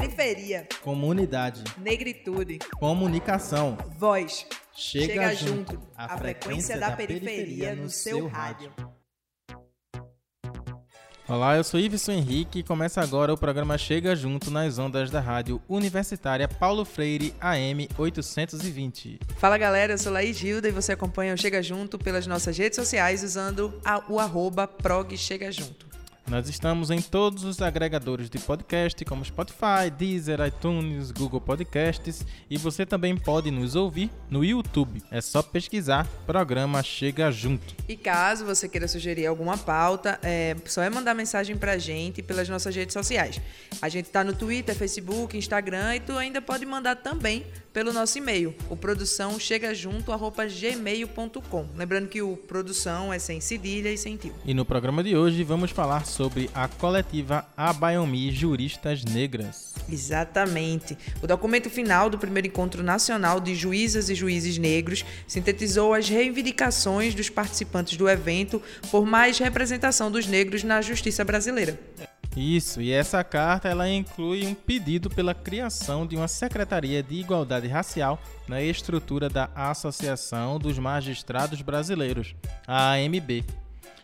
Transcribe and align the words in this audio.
Periferia. 0.00 0.66
Comunidade. 0.82 1.62
Negritude. 1.76 2.58
Comunicação. 2.78 3.76
Voz. 3.98 4.46
Chega, 4.74 5.06
Chega 5.06 5.34
junto. 5.34 5.72
junto. 5.74 5.88
A 5.94 6.16
frequência 6.16 6.78
da 6.78 6.90
periferia 6.92 7.74
no 7.74 7.90
seu 7.90 8.26
rádio. 8.26 8.72
Olá, 11.28 11.54
eu 11.56 11.62
sou 11.62 11.78
Iveson 11.78 12.12
Henrique 12.12 12.58
e 12.60 12.62
começa 12.62 13.00
agora 13.00 13.32
o 13.32 13.36
programa 13.38 13.76
Chega 13.78 14.16
Junto 14.16 14.50
nas 14.50 14.78
ondas 14.78 15.10
da 15.10 15.20
rádio 15.20 15.60
universitária 15.68 16.48
Paulo 16.48 16.84
Freire 16.84 17.32
AM 17.40 17.86
820. 17.96 19.20
Fala 19.36 19.56
galera, 19.56 19.92
eu 19.92 19.98
sou 19.98 20.12
Laís 20.12 20.36
Gilda 20.36 20.66
e 20.68 20.72
você 20.72 20.92
acompanha 20.92 21.34
o 21.34 21.38
Chega 21.38 21.62
Junto 21.62 21.98
pelas 21.98 22.26
nossas 22.26 22.56
redes 22.58 22.74
sociais 22.76 23.22
usando 23.22 23.80
a- 23.84 24.02
o 24.08 24.18
arroba 24.18 24.66
prog 24.66 25.16
Chega 25.16 25.52
Junto. 25.52 25.89
Nós 26.30 26.48
estamos 26.48 26.92
em 26.92 27.02
todos 27.02 27.42
os 27.42 27.60
agregadores 27.60 28.30
de 28.30 28.38
podcast, 28.38 29.04
como 29.04 29.24
Spotify, 29.24 29.90
Deezer, 29.98 30.38
iTunes, 30.46 31.10
Google 31.10 31.40
Podcasts, 31.40 32.24
e 32.48 32.56
você 32.56 32.86
também 32.86 33.16
pode 33.16 33.50
nos 33.50 33.74
ouvir 33.74 34.08
no 34.30 34.44
YouTube. 34.44 35.02
É 35.10 35.20
só 35.20 35.42
pesquisar 35.42 36.06
Programa 36.28 36.84
Chega 36.84 37.32
Junto. 37.32 37.74
E 37.88 37.96
caso 37.96 38.44
você 38.44 38.68
queira 38.68 38.86
sugerir 38.86 39.26
alguma 39.26 39.58
pauta, 39.58 40.20
é 40.22 40.54
só 40.66 40.80
é 40.82 40.88
mandar 40.88 41.14
mensagem 41.14 41.56
pra 41.56 41.76
gente 41.78 42.22
pelas 42.22 42.48
nossas 42.48 42.76
redes 42.76 42.92
sociais. 42.92 43.40
A 43.82 43.88
gente 43.88 44.08
tá 44.08 44.22
no 44.22 44.32
Twitter, 44.32 44.76
Facebook, 44.76 45.36
Instagram 45.36 45.96
e 45.96 46.00
tu 46.00 46.12
ainda 46.12 46.40
pode 46.40 46.64
mandar 46.64 46.94
também 46.94 47.44
pelo 47.72 47.92
nosso 47.92 48.18
e-mail, 48.18 48.54
o 48.68 48.76
produção 48.76 49.38
chega 49.38 49.74
junto 49.74 50.12
gmail.com. 50.12 51.66
Lembrando 51.76 52.08
que 52.08 52.20
o 52.20 52.36
produção 52.36 53.12
é 53.12 53.18
sem 53.18 53.40
cedilha 53.40 53.92
e 53.92 53.98
sem 53.98 54.16
tio. 54.16 54.34
E 54.44 54.52
no 54.52 54.64
programa 54.64 55.02
de 55.02 55.16
hoje 55.16 55.44
vamos 55.44 55.70
falar 55.70 56.06
sobre 56.06 56.50
a 56.54 56.66
coletiva 56.68 57.46
Abaiomi 57.56 58.30
Juristas 58.32 59.04
Negras. 59.04 59.74
Exatamente. 59.88 60.96
O 61.22 61.26
documento 61.26 61.70
final 61.70 62.10
do 62.10 62.18
primeiro 62.18 62.48
encontro 62.48 62.82
nacional 62.82 63.40
de 63.40 63.54
juízas 63.54 64.08
e 64.10 64.14
juízes 64.14 64.58
negros 64.58 65.04
sintetizou 65.26 65.94
as 65.94 66.08
reivindicações 66.08 67.14
dos 67.14 67.28
participantes 67.28 67.96
do 67.96 68.08
evento 68.08 68.62
por 68.90 69.06
mais 69.06 69.38
representação 69.38 70.10
dos 70.10 70.26
negros 70.26 70.62
na 70.62 70.80
justiça 70.80 71.24
brasileira. 71.24 71.78
Isso, 72.36 72.80
e 72.80 72.92
essa 72.92 73.24
carta 73.24 73.68
ela 73.68 73.88
inclui 73.88 74.46
um 74.46 74.54
pedido 74.54 75.10
pela 75.10 75.34
criação 75.34 76.06
de 76.06 76.14
uma 76.14 76.28
Secretaria 76.28 77.02
de 77.02 77.16
Igualdade 77.16 77.66
Racial 77.66 78.22
na 78.46 78.62
estrutura 78.62 79.28
da 79.28 79.50
Associação 79.54 80.58
dos 80.58 80.78
Magistrados 80.78 81.60
Brasileiros, 81.60 82.36
a 82.66 82.92
AMB, 82.92 83.44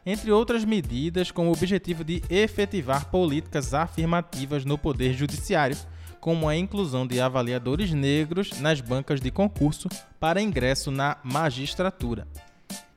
entre 0.04 0.32
outras 0.32 0.64
medidas 0.64 1.30
com 1.30 1.48
o 1.48 1.52
objetivo 1.52 2.02
de 2.02 2.22
efetivar 2.28 3.06
políticas 3.10 3.72
afirmativas 3.72 4.64
no 4.64 4.76
Poder 4.76 5.12
Judiciário, 5.12 5.76
como 6.20 6.48
a 6.48 6.56
inclusão 6.56 7.06
de 7.06 7.20
avaliadores 7.20 7.92
negros 7.92 8.60
nas 8.60 8.80
bancas 8.80 9.20
de 9.20 9.30
concurso 9.30 9.88
para 10.18 10.42
ingresso 10.42 10.90
na 10.90 11.16
magistratura. 11.22 12.26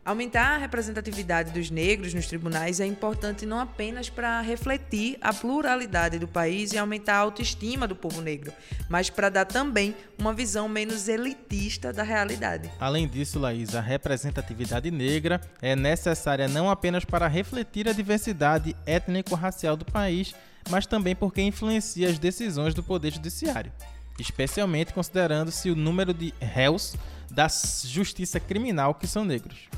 Aumentar 0.09 0.55
a 0.55 0.57
representatividade 0.57 1.51
dos 1.51 1.69
negros 1.69 2.15
nos 2.15 2.25
tribunais 2.25 2.79
é 2.79 2.85
importante 2.87 3.45
não 3.45 3.59
apenas 3.59 4.09
para 4.09 4.41
refletir 4.41 5.19
a 5.21 5.31
pluralidade 5.31 6.17
do 6.17 6.27
país 6.27 6.73
e 6.73 6.79
aumentar 6.79 7.17
a 7.17 7.19
autoestima 7.19 7.87
do 7.87 7.95
povo 7.95 8.19
negro, 8.19 8.51
mas 8.89 9.11
para 9.11 9.29
dar 9.29 9.45
também 9.45 9.95
uma 10.17 10.33
visão 10.33 10.67
menos 10.67 11.07
elitista 11.07 11.93
da 11.93 12.01
realidade. 12.01 12.71
Além 12.79 13.07
disso, 13.07 13.37
Laís, 13.37 13.75
a 13.75 13.81
representatividade 13.81 14.89
negra 14.89 15.39
é 15.61 15.75
necessária 15.75 16.47
não 16.47 16.71
apenas 16.71 17.05
para 17.05 17.27
refletir 17.27 17.87
a 17.87 17.93
diversidade 17.93 18.75
étnico-racial 18.87 19.77
do 19.77 19.85
país, 19.85 20.33
mas 20.71 20.87
também 20.87 21.15
porque 21.15 21.39
influencia 21.39 22.09
as 22.09 22.17
decisões 22.17 22.73
do 22.73 22.81
Poder 22.81 23.13
Judiciário, 23.13 23.71
especialmente 24.17 24.91
considerando-se 24.91 25.69
o 25.69 25.75
número 25.75 26.15
de 26.15 26.33
réus 26.41 26.95
da 27.29 27.47
justiça 27.47 28.39
criminal 28.39 28.95
que 28.95 29.05
são 29.05 29.23
negros. 29.23 29.69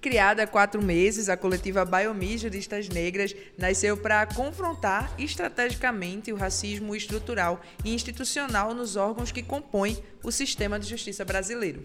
Criada 0.00 0.44
há 0.44 0.46
quatro 0.46 0.80
meses, 0.80 1.28
a 1.28 1.36
coletiva 1.36 1.84
Biomi 1.84 2.38
Juristas 2.38 2.88
Negras 2.88 3.34
nasceu 3.58 3.96
para 3.96 4.24
confrontar 4.26 5.12
estrategicamente 5.18 6.32
o 6.32 6.36
racismo 6.36 6.94
estrutural 6.94 7.60
e 7.84 7.92
institucional 7.92 8.72
nos 8.74 8.94
órgãos 8.94 9.32
que 9.32 9.42
compõem 9.42 9.98
o 10.22 10.30
sistema 10.30 10.78
de 10.78 10.88
justiça 10.88 11.24
brasileiro. 11.24 11.84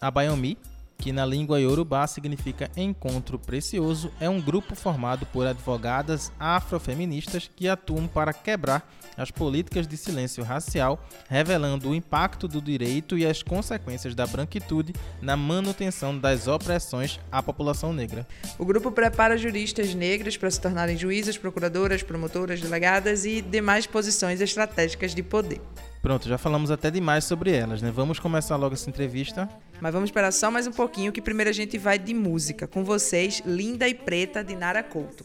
A 0.00 0.10
Bayomi, 0.10 0.56
que 1.00 1.12
na 1.12 1.24
língua 1.24 1.58
iorubá 1.58 2.06
significa 2.06 2.70
encontro 2.76 3.38
precioso, 3.38 4.12
é 4.20 4.28
um 4.28 4.40
grupo 4.40 4.74
formado 4.74 5.24
por 5.24 5.46
advogadas 5.46 6.30
afrofeministas 6.38 7.50
que 7.56 7.66
atuam 7.66 8.06
para 8.06 8.34
quebrar 8.34 8.86
as 9.16 9.30
políticas 9.30 9.86
de 9.86 9.96
silêncio 9.96 10.44
racial, 10.44 11.02
revelando 11.28 11.88
o 11.88 11.94
impacto 11.94 12.46
do 12.46 12.60
direito 12.60 13.16
e 13.16 13.26
as 13.26 13.42
consequências 13.42 14.14
da 14.14 14.26
branquitude 14.26 14.94
na 15.22 15.36
manutenção 15.36 16.16
das 16.16 16.46
opressões 16.46 17.18
à 17.32 17.42
população 17.42 17.92
negra. 17.92 18.26
O 18.58 18.64
grupo 18.64 18.92
prepara 18.92 19.38
juristas 19.38 19.94
negras 19.94 20.36
para 20.36 20.50
se 20.50 20.60
tornarem 20.60 20.98
juízas, 20.98 21.38
procuradoras, 21.38 22.02
promotoras, 22.02 22.60
delegadas 22.60 23.24
e 23.24 23.40
demais 23.40 23.86
posições 23.86 24.40
estratégicas 24.40 25.14
de 25.14 25.22
poder. 25.22 25.60
Pronto, 26.02 26.26
já 26.26 26.38
falamos 26.38 26.70
até 26.70 26.90
demais 26.90 27.24
sobre 27.24 27.52
elas, 27.52 27.82
né? 27.82 27.90
Vamos 27.90 28.18
começar 28.18 28.56
logo 28.56 28.72
essa 28.72 28.88
entrevista. 28.88 29.46
Mas 29.80 29.92
vamos 29.92 30.08
esperar 30.08 30.32
só 30.32 30.50
mais 30.50 30.66
um 30.66 30.72
pouquinho 30.72 31.12
que 31.12 31.20
primeiro 31.20 31.50
a 31.50 31.52
gente 31.52 31.76
vai 31.76 31.98
de 31.98 32.14
música. 32.14 32.66
Com 32.66 32.82
vocês, 32.82 33.42
Linda 33.44 33.86
e 33.86 33.94
Preta 33.94 34.42
de 34.42 34.56
Nara 34.56 34.82
Couto. 34.82 35.24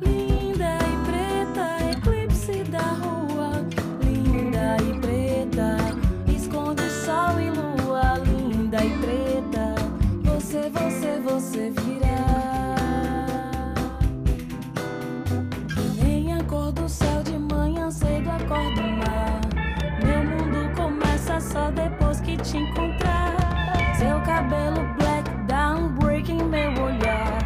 Linda 0.00 0.78
e 0.78 0.96
preta, 1.04 1.66
eclipse 1.90 2.62
da 2.70 2.78
rua. 2.78 3.66
Linda 4.04 4.76
e 4.84 5.00
preta, 5.00 5.76
esconde 6.32 6.88
sol 7.04 7.40
e 7.40 7.50
lua. 7.50 8.18
Linda 8.18 8.78
e 8.84 8.90
preta, 8.98 9.74
você, 10.22 10.70
você, 10.70 11.20
você 11.20 11.70
virá. 11.70 11.89
Do 16.72 16.88
céu 16.88 17.20
de 17.24 17.36
manhã 17.36 17.90
cedo 17.90 18.30
acorda 18.30 18.80
o 18.80 18.92
mar. 18.98 19.40
Meu 20.04 20.22
mundo 20.24 20.72
começa 20.76 21.40
só 21.40 21.68
depois 21.72 22.20
que 22.20 22.36
te 22.36 22.58
encontrar. 22.58 23.34
Seu 23.98 24.20
cabelo 24.20 24.80
black 24.96 25.28
dá 25.48 25.74
um 25.74 25.98
em 26.30 26.42
meu 26.44 26.84
olhar. 26.84 27.38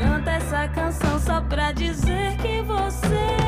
Canta 0.00 0.30
essa 0.30 0.66
canção 0.68 1.20
só 1.20 1.42
pra 1.42 1.72
dizer 1.72 2.36
que 2.38 2.62
você. 2.62 3.41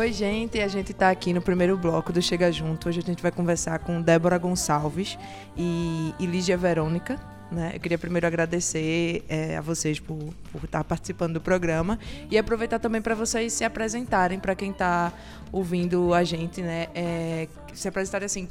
Oi, 0.00 0.14
gente. 0.14 0.58
A 0.58 0.66
gente 0.66 0.94
tá 0.94 1.10
aqui 1.10 1.30
no 1.30 1.42
primeiro 1.42 1.76
bloco 1.76 2.10
do 2.10 2.22
Chega 2.22 2.50
Junto. 2.50 2.88
Hoje 2.88 3.00
a 3.00 3.02
gente 3.02 3.20
vai 3.22 3.30
conversar 3.30 3.80
com 3.80 4.00
Débora 4.00 4.38
Gonçalves 4.38 5.18
e, 5.54 6.14
Lígia 6.18 6.56
Verônica. 6.56 7.20
Né? 7.52 7.72
Eu 7.74 7.80
queria 7.80 7.98
primeiro 7.98 8.26
agradecer 8.26 9.22
é, 9.28 9.58
a 9.58 9.60
vocês 9.60 10.00
por, 10.00 10.16
por 10.50 10.64
estar 10.64 10.82
participando 10.84 11.34
do 11.34 11.40
programa 11.42 11.98
e 12.30 12.38
aproveitar 12.38 12.78
também 12.78 13.02
para 13.02 13.14
vocês 13.14 13.52
se 13.52 13.62
apresentarem 13.62 14.40
para 14.40 14.54
quem 14.54 14.70
está 14.70 15.12
ouvindo 15.52 16.14
a 16.14 16.24
gente, 16.24 16.62
né? 16.62 16.86
É, 16.94 17.46
se 17.74 17.86
apresentarem 17.86 18.24
assim, 18.24 18.48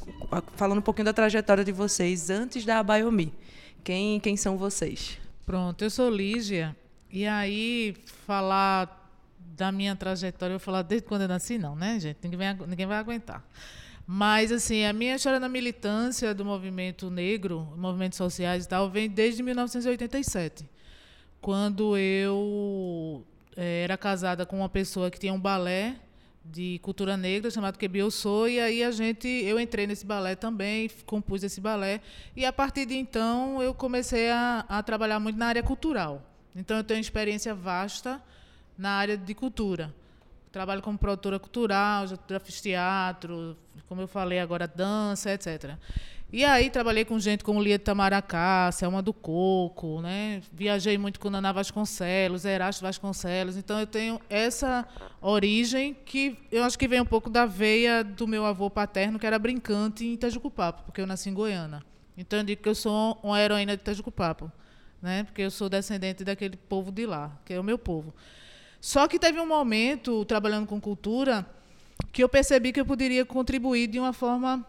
falando 0.55 0.77
um 0.77 0.83
pouquinho 0.83 1.05
da 1.05 1.13
trajetória 1.13 1.63
de 1.63 1.71
vocês 1.71 2.29
antes 2.29 2.63
da 2.63 2.83
Biomi. 2.83 3.33
Quem, 3.83 4.19
quem 4.19 4.37
são 4.37 4.55
vocês? 4.55 5.17
Pronto, 5.47 5.83
eu 5.83 5.89
sou 5.89 6.11
Lígia. 6.11 6.75
E 7.11 7.25
aí, 7.25 7.95
falar 8.27 8.98
da 9.59 9.73
minha 9.73 9.93
trajetória, 9.93 10.53
eu 10.53 10.57
vou 10.57 10.65
falar 10.65 10.81
desde 10.83 11.05
quando 11.05 11.23
eu 11.23 11.27
nasci, 11.27 11.57
não, 11.57 11.75
né, 11.75 11.99
gente? 11.99 12.17
Ninguém 12.23 12.39
ninguém 12.65 12.87
vai 12.87 12.97
aguentar. 12.97 13.43
Mas, 14.07 14.51
assim, 14.53 14.85
a 14.85 14.93
minha 14.93 15.15
história 15.15 15.39
na 15.39 15.49
militância 15.49 16.33
do 16.33 16.45
movimento 16.45 17.11
negro, 17.11 17.67
movimentos 17.77 18.17
sociais 18.17 18.63
e 18.65 18.67
tal, 18.69 18.89
vem 18.89 19.09
desde 19.09 19.43
1987, 19.43 20.65
quando 21.41 21.97
eu 21.97 23.23
eh, 23.55 23.83
era 23.83 23.97
casada 23.97 24.45
com 24.45 24.57
uma 24.57 24.69
pessoa 24.69 25.11
que 25.11 25.19
tinha 25.19 25.33
um 25.33 25.39
balé 25.39 25.97
de 26.43 26.79
cultura 26.79 27.17
negra 27.17 27.51
chamado 27.51 27.77
Que 27.77 27.89
Eu 27.93 28.09
Sou, 28.09 28.47
e 28.47 28.59
aí 28.61 28.81
a 28.81 28.91
gente, 28.91 29.27
eu 29.27 29.59
entrei 29.59 29.85
nesse 29.85 30.05
balé 30.05 30.35
também, 30.35 30.89
compus 31.05 31.43
esse 31.43 31.59
balé, 31.59 32.01
e 32.35 32.45
a 32.45 32.53
partir 32.53 32.85
de 32.85 32.95
então 32.95 33.61
eu 33.61 33.73
comecei 33.73 34.31
a, 34.31 34.65
a 34.69 34.81
trabalhar 34.81 35.19
muito 35.19 35.37
na 35.37 35.47
área 35.47 35.61
cultural, 35.61 36.23
Então, 36.55 36.77
eu 36.77 36.83
tenho 36.83 37.01
experiência 37.01 37.53
vasta 37.53 38.19
na 38.79 38.91
área 38.91 39.17
de 39.17 39.35
cultura. 39.35 39.93
Trabalho 40.51 40.81
como 40.81 40.97
produtora 40.97 41.37
cultural, 41.37 42.07
já, 42.07 42.39
fiz 42.39 42.59
teatro, 42.61 43.55
como 43.87 44.01
eu 44.01 44.07
falei 44.07 44.39
agora, 44.39 44.67
dança, 44.67 45.31
etc. 45.31 45.75
E 46.31 46.45
aí 46.45 46.69
trabalhei 46.69 47.03
com 47.03 47.19
gente 47.19 47.43
como 47.43 47.61
Lia 47.61 47.77
de 47.77 47.83
Tamaracá, 47.83 48.71
Selma 48.71 49.01
do 49.01 49.13
Coco, 49.13 50.01
né? 50.01 50.41
Viajei 50.51 50.97
muito 50.97 51.19
com 51.19 51.29
Naná 51.29 51.51
Vasconcelos, 51.51 52.45
Erasto 52.45 52.81
Vasconcelos. 52.81 53.57
Então 53.57 53.79
eu 53.79 53.85
tenho 53.85 54.19
essa 54.29 54.87
origem 55.21 55.93
que 55.93 56.37
eu 56.51 56.63
acho 56.63 56.79
que 56.79 56.87
vem 56.87 57.01
um 57.01 57.05
pouco 57.05 57.29
da 57.29 57.45
veia 57.45 58.03
do 58.03 58.27
meu 58.27 58.45
avô 58.45 58.69
paterno, 58.69 59.19
que 59.19 59.27
era 59.27 59.37
brincante 59.37 60.05
em 60.05 60.13
Itajucupapo, 60.13 60.83
porque 60.83 61.01
eu 61.01 61.07
nasci 61.07 61.29
em 61.29 61.33
Goiânia. 61.33 61.83
Então 62.17 62.39
eu 62.39 62.45
digo 62.45 62.61
que 62.61 62.69
eu 62.69 62.75
sou 62.75 63.19
uma 63.21 63.39
heroína 63.39 63.75
de 63.75 63.81
Itajucupapo, 63.81 64.51
né? 65.01 65.23
Porque 65.25 65.41
eu 65.41 65.51
sou 65.51 65.67
descendente 65.67 66.23
daquele 66.23 66.57
povo 66.57 66.91
de 66.91 67.05
lá, 67.05 67.31
que 67.43 67.53
é 67.53 67.59
o 67.59 67.63
meu 67.63 67.77
povo. 67.77 68.13
Só 68.81 69.07
que 69.07 69.19
teve 69.19 69.39
um 69.39 69.47
momento, 69.47 70.23
trabalhando 70.25 70.65
com 70.67 70.79
cultura, 70.79 71.45
que 72.11 72.23
eu 72.23 72.29
percebi 72.29 72.71
que 72.71 72.79
eu 72.79 72.85
poderia 72.85 73.25
contribuir 73.25 73.87
de 73.87 73.99
uma 73.99 74.13
forma 74.13 74.65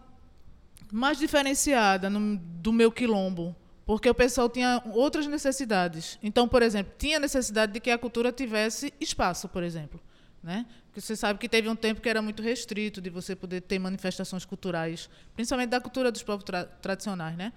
mais 0.91 1.17
diferenciada 1.17 2.09
no, 2.09 2.37
do 2.37 2.73
meu 2.73 2.91
quilombo, 2.91 3.55
porque 3.85 4.09
o 4.09 4.13
pessoal 4.13 4.49
tinha 4.49 4.81
outras 4.93 5.25
necessidades. 5.27 6.19
Então, 6.21 6.47
por 6.47 6.61
exemplo, 6.61 6.93
tinha 6.97 7.19
necessidade 7.19 7.71
de 7.71 7.79
que 7.79 7.89
a 7.89 7.97
cultura 7.97 8.31
tivesse 8.31 8.93
espaço, 8.99 9.47
por 9.47 9.63
exemplo. 9.63 9.99
Né? 10.43 10.65
Porque 10.85 10.99
você 10.99 11.15
sabe 11.15 11.39
que 11.39 11.47
teve 11.47 11.69
um 11.69 11.75
tempo 11.75 12.01
que 12.01 12.09
era 12.09 12.21
muito 12.21 12.41
restrito 12.41 12.99
de 12.99 13.09
você 13.09 13.35
poder 13.35 13.61
ter 13.61 13.79
manifestações 13.79 14.43
culturais, 14.43 15.09
principalmente 15.35 15.69
da 15.69 15.79
cultura 15.79 16.11
dos 16.11 16.23
povos 16.23 16.43
tra 16.43 16.65
tradicionais. 16.65 17.37
Né? 17.37 17.53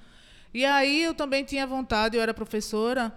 E 0.53 0.65
aí 0.65 1.03
eu 1.03 1.15
também 1.15 1.45
tinha 1.45 1.67
vontade, 1.67 2.17
eu 2.17 2.23
era 2.23 2.33
professora, 2.33 3.12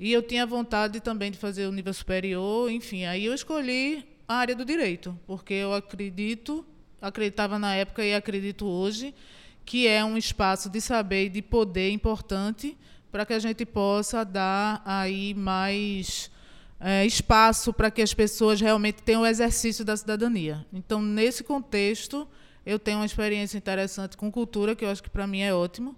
e 0.00 0.10
eu 0.14 0.22
tinha 0.22 0.46
vontade 0.46 0.98
também 0.98 1.30
de 1.30 1.36
fazer 1.36 1.66
o 1.66 1.72
nível 1.72 1.92
superior, 1.92 2.70
enfim. 2.70 3.04
Aí 3.04 3.26
eu 3.26 3.34
escolhi 3.34 4.02
a 4.26 4.36
área 4.36 4.56
do 4.56 4.64
direito, 4.64 5.16
porque 5.26 5.52
eu 5.52 5.74
acredito, 5.74 6.64
acreditava 7.02 7.58
na 7.58 7.74
época 7.74 8.02
e 8.02 8.14
acredito 8.14 8.66
hoje, 8.66 9.14
que 9.62 9.86
é 9.86 10.02
um 10.02 10.16
espaço 10.16 10.70
de 10.70 10.80
saber 10.80 11.26
e 11.26 11.28
de 11.28 11.42
poder 11.42 11.90
importante 11.90 12.78
para 13.12 13.26
que 13.26 13.34
a 13.34 13.38
gente 13.38 13.66
possa 13.66 14.24
dar 14.24 14.80
aí 14.86 15.34
mais 15.34 16.30
é, 16.80 17.04
espaço 17.04 17.70
para 17.70 17.90
que 17.90 18.00
as 18.00 18.14
pessoas 18.14 18.58
realmente 18.58 19.02
tenham 19.02 19.20
o 19.20 19.26
exercício 19.26 19.84
da 19.84 19.94
cidadania. 19.98 20.64
Então, 20.72 21.02
nesse 21.02 21.44
contexto, 21.44 22.26
eu 22.64 22.78
tenho 22.78 23.00
uma 23.00 23.06
experiência 23.06 23.58
interessante 23.58 24.16
com 24.16 24.32
cultura, 24.32 24.74
que 24.74 24.82
eu 24.82 24.88
acho 24.88 25.02
que 25.02 25.10
para 25.10 25.26
mim 25.26 25.40
é 25.40 25.52
ótimo 25.52 25.94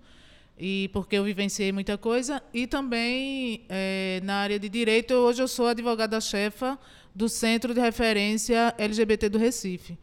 e 0.65 0.89
porque 0.93 1.17
eu 1.17 1.25
vivenciei 1.25 1.73
muita 1.73 1.99
coisa 1.99 2.41
e 2.55 2.69
também 2.69 3.65
é, 3.69 4.21
na 4.23 4.37
área 4.37 4.61
de 4.61 4.69
direito 4.69 5.13
hoje 5.13 5.43
eu 5.43 5.49
sou 5.49 5.67
advogada-chefa 5.67 6.79
do 7.13 7.29
Centro 7.29 7.75
de 7.75 7.81
Referência 7.81 8.73
LGBT 8.79 9.29
do 9.29 9.39
Recife. 9.39 9.99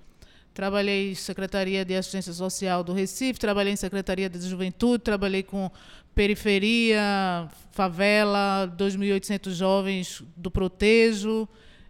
Trabalhei 0.53 1.11
em 1.11 1.15
Secretaria 1.15 1.85
de 1.85 1.95
Assistência 1.95 2.33
Social 2.33 2.83
do 2.83 2.91
Recife, 2.91 3.39
trabalhei 3.39 3.71
em 3.71 3.77
Secretaria 3.77 4.29
de 4.29 4.37
Juventude, 4.41 5.01
trabalhei 5.01 5.43
com 5.43 5.71
periferia, 6.13 7.47
favela, 7.71 8.69
2.800 8.77 9.51
jovens 9.51 10.21
do 10.35 10.51
Protejo, 10.51 11.47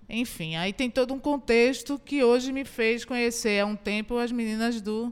enfim. 0.07 0.57
Aí 0.57 0.72
tem 0.72 0.92
todo 0.92 1.12
um 1.12 1.19
contexto 1.19 1.98
que 1.98 2.24
hoje 2.24 2.54
me 2.54 2.63
fez 2.63 3.04
conhecer 3.04 3.62
há 3.62 3.65
um 3.65 3.75
tempo 3.75 4.19
as 4.19 4.31
meninas 4.31 4.80
do, 4.80 5.12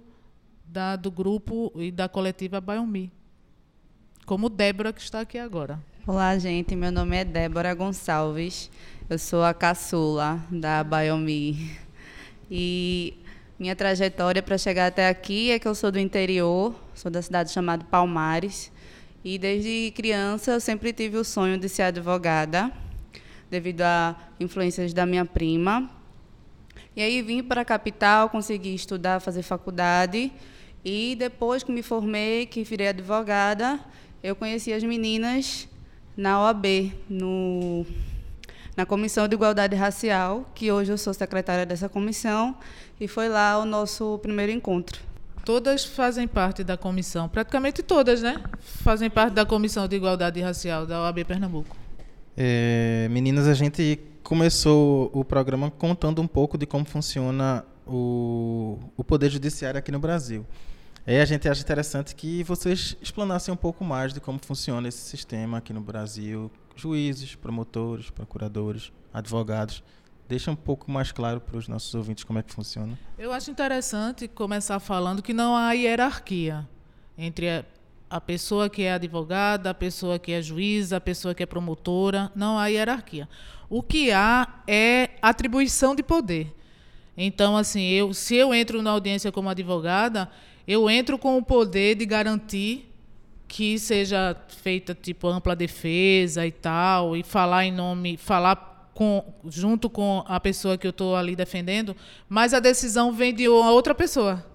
da, 0.64 0.96
do 0.96 1.10
grupo 1.10 1.74
e 1.76 1.90
da 1.90 2.08
coletiva 2.08 2.62
Biomi 2.62 3.17
como 4.28 4.50
Débora, 4.50 4.92
que 4.92 5.00
está 5.00 5.22
aqui 5.22 5.38
agora. 5.38 5.80
Olá, 6.06 6.38
gente. 6.38 6.76
Meu 6.76 6.92
nome 6.92 7.16
é 7.16 7.24
Débora 7.24 7.74
Gonçalves. 7.74 8.70
Eu 9.10 9.18
sou 9.18 9.42
a 9.42 9.54
caçula 9.54 10.46
da 10.52 10.84
Biomi. 10.84 11.72
E 12.52 13.14
minha 13.58 13.74
trajetória 13.74 14.44
para 14.44 14.58
chegar 14.58 14.88
até 14.88 15.08
aqui 15.08 15.52
é 15.52 15.58
que 15.58 15.66
eu 15.66 15.74
sou 15.74 15.94
do 15.94 15.98
interior, 15.98 16.76
sou 16.94 17.10
da 17.10 17.22
cidade 17.22 17.54
chamada 17.54 17.86
Palmares. 17.86 18.70
E 19.24 19.40
desde 19.40 19.94
criança 19.96 20.52
eu 20.52 20.60
sempre 20.60 20.92
tive 20.92 21.16
o 21.16 21.24
sonho 21.24 21.58
de 21.58 21.70
ser 21.70 21.84
advogada, 21.84 22.70
devido 23.50 23.84
a 23.84 24.14
influências 24.42 24.94
da 24.94 25.06
minha 25.06 25.24
prima. 25.24 25.90
E 26.98 27.02
aí 27.02 27.22
vim 27.22 27.42
para 27.42 27.62
a 27.62 27.66
capital, 27.66 28.30
consegui 28.30 28.76
estudar, 28.76 29.22
fazer 29.22 29.42
faculdade. 29.42 30.34
E 30.84 31.16
depois 31.16 31.64
que 31.64 31.72
me 31.72 31.82
formei, 31.82 32.46
que 32.46 32.62
virei 32.64 32.90
advogada, 32.90 33.80
eu 34.24 34.36
conheci 34.36 34.74
as 34.74 34.84
meninas 34.84 35.68
na 36.16 36.42
OAB, 36.42 36.92
no, 37.10 37.86
na 38.76 38.86
Comissão 38.86 39.28
de 39.28 39.36
Igualdade 39.36 39.76
Racial, 39.76 40.50
que 40.56 40.72
hoje 40.72 40.92
eu 40.92 40.98
sou 40.98 41.14
secretária 41.14 41.66
dessa 41.66 41.88
comissão, 41.88 42.56
e 43.00 43.08
foi 43.08 43.30
lá 43.30 43.60
o 43.60 43.66
nosso 43.66 44.20
primeiro 44.20 44.52
encontro. 44.52 45.02
Todas 45.46 45.86
fazem 45.86 46.28
parte 46.28 46.64
da 46.64 46.76
comissão, 46.76 47.30
praticamente 47.30 47.82
todas, 47.82 48.22
né? 48.22 48.44
Fazem 48.60 49.10
parte 49.10 49.34
da 49.34 49.46
Comissão 49.46 49.88
de 49.88 49.96
Igualdade 49.96 50.42
Racial 50.42 50.86
da 50.86 51.02
OAB 51.04 51.24
Pernambuco. 51.24 51.76
É, 52.36 53.08
meninas, 53.10 53.48
a 53.48 53.54
gente 53.54 54.00
começou 54.24 55.10
o 55.14 55.24
programa 55.24 55.72
contando 55.72 56.22
um 56.22 56.28
pouco 56.28 56.58
de 56.58 56.66
como 56.66 56.84
funciona 56.84 57.64
o, 57.86 58.78
o 58.98 59.04
Poder 59.04 59.30
Judiciário 59.30 59.78
aqui 59.78 59.90
no 59.92 60.00
Brasil. 60.00 60.46
É, 61.10 61.22
a 61.22 61.26
gente 61.26 61.48
acha 61.48 61.62
interessante 61.62 62.14
que 62.14 62.44
vocês 62.44 62.98
explanassem 63.02 63.54
um 63.54 63.56
pouco 63.56 63.82
mais 63.82 64.14
de 64.14 64.20
como 64.20 64.38
funciona 64.44 64.90
esse 64.90 64.98
sistema 64.98 65.60
aqui 65.60 65.72
no 65.72 65.80
Brasil. 65.80 66.52
Juízes, 66.76 67.34
promotores, 67.34 68.10
procuradores, 68.10 68.92
advogados. 69.14 69.82
Deixa 70.28 70.52
um 70.52 70.56
pouco 70.56 70.92
mais 70.92 71.14
claro 71.14 71.40
para 71.40 71.56
os 71.56 71.66
nossos 71.70 71.96
ouvintes 71.96 72.26
como 72.26 72.40
é 72.40 72.44
que 72.44 72.54
funciona. 72.54 73.00
Eu 73.18 73.32
acho 73.32 73.50
interessante 73.50 74.28
começar 74.28 74.82
falando 74.82 75.24
que 75.24 75.32
não 75.32 75.56
há 75.56 75.72
hierarquia 75.72 76.68
entre 77.18 77.64
a 78.10 78.20
pessoa 78.20 78.70
que 78.70 78.84
é 78.84 78.92
advogada, 78.92 79.70
a 79.70 79.74
pessoa 79.74 80.20
que 80.20 80.34
é 80.34 80.42
juíza, 80.42 80.98
a 80.98 81.02
pessoa 81.02 81.34
que 81.34 81.42
é 81.42 81.46
promotora. 81.46 82.30
Não 82.36 82.60
há 82.60 82.68
hierarquia. 82.68 83.30
O 83.70 83.82
que 83.82 84.12
há 84.12 84.62
é 84.68 85.12
atribuição 85.22 85.96
de 85.96 86.04
poder. 86.04 86.54
Então, 87.18 87.58
assim, 87.58 87.84
eu, 87.90 88.14
se 88.14 88.36
eu 88.36 88.54
entro 88.54 88.82
na 88.82 88.92
audiência 88.92 89.32
como 89.32 89.50
advogada, 89.50 90.30
eu 90.68 90.90
entro 90.90 91.18
com 91.18 91.38
o 91.38 91.44
poder 91.44 91.96
de 91.96 92.06
garantir 92.06 92.88
que 93.48 93.80
seja 93.80 94.36
feita 94.50 94.94
tipo 94.94 95.28
ampla 95.28 95.56
defesa 95.56 96.46
e 96.46 96.52
tal 96.52 97.16
e 97.16 97.24
falar 97.24 97.66
em 97.66 97.72
nome 97.72 98.18
falar 98.18 98.92
com, 98.94 99.24
junto 99.48 99.90
com 99.90 100.24
a 100.28 100.40
pessoa 100.40 100.78
que 100.78 100.86
eu 100.86 100.92
estou 100.92 101.16
ali 101.16 101.36
defendendo 101.36 101.96
mas 102.28 102.54
a 102.54 102.60
decisão 102.60 103.14
vem 103.14 103.34
de 103.34 103.48
outra 103.48 103.96
pessoa 103.96 104.46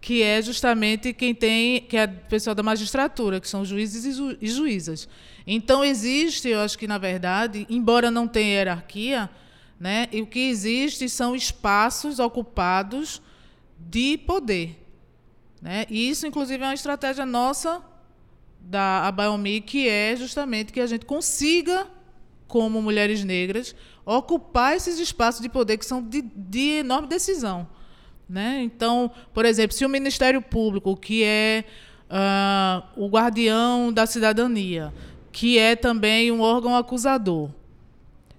que 0.00 0.22
é 0.22 0.42
justamente 0.42 1.12
quem 1.12 1.34
tem 1.34 1.82
que 1.82 1.96
é 1.96 2.04
a 2.04 2.08
pessoa 2.08 2.54
da 2.54 2.62
magistratura 2.62 3.38
que 3.40 3.48
são 3.48 3.64
juízes 3.64 4.04
e, 4.04 4.12
ju, 4.12 4.36
e 4.40 4.48
juízas. 4.48 5.08
Então 5.46 5.84
existe 5.84 6.48
eu 6.48 6.60
acho 6.60 6.76
que 6.76 6.88
na 6.88 6.98
verdade 6.98 7.66
embora 7.70 8.10
não 8.10 8.26
tenha 8.26 8.56
hierarquia 8.56 9.30
né 9.80 10.06
o 10.12 10.26
que 10.26 10.50
existe 10.50 11.08
são 11.08 11.34
espaços 11.34 12.20
ocupados 12.20 13.20
de 13.78 14.18
poder 14.18 14.80
né? 15.60 15.84
E 15.90 16.08
isso, 16.08 16.26
inclusive, 16.26 16.62
é 16.62 16.66
uma 16.66 16.74
estratégia 16.74 17.26
nossa 17.26 17.82
da 18.60 19.06
Abaiomi, 19.06 19.60
que 19.60 19.88
é 19.88 20.16
justamente 20.16 20.72
que 20.72 20.80
a 20.80 20.86
gente 20.86 21.04
consiga, 21.04 21.86
como 22.46 22.80
mulheres 22.80 23.24
negras, 23.24 23.74
ocupar 24.04 24.76
esses 24.76 24.98
espaços 24.98 25.40
de 25.40 25.48
poder 25.48 25.76
que 25.76 25.84
são 25.84 26.02
de, 26.02 26.22
de 26.22 26.78
enorme 26.78 27.08
decisão. 27.08 27.68
Né? 28.28 28.62
Então, 28.62 29.10
por 29.34 29.44
exemplo, 29.44 29.76
se 29.76 29.84
o 29.84 29.88
Ministério 29.88 30.40
Público, 30.40 30.96
que 30.96 31.24
é 31.24 31.64
uh, 32.08 33.04
o 33.04 33.08
guardião 33.08 33.92
da 33.92 34.06
cidadania, 34.06 34.92
que 35.32 35.58
é 35.58 35.74
também 35.76 36.30
um 36.30 36.40
órgão 36.40 36.76
acusador, 36.76 37.50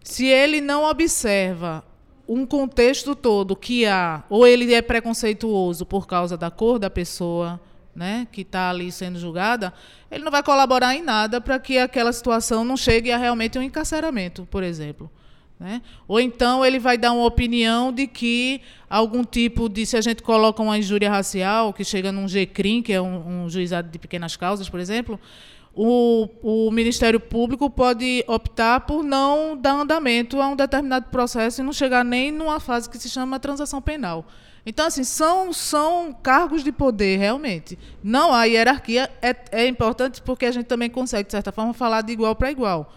se 0.04 0.26
ele 0.26 0.62
não 0.62 0.84
observa 0.84 1.84
um 2.28 2.46
contexto 2.46 3.16
todo 3.16 3.56
que 3.56 3.86
há, 3.86 4.24
ou 4.30 4.48
ele 4.48 4.74
é 4.74 4.82
preconceituoso 4.82 5.86
por 5.86 6.08
causa 6.08 6.38
da 6.38 6.50
cor 6.50 6.80
da 6.80 6.90
pessoa, 6.90 7.60
né, 7.96 8.28
que 8.32 8.42
está 8.42 8.70
ali 8.70 8.92
sendo 8.92 9.20
julgada, 9.20 9.74
ele 10.10 10.24
não 10.24 10.32
vai 10.32 10.42
colaborar 10.42 10.96
em 10.96 11.04
nada 11.04 11.42
para 11.42 11.60
que 11.60 11.78
aquela 11.78 12.14
situação 12.14 12.64
não 12.64 12.78
chegue 12.78 13.12
a 13.12 13.18
realmente 13.18 13.60
um 13.60 13.62
encarceramento, 13.62 14.48
por 14.50 14.64
exemplo. 14.64 15.12
Né? 15.60 15.82
Ou 16.08 16.20
então 16.20 16.66
ele 16.66 16.80
vai 16.80 16.98
dar 16.98 17.12
uma 17.12 17.26
opinião 17.26 17.94
de 17.94 18.08
que 18.08 18.62
algum 18.90 19.24
tipo 19.24 19.70
de. 19.70 19.86
Se 19.86 19.96
a 19.96 20.02
gente 20.02 20.24
coloca 20.24 20.60
uma 20.60 20.76
injúria 20.76 21.08
racial, 21.08 21.72
que 21.72 21.84
chega 21.84 22.12
num 22.12 22.28
GCRIM, 22.28 22.82
que 22.82 22.92
é 22.92 23.00
um, 23.00 23.44
um 23.44 23.50
juizado 23.50 23.88
de 23.88 24.00
pequenas 24.00 24.36
causas, 24.36 24.68
por 24.68 24.80
exemplo, 24.80 25.20
o, 25.74 26.28
o, 26.42 26.72
Ministério 26.72 27.20
Público 27.20 27.70
pode 27.70 28.24
optar 28.28 28.82
por 28.82 29.04
não 29.04 29.56
dar 29.56 29.74
andamento 29.74 30.42
a 30.42 30.48
um 30.48 30.56
determinado 30.56 31.08
processo 31.10 31.62
e 31.62 31.64
não 31.64 31.72
chegar 31.72 32.04
nem 32.04 32.32
numa 32.32 32.60
fase 32.60 32.90
que 32.90 32.98
se 32.98 33.10
chama 33.10 33.40
transação 33.40 33.82
penal. 33.82 34.26
Então, 34.66 34.86
assim, 34.86 35.04
são, 35.04 35.52
são 35.54 36.14
cargos 36.14 36.64
de 36.64 36.72
poder, 36.72 37.18
realmente. 37.18 37.80
Não 38.04 38.34
há 38.34 38.44
hierarquia. 38.44 39.10
É, 39.22 39.36
é 39.52 39.68
importante 39.68 40.22
porque 40.22 40.46
a 40.46 40.52
gente 40.52 40.66
também 40.66 40.90
consegue, 40.90 41.26
de 41.26 41.32
certa 41.32 41.52
forma, 41.52 41.74
falar 41.74 42.02
de 42.02 42.12
igual 42.12 42.36
para 42.36 42.52
igual. 42.52 42.94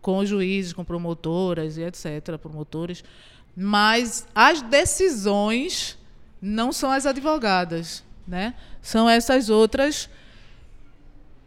com 0.00 0.24
juízes, 0.24 0.72
com 0.72 0.84
promotoras 0.84 1.76
e 1.76 1.82
etc., 1.82 2.36
promotores, 2.38 3.02
mas 3.56 4.26
as 4.34 4.62
decisões 4.62 5.98
não 6.40 6.70
são 6.70 6.92
as 6.92 7.06
advogadas, 7.06 8.04
né? 8.26 8.54
São 8.82 9.08
essas 9.08 9.48
outras 9.48 10.08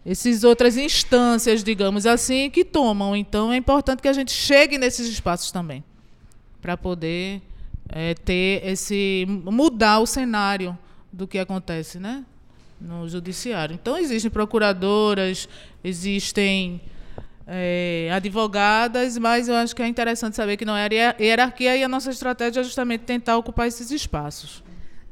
essas 0.10 0.44
outras 0.44 0.76
instâncias, 0.76 1.64
digamos 1.64 2.08
assim, 2.08 2.50
que 2.50 2.66
tomam. 2.66 3.16
Então 3.16 3.54
é 3.54 3.58
importante 3.58 4.02
que 4.02 4.08
a 4.08 4.14
gente 4.14 4.32
chegue 4.32 4.76
nesses 4.76 5.08
espaços 5.08 5.52
também 5.52 5.84
para 6.60 6.76
poder 6.76 7.44
é, 7.88 8.16
ter 8.16 8.66
esse 8.66 9.28
mudar 9.28 10.00
o 10.00 10.08
cenário 10.08 10.76
do 11.14 11.28
que 11.28 11.38
acontece, 11.38 12.00
né, 12.00 12.26
no 12.82 13.08
judiciário. 13.08 13.76
Então 13.76 14.00
existem 14.00 14.32
procuradoras, 14.32 15.48
existem 15.84 16.82
é, 17.46 18.10
advogadas, 18.12 19.16
mas 19.16 19.48
eu 19.48 19.54
acho 19.54 19.76
que 19.76 19.84
é 19.84 19.88
interessante 19.88 20.36
saber 20.36 20.58
que 20.58 20.66
não 20.66 20.76
é 20.76 20.90
hierarquia 21.20 21.78
e 21.78 21.84
a 21.84 21.88
nossa 21.88 22.10
estratégia 22.10 22.62
é 22.62 22.64
justamente 22.64 23.02
tentar 23.02 23.38
ocupar 23.38 23.68
esses 23.68 23.92
espaços. 23.92 24.64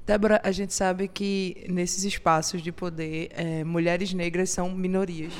Débora, 0.07 0.39
a 0.41 0.53
gente 0.53 0.73
sabe 0.73 1.09
que 1.09 1.65
nesses 1.67 2.05
espaços 2.05 2.61
de 2.61 2.71
poder, 2.71 3.29
é, 3.33 3.65
mulheres 3.65 4.13
negras 4.13 4.49
são 4.49 4.71
minorias. 4.71 5.33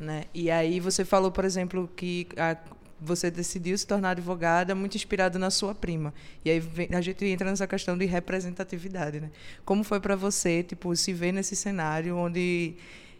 Né? 0.00 0.24
E 0.32 0.50
aí 0.50 0.80
você 0.80 1.04
falou, 1.04 1.30
por 1.30 1.44
exemplo, 1.44 1.86
que 1.94 2.26
a, 2.34 2.56
você 2.98 3.30
decidiu 3.30 3.76
se 3.76 3.86
tornar 3.86 4.12
advogada 4.12 4.74
muito 4.74 4.96
inspirado 4.96 5.38
na 5.38 5.50
sua 5.50 5.74
prima. 5.74 6.14
E 6.42 6.50
aí 6.50 6.62
a 6.94 7.00
gente 7.02 7.26
entra 7.26 7.50
nessa 7.50 7.66
questão 7.66 7.96
de 7.96 8.06
representatividade. 8.06 9.20
Né? 9.20 9.30
Como 9.66 9.84
foi 9.84 10.00
para 10.00 10.16
você 10.16 10.62
tipo, 10.62 10.96
se 10.96 11.12
ver 11.12 11.32
nesse 11.32 11.54
cenário 11.54 12.16
onde. 12.16 12.74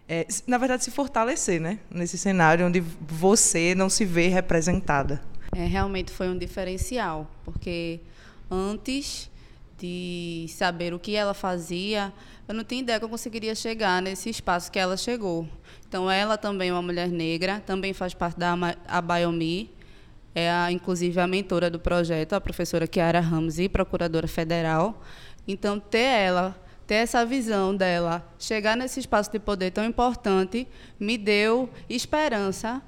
É, 0.09 0.27
na 0.47 0.57
verdade, 0.57 0.83
se 0.83 0.91
fortalecer 0.91 1.61
né? 1.61 1.79
nesse 1.91 2.17
cenário 2.17 2.65
onde 2.65 2.81
você 2.81 3.75
não 3.75 3.91
se 3.91 4.07
vê 4.07 4.29
representada? 4.29 5.21
É, 5.55 5.67
realmente 5.67 6.11
foi 6.11 6.31
um 6.31 6.39
diferencial, 6.39 7.31
porque 7.45 8.01
antes 8.51 9.31
de 9.79 10.47
saber 10.49 10.95
o 10.95 10.99
que 10.99 11.15
ela 11.15 11.35
fazia, 11.35 12.13
eu 12.49 12.55
não 12.55 12.65
tinha 12.65 12.81
ideia 12.81 12.99
que 12.99 13.05
eu 13.05 13.09
conseguiria 13.09 13.55
chegar 13.55 14.01
nesse 14.01 14.31
espaço 14.31 14.71
que 14.71 14.79
ela 14.79 14.97
chegou. 14.97 15.47
Então, 15.89 16.11
ela 16.11 16.37
também 16.39 16.71
é 16.71 16.73
uma 16.73 16.83
mulher 16.83 17.09
negra, 17.09 17.61
também 17.61 17.93
faz 17.93 18.15
parte 18.15 18.39
da 18.39 18.55
Abaiomi, 18.89 19.71
é 20.35 20.51
a, 20.51 20.71
inclusive 20.71 21.19
a 21.21 21.27
mentora 21.27 21.71
do 21.71 21.79
projeto, 21.79 22.35
a 22.35 22.41
professora 22.41 22.87
Kiara 22.87 23.21
Ramsey, 23.21 23.69
procuradora 23.69 24.29
federal. 24.29 25.03
Então, 25.47 25.79
ter 25.79 25.99
ela, 25.99 26.57
ter 26.87 26.97
essa 26.97 27.25
visão 27.25 27.75
dela, 27.75 28.27
chegar 28.39 28.77
nesse 28.77 29.01
espaço 29.01 29.31
de 29.31 29.39
poder 29.39 29.71
tão 29.71 29.85
importante, 29.85 30.67
me 30.99 31.19
deu 31.19 31.69
esperança 31.89 32.83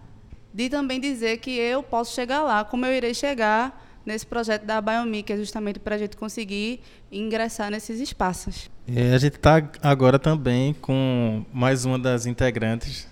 de 0.52 0.68
também 0.68 0.98
dizer 1.00 1.38
que 1.38 1.50
eu 1.50 1.82
posso 1.82 2.14
chegar 2.14 2.42
lá, 2.42 2.64
como 2.64 2.86
eu 2.86 2.92
irei 2.92 3.14
chegar 3.14 3.87
nesse 4.08 4.26
projeto 4.26 4.64
da 4.64 4.80
Biomi, 4.80 5.22
que 5.22 5.34
é 5.34 5.36
justamente 5.36 5.78
para 5.78 5.94
a 5.94 5.98
gente 5.98 6.16
conseguir 6.16 6.80
ingressar 7.12 7.70
nesses 7.70 8.00
espaços. 8.00 8.70
E 8.86 8.98
a 8.98 9.18
gente 9.18 9.36
está 9.36 9.62
agora 9.82 10.18
também 10.18 10.72
com 10.72 11.44
mais 11.52 11.84
uma 11.84 11.98
das 11.98 12.24
integrantes 12.24 13.06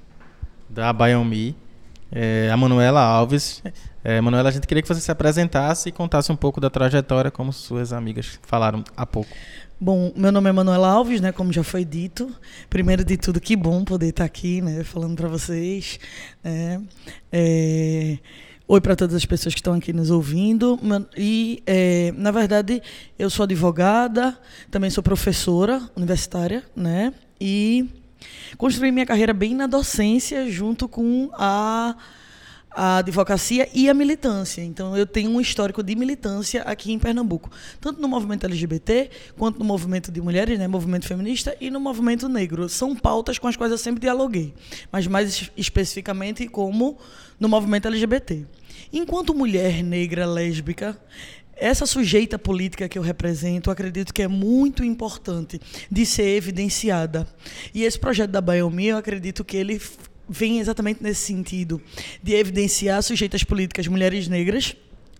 da 0.70 0.90
Biomi, 0.94 1.54
é, 2.10 2.48
a 2.50 2.56
Manuela 2.56 3.02
Alves. 3.02 3.62
É, 4.02 4.20
Manuela, 4.20 4.48
a 4.48 4.52
gente 4.52 4.66
queria 4.66 4.80
que 4.80 4.88
você 4.88 5.00
se 5.00 5.10
apresentasse 5.10 5.90
e 5.90 5.92
contasse 5.92 6.32
um 6.32 6.36
pouco 6.36 6.60
da 6.60 6.70
trajetória, 6.70 7.30
como 7.30 7.52
suas 7.52 7.92
amigas 7.92 8.40
falaram 8.42 8.82
há 8.96 9.04
pouco. 9.04 9.30
Bom, 9.78 10.10
meu 10.16 10.32
nome 10.32 10.48
é 10.48 10.52
Manuela 10.52 10.88
Alves, 10.88 11.20
né, 11.20 11.30
como 11.30 11.52
já 11.52 11.62
foi 11.62 11.84
dito. 11.84 12.34
Primeiro 12.70 13.04
de 13.04 13.18
tudo, 13.18 13.38
que 13.38 13.54
bom 13.54 13.84
poder 13.84 14.08
estar 14.08 14.24
aqui, 14.24 14.62
né, 14.62 14.82
falando 14.82 15.14
para 15.14 15.28
vocês. 15.28 16.00
Né. 16.42 16.80
É, 17.30 18.16
Oi 18.68 18.80
para 18.80 18.96
todas 18.96 19.14
as 19.14 19.24
pessoas 19.24 19.54
que 19.54 19.60
estão 19.60 19.74
aqui 19.74 19.92
nos 19.92 20.10
ouvindo. 20.10 20.76
E, 21.16 21.62
é, 21.64 22.12
na 22.16 22.32
verdade, 22.32 22.82
eu 23.16 23.30
sou 23.30 23.44
advogada, 23.44 24.36
também 24.72 24.90
sou 24.90 25.04
professora 25.04 25.88
universitária, 25.94 26.64
né? 26.74 27.14
E 27.40 27.88
construí 28.58 28.90
minha 28.90 29.06
carreira 29.06 29.32
bem 29.32 29.54
na 29.54 29.68
docência, 29.68 30.50
junto 30.50 30.88
com 30.88 31.30
a, 31.34 31.94
a 32.76 32.98
advocacia 32.98 33.66
e 33.72 33.88
a 33.88 33.94
militância. 33.94 34.60
Então, 34.60 34.94
eu 34.94 35.06
tenho 35.06 35.30
um 35.30 35.40
histórico 35.40 35.82
de 35.82 35.96
militância 35.96 36.60
aqui 36.62 36.92
em 36.92 36.98
Pernambuco, 36.98 37.50
tanto 37.80 38.02
no 38.02 38.06
movimento 38.06 38.44
LGBT, 38.44 39.08
quanto 39.38 39.58
no 39.58 39.64
movimento 39.64 40.12
de 40.12 40.20
mulheres, 40.20 40.58
né, 40.58 40.68
movimento 40.68 41.06
feminista, 41.06 41.56
e 41.58 41.70
no 41.70 41.80
movimento 41.80 42.28
negro. 42.28 42.68
São 42.68 42.94
pautas 42.94 43.38
com 43.38 43.48
as 43.48 43.56
quais 43.56 43.72
eu 43.72 43.78
sempre 43.78 44.02
dialoguei, 44.02 44.52
mas 44.92 45.06
mais 45.06 45.50
especificamente 45.56 46.46
como 46.48 46.98
no 47.40 47.48
movimento 47.48 47.88
LGBT. 47.88 48.44
Enquanto 48.92 49.34
mulher 49.34 49.82
negra 49.82 50.26
lésbica, 50.26 51.00
essa 51.56 51.86
sujeita 51.86 52.38
política 52.38 52.86
que 52.90 52.98
eu 52.98 53.02
represento, 53.02 53.70
acredito 53.70 54.12
que 54.12 54.20
é 54.20 54.28
muito 54.28 54.84
importante 54.84 55.58
de 55.90 56.04
ser 56.04 56.36
evidenciada. 56.36 57.26
E 57.72 57.84
esse 57.84 57.98
projeto 57.98 58.32
da 58.32 58.42
Biomi, 58.42 58.88
eu 58.88 58.98
acredito 58.98 59.42
que 59.42 59.56
ele 59.56 59.80
vem 60.28 60.58
exatamente 60.58 61.02
nesse 61.02 61.22
sentido, 61.22 61.80
de 62.22 62.34
evidenciar 62.34 63.02
sujeitas 63.02 63.44
políticas 63.44 63.86
mulheres 63.86 64.28
negras 64.28 64.76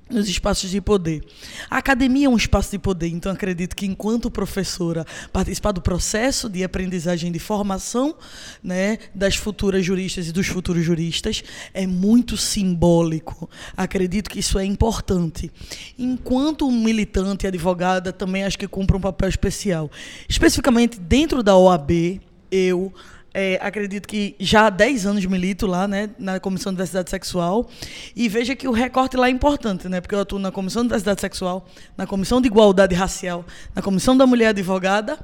nos 0.08 0.28
espaços 0.28 0.70
de 0.70 0.80
poder. 0.80 1.24
A 1.68 1.78
academia 1.78 2.26
é 2.26 2.28
um 2.28 2.36
espaço 2.36 2.70
de 2.70 2.78
poder, 2.78 3.08
então 3.08 3.32
acredito 3.32 3.74
que 3.74 3.86
enquanto 3.86 4.30
professora 4.30 5.04
participar 5.32 5.72
do 5.72 5.82
processo 5.82 6.48
de 6.48 6.62
aprendizagem 6.62 7.32
de 7.32 7.38
formação, 7.38 8.14
né, 8.62 8.98
das 9.14 9.34
futuras 9.34 9.84
juristas 9.84 10.28
e 10.28 10.32
dos 10.32 10.46
futuros 10.46 10.84
juristas 10.84 11.42
é 11.74 11.86
muito 11.86 12.36
simbólico. 12.36 13.50
Acredito 13.76 14.30
que 14.30 14.38
isso 14.38 14.58
é 14.58 14.64
importante. 14.64 15.50
Enquanto 15.98 16.70
militante 16.70 17.44
e 17.44 17.48
advogada 17.48 18.12
também 18.12 18.44
acho 18.44 18.58
que 18.58 18.68
cumpre 18.68 18.96
um 18.96 19.00
papel 19.00 19.28
especial, 19.28 19.90
especificamente 20.28 21.00
dentro 21.00 21.42
da 21.42 21.56
OAB, 21.56 22.20
eu 22.48 22.92
é, 23.38 23.58
acredito 23.60 24.08
que 24.08 24.34
já 24.40 24.68
há 24.68 24.70
10 24.70 25.04
anos 25.04 25.26
milito 25.26 25.66
lá, 25.66 25.86
né, 25.86 26.08
na 26.18 26.40
Comissão 26.40 26.72
de 26.72 26.76
Diversidade 26.76 27.10
Sexual. 27.10 27.68
E 28.16 28.30
veja 28.30 28.56
que 28.56 28.66
o 28.66 28.72
recorte 28.72 29.14
lá 29.14 29.26
é 29.28 29.30
importante, 29.30 29.90
né, 29.90 30.00
porque 30.00 30.14
eu 30.14 30.20
atuo 30.20 30.38
na 30.38 30.50
Comissão 30.50 30.80
de 30.80 30.88
Diversidade 30.88 31.20
Sexual, 31.20 31.68
na 31.98 32.06
Comissão 32.06 32.40
de 32.40 32.46
Igualdade 32.46 32.94
Racial, 32.94 33.44
na 33.74 33.82
Comissão 33.82 34.16
da 34.16 34.26
Mulher 34.26 34.48
Advogada 34.48 35.18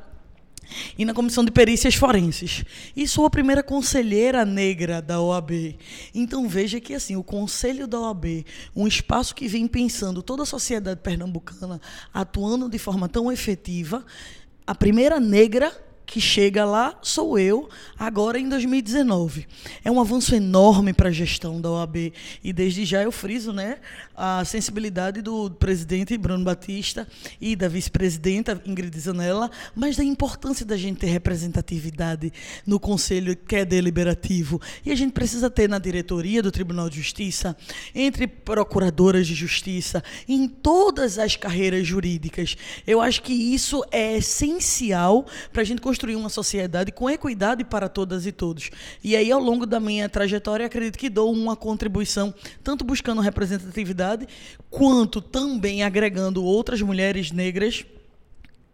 e 0.98 1.06
na 1.06 1.14
Comissão 1.14 1.42
de 1.42 1.50
Perícias 1.50 1.94
Forenses. 1.94 2.64
E 2.94 3.08
sou 3.08 3.24
a 3.24 3.30
primeira 3.30 3.62
conselheira 3.62 4.44
negra 4.44 5.00
da 5.00 5.18
OAB. 5.18 5.78
Então 6.14 6.46
veja 6.46 6.78
que 6.80 6.92
assim, 6.92 7.16
o 7.16 7.24
Conselho 7.24 7.86
da 7.86 7.98
OAB, 7.98 8.44
um 8.76 8.86
espaço 8.86 9.34
que 9.34 9.48
vem 9.48 9.66
pensando 9.66 10.22
toda 10.22 10.42
a 10.42 10.46
sociedade 10.46 11.00
pernambucana 11.00 11.80
atuando 12.12 12.68
de 12.68 12.78
forma 12.78 13.08
tão 13.08 13.32
efetiva, 13.32 14.04
a 14.66 14.74
primeira 14.74 15.18
negra 15.18 15.72
que 16.06 16.20
chega 16.20 16.64
lá 16.64 16.98
sou 17.02 17.38
eu, 17.38 17.68
agora 17.98 18.38
em 18.38 18.48
2019. 18.48 19.46
É 19.84 19.90
um 19.90 20.00
avanço 20.00 20.34
enorme 20.34 20.92
para 20.92 21.08
a 21.08 21.12
gestão 21.12 21.60
da 21.60 21.70
OAB 21.70 22.12
e 22.42 22.52
desde 22.52 22.84
já 22.84 23.02
eu 23.02 23.12
friso, 23.12 23.52
né, 23.52 23.78
a 24.14 24.44
sensibilidade 24.44 25.22
do 25.22 25.50
presidente 25.50 26.16
Bruno 26.16 26.44
Batista 26.44 27.06
e 27.40 27.56
da 27.56 27.68
vice-presidenta 27.68 28.60
Ingrid 28.64 28.98
Zanella, 28.98 29.50
mas 29.74 29.96
da 29.96 30.04
importância 30.04 30.64
da 30.64 30.76
gente 30.76 30.98
ter 30.98 31.06
representatividade 31.06 32.32
no 32.66 32.78
conselho 32.78 33.36
que 33.36 33.56
é 33.56 33.64
deliberativo. 33.64 34.60
E 34.84 34.92
a 34.92 34.94
gente 34.94 35.12
precisa 35.12 35.50
ter 35.50 35.68
na 35.68 35.78
diretoria 35.78 36.42
do 36.42 36.52
Tribunal 36.52 36.88
de 36.88 36.96
Justiça, 36.96 37.56
entre 37.94 38.26
procuradoras 38.26 39.26
de 39.26 39.34
justiça, 39.34 40.02
em 40.28 40.46
todas 40.48 41.18
as 41.18 41.36
carreiras 41.36 41.86
jurídicas. 41.86 42.56
Eu 42.86 43.00
acho 43.00 43.22
que 43.22 43.32
isso 43.32 43.84
é 43.90 44.16
essencial 44.16 45.26
para 45.52 45.62
a 45.62 45.64
gente 45.64 45.80
construir 45.92 46.16
uma 46.16 46.30
sociedade 46.30 46.90
com 46.90 47.10
equidade 47.10 47.64
para 47.64 47.86
todas 47.86 48.24
e 48.24 48.32
todos. 48.32 48.70
E 49.04 49.14
aí, 49.14 49.30
ao 49.30 49.38
longo 49.38 49.66
da 49.66 49.78
minha 49.78 50.08
trajetória, 50.08 50.64
acredito 50.64 50.98
que 50.98 51.10
dou 51.10 51.30
uma 51.30 51.54
contribuição, 51.54 52.32
tanto 52.64 52.82
buscando 52.82 53.20
representatividade, 53.20 54.26
quanto 54.70 55.20
também 55.20 55.82
agregando 55.82 56.42
outras 56.42 56.80
mulheres 56.80 57.30
negras. 57.30 57.84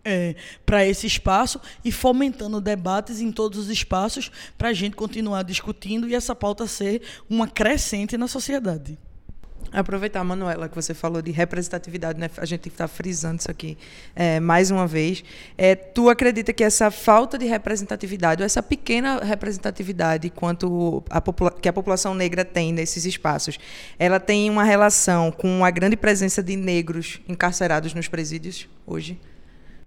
É, 0.04 0.37
para 0.64 0.87
esse 0.87 1.06
espaço 1.06 1.60
e 1.84 1.90
fomentando 1.92 2.62
debates 2.62 3.20
em 3.20 3.30
todos 3.30 3.58
os 3.58 3.68
espaços 3.68 4.30
para 4.56 4.68
a 4.68 4.72
gente 4.72 4.96
continuar 4.96 5.42
discutindo 5.42 6.08
e 6.08 6.14
essa 6.14 6.34
pauta 6.34 6.66
ser 6.66 7.02
uma 7.28 7.48
crescente 7.48 8.16
na 8.16 8.28
sociedade. 8.28 8.96
Aproveitar, 9.70 10.25
Manuela, 10.25 10.68
que 10.68 10.75
você 10.75 10.94
falou 10.94 11.20
de 11.20 11.30
representatividade, 11.30 12.18
né? 12.18 12.30
a 12.38 12.44
gente 12.46 12.68
está 12.68 12.88
frisando 12.88 13.40
isso 13.40 13.50
aqui 13.50 13.76
é, 14.16 14.40
mais 14.40 14.70
uma 14.70 14.87
vez. 14.87 15.22
É, 15.56 15.75
tu 15.75 16.08
acredita 16.08 16.52
que 16.52 16.64
essa 16.64 16.90
falta 16.90 17.37
de 17.37 17.46
representatividade, 17.46 18.42
ou 18.42 18.46
essa 18.46 18.62
pequena 18.62 19.18
representatividade 19.18 20.30
quanto 20.30 21.02
a 21.10 21.20
que 21.52 21.68
a 21.68 21.72
população 21.72 22.14
negra 22.14 22.44
tem 22.44 22.72
nesses 22.72 23.04
espaços, 23.04 23.58
ela 23.98 24.18
tem 24.18 24.48
uma 24.48 24.64
relação 24.64 25.30
com 25.30 25.64
a 25.64 25.70
grande 25.70 25.96
presença 25.96 26.42
de 26.42 26.56
negros 26.56 27.20
encarcerados 27.28 27.92
nos 27.92 28.08
presídios 28.08 28.68
hoje? 28.87 29.20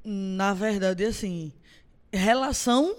Na 0.04 0.54
verdade, 0.54 1.06
assim, 1.06 1.52
relação 2.12 2.96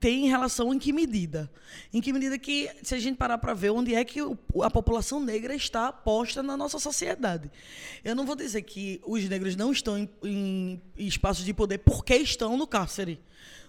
tem 0.00 0.28
relação 0.28 0.72
em 0.72 0.78
que 0.78 0.92
medida? 0.92 1.50
Em 1.92 2.00
que 2.00 2.12
medida 2.12 2.38
que, 2.38 2.70
se 2.82 2.94
a 2.94 2.98
gente 2.98 3.16
parar 3.16 3.38
para 3.38 3.54
ver 3.54 3.70
onde 3.70 3.94
é 3.94 4.04
que 4.04 4.20
a 4.62 4.70
população 4.70 5.20
negra 5.20 5.54
está 5.54 5.92
posta 5.92 6.42
na 6.42 6.56
nossa 6.56 6.78
sociedade. 6.78 7.50
Eu 8.04 8.14
não 8.14 8.26
vou 8.26 8.36
dizer 8.36 8.62
que 8.62 9.00
os 9.06 9.28
negros 9.28 9.56
não 9.56 9.72
estão 9.72 9.98
em, 9.98 10.10
em 10.22 10.80
espaços 10.96 11.44
de 11.44 11.52
poder 11.52 11.78
porque 11.78 12.16
estão 12.16 12.56
no 12.56 12.66
cárcere. 12.66 13.20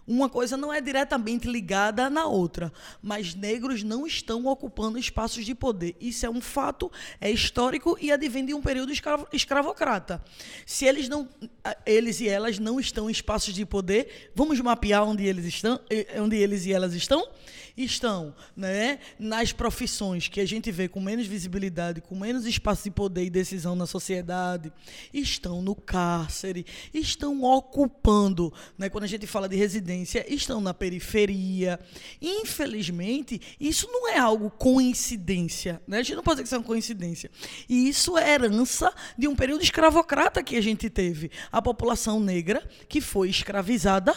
Uma 0.07 0.29
coisa 0.29 0.55
não 0.55 0.73
é 0.73 0.79
diretamente 0.79 1.49
ligada 1.49 2.09
na 2.09 2.25
outra, 2.25 2.71
mas 3.01 3.35
negros 3.35 3.83
não 3.83 4.07
estão 4.07 4.45
ocupando 4.45 4.97
espaços 4.97 5.45
de 5.45 5.53
poder. 5.53 5.97
Isso 5.99 6.25
é 6.25 6.29
um 6.29 6.39
fato, 6.39 6.89
é 7.19 7.29
histórico 7.29 7.97
e 7.99 8.09
advém 8.09 8.45
de 8.45 8.53
um 8.53 8.61
período 8.61 8.91
escravo, 8.93 9.27
escravocrata. 9.33 10.23
Se 10.65 10.85
eles 10.85 11.09
não, 11.09 11.27
eles 11.85 12.21
e 12.21 12.29
elas 12.29 12.57
não 12.57 12.79
estão 12.79 13.09
em 13.09 13.11
espaços 13.11 13.53
de 13.53 13.65
poder, 13.65 14.31
vamos 14.33 14.59
mapear 14.61 15.03
onde 15.03 15.25
eles 15.25 15.45
estão, 15.45 15.79
onde 16.21 16.37
eles 16.37 16.65
e 16.65 16.71
elas 16.71 16.93
estão 16.93 17.27
estão 17.77 18.33
né, 18.55 18.99
nas 19.19 19.53
profissões 19.53 20.27
que 20.27 20.41
a 20.41 20.45
gente 20.45 20.71
vê 20.71 20.87
com 20.87 20.99
menos 20.99 21.27
visibilidade, 21.27 22.01
com 22.01 22.15
menos 22.15 22.45
espaço 22.45 22.83
de 22.83 22.91
poder 22.91 23.25
e 23.25 23.29
decisão 23.29 23.75
na 23.75 23.85
sociedade, 23.85 24.71
estão 25.13 25.61
no 25.61 25.75
cárcere, 25.75 26.65
estão 26.93 27.43
ocupando, 27.43 28.51
né, 28.77 28.89
quando 28.89 29.03
a 29.03 29.07
gente 29.07 29.27
fala 29.27 29.47
de 29.47 29.55
residência, 29.55 29.96
estão 30.03 30.59
na 30.61 30.73
periferia. 30.73 31.79
Infelizmente, 32.21 33.41
isso 33.59 33.87
não 33.91 34.09
é 34.09 34.17
algo 34.17 34.49
coincidência. 34.49 35.81
Né? 35.87 35.99
A 35.99 36.03
gente 36.03 36.15
não 36.15 36.23
pode 36.23 36.41
dizer 36.41 36.43
que 36.43 36.47
isso 36.47 36.55
é 36.55 36.59
uma 36.59 36.63
coincidência. 36.63 37.31
E 37.67 37.89
isso 37.89 38.17
é 38.17 38.33
herança 38.33 38.93
de 39.17 39.27
um 39.27 39.35
período 39.35 39.63
escravocrata 39.63 40.43
que 40.43 40.55
a 40.55 40.61
gente 40.61 40.89
teve. 40.89 41.31
A 41.51 41.61
população 41.61 42.19
negra 42.19 42.67
que 42.87 43.01
foi 43.01 43.29
escravizada 43.29 44.15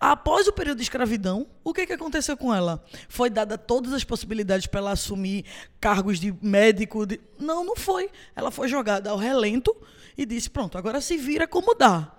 Após 0.00 0.46
o 0.46 0.52
período 0.52 0.78
de 0.78 0.84
escravidão, 0.84 1.46
o 1.64 1.74
que, 1.74 1.86
que 1.86 1.92
aconteceu 1.92 2.36
com 2.36 2.54
ela? 2.54 2.84
Foi 3.08 3.28
dada 3.28 3.58
todas 3.58 3.92
as 3.92 4.04
possibilidades 4.04 4.66
para 4.66 4.80
ela 4.80 4.92
assumir 4.92 5.44
cargos 5.80 6.20
de 6.20 6.32
médico? 6.40 7.04
De... 7.04 7.20
Não, 7.38 7.64
não 7.64 7.74
foi. 7.74 8.08
Ela 8.36 8.50
foi 8.50 8.68
jogada 8.68 9.10
ao 9.10 9.16
relento 9.16 9.74
e 10.16 10.24
disse: 10.24 10.50
pronto, 10.50 10.78
agora 10.78 11.00
se 11.00 11.16
vira 11.16 11.48
como 11.48 11.74
dá. 11.74 12.14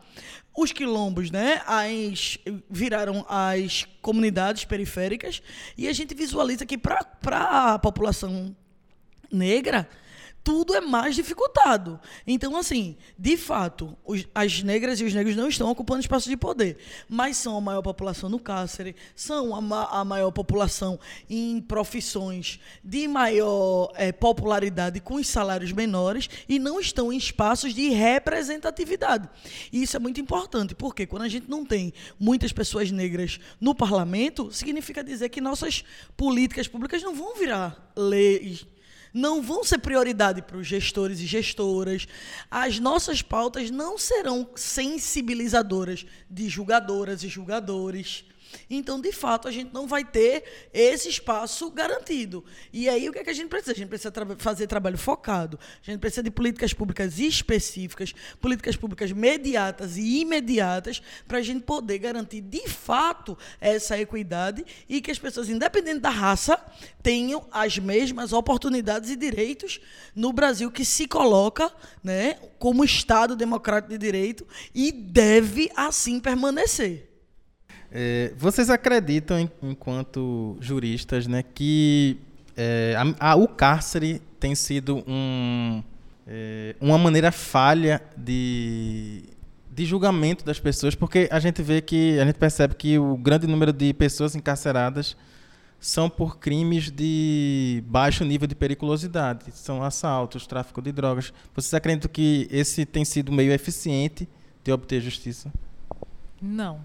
Os 0.61 0.73
quilombos, 0.73 1.31
né, 1.31 1.61
as, 1.65 2.37
viraram 2.69 3.25
as 3.29 3.87
comunidades 4.01 4.65
periféricas 4.65 5.41
e 5.77 5.87
a 5.87 5.93
gente 5.93 6.13
visualiza 6.13 6.65
que 6.65 6.77
para 6.77 6.99
a 7.71 7.79
população 7.79 8.53
negra 9.31 9.87
tudo 10.43 10.75
é 10.75 10.81
mais 10.81 11.15
dificultado. 11.15 11.99
Então, 12.25 12.57
assim, 12.57 12.97
de 13.17 13.37
fato, 13.37 13.97
os, 14.05 14.27
as 14.33 14.63
negras 14.63 14.99
e 14.99 15.03
os 15.03 15.13
negros 15.13 15.35
não 15.35 15.47
estão 15.47 15.69
ocupando 15.69 15.99
espaço 15.99 16.29
de 16.29 16.37
poder, 16.37 16.77
mas 17.07 17.37
são 17.37 17.57
a 17.57 17.61
maior 17.61 17.81
população 17.81 18.29
no 18.29 18.39
cárcere, 18.39 18.95
são 19.15 19.55
a, 19.55 19.99
a 19.99 20.05
maior 20.05 20.31
população 20.31 20.99
em 21.29 21.61
profissões 21.61 22.59
de 22.83 23.07
maior 23.07 23.91
é, 23.95 24.11
popularidade 24.11 24.99
com 24.99 25.15
os 25.15 25.27
salários 25.27 25.71
menores 25.71 26.29
e 26.47 26.57
não 26.59 26.79
estão 26.79 27.11
em 27.11 27.17
espaços 27.17 27.73
de 27.73 27.89
representatividade. 27.89 29.29
E 29.71 29.83
isso 29.83 29.97
é 29.97 29.99
muito 29.99 30.19
importante, 30.19 30.73
porque 30.73 31.05
quando 31.05 31.23
a 31.23 31.29
gente 31.29 31.49
não 31.49 31.65
tem 31.65 31.93
muitas 32.19 32.51
pessoas 32.51 32.91
negras 32.91 33.39
no 33.59 33.75
parlamento, 33.75 34.51
significa 34.51 35.03
dizer 35.03 35.29
que 35.29 35.41
nossas 35.41 35.83
políticas 36.15 36.67
públicas 36.67 37.03
não 37.03 37.13
vão 37.13 37.35
virar 37.35 37.91
leis 37.95 38.65
não 39.13 39.41
vão 39.41 39.63
ser 39.63 39.79
prioridade 39.79 40.41
para 40.41 40.57
os 40.57 40.67
gestores 40.67 41.19
e 41.19 41.25
gestoras. 41.25 42.07
As 42.49 42.79
nossas 42.79 43.21
pautas 43.21 43.71
não 43.71 43.97
serão 43.97 44.49
sensibilizadoras 44.55 46.05
de 46.29 46.47
julgadoras 46.49 47.23
e 47.23 47.27
julgadores. 47.27 48.25
Então, 48.69 48.99
de 48.99 49.11
fato, 49.11 49.47
a 49.47 49.51
gente 49.51 49.73
não 49.73 49.87
vai 49.87 50.03
ter 50.03 50.43
esse 50.73 51.09
espaço 51.09 51.69
garantido. 51.71 52.43
E 52.71 52.87
aí, 52.87 53.09
o 53.09 53.11
que, 53.11 53.19
é 53.19 53.23
que 53.23 53.29
a 53.29 53.33
gente 53.33 53.49
precisa? 53.49 53.71
A 53.71 53.75
gente 53.75 53.89
precisa 53.89 54.11
tra 54.11 54.25
fazer 54.37 54.67
trabalho 54.67 54.97
focado. 54.97 55.59
A 55.81 55.91
gente 55.91 55.99
precisa 55.99 56.23
de 56.23 56.31
políticas 56.31 56.73
públicas 56.73 57.19
específicas, 57.19 58.13
políticas 58.39 58.75
públicas 58.75 59.11
mediatas 59.11 59.97
e 59.97 60.21
imediatas, 60.21 61.01
para 61.27 61.39
a 61.39 61.41
gente 61.41 61.63
poder 61.63 61.97
garantir, 61.99 62.41
de 62.41 62.67
fato, 62.67 63.37
essa 63.59 63.99
equidade 63.99 64.65
e 64.87 65.01
que 65.01 65.11
as 65.11 65.19
pessoas, 65.19 65.49
independente 65.49 65.99
da 65.99 66.09
raça, 66.09 66.59
tenham 67.01 67.47
as 67.51 67.77
mesmas 67.77 68.33
oportunidades 68.33 69.09
e 69.09 69.15
direitos 69.15 69.79
no 70.15 70.31
Brasil 70.33 70.71
que 70.71 70.85
se 70.85 71.07
coloca 71.07 71.71
né, 72.03 72.35
como 72.57 72.83
Estado 72.83 73.35
democrático 73.35 73.91
de 73.91 73.97
direito 73.97 74.47
e 74.73 74.91
deve 74.91 75.71
assim 75.75 76.19
permanecer. 76.19 77.08
É, 77.91 78.33
vocês 78.37 78.69
acreditam, 78.69 79.49
enquanto 79.63 80.57
juristas, 80.59 81.25
né, 81.25 81.43
que 81.43 82.17
é, 82.55 82.95
a, 83.19 83.31
a, 83.31 83.35
o 83.35 83.47
cárcere 83.47 84.21
tem 84.39 84.53
sido 84.53 85.03
um, 85.07 85.83
é, 86.27 86.75
uma 86.79 86.97
maneira 86.97 87.31
falha 87.31 88.01
de, 88.15 89.23
de 89.71 89.85
julgamento 89.85 90.45
das 90.45 90.59
pessoas? 90.59 90.93
Porque 90.93 91.27
a 91.31 91.39
gente 91.39 91.63
vê 91.63 91.81
que, 91.81 92.19
a 92.19 92.25
gente 92.25 92.35
percebe 92.35 92.75
que 92.75 92.99
o 92.99 93.17
grande 93.17 93.47
número 93.47 93.73
de 93.73 93.93
pessoas 93.93 94.35
encarceradas 94.35 95.17
são 95.79 96.09
por 96.09 96.37
crimes 96.37 96.91
de 96.91 97.81
baixo 97.87 98.25
nível 98.25 98.47
de 98.47 98.53
periculosidade, 98.53 99.45
são 99.53 99.81
assaltos, 99.81 100.45
tráfico 100.45 100.81
de 100.81 100.91
drogas. 100.91 101.33
Vocês 101.55 101.73
acreditam 101.73 102.11
que 102.11 102.47
esse 102.51 102.85
tem 102.85 103.05
sido 103.05 103.31
meio 103.31 103.51
eficiente 103.51 104.27
de 104.63 104.71
obter 104.71 105.01
justiça? 105.01 105.51
Não. 106.41 106.81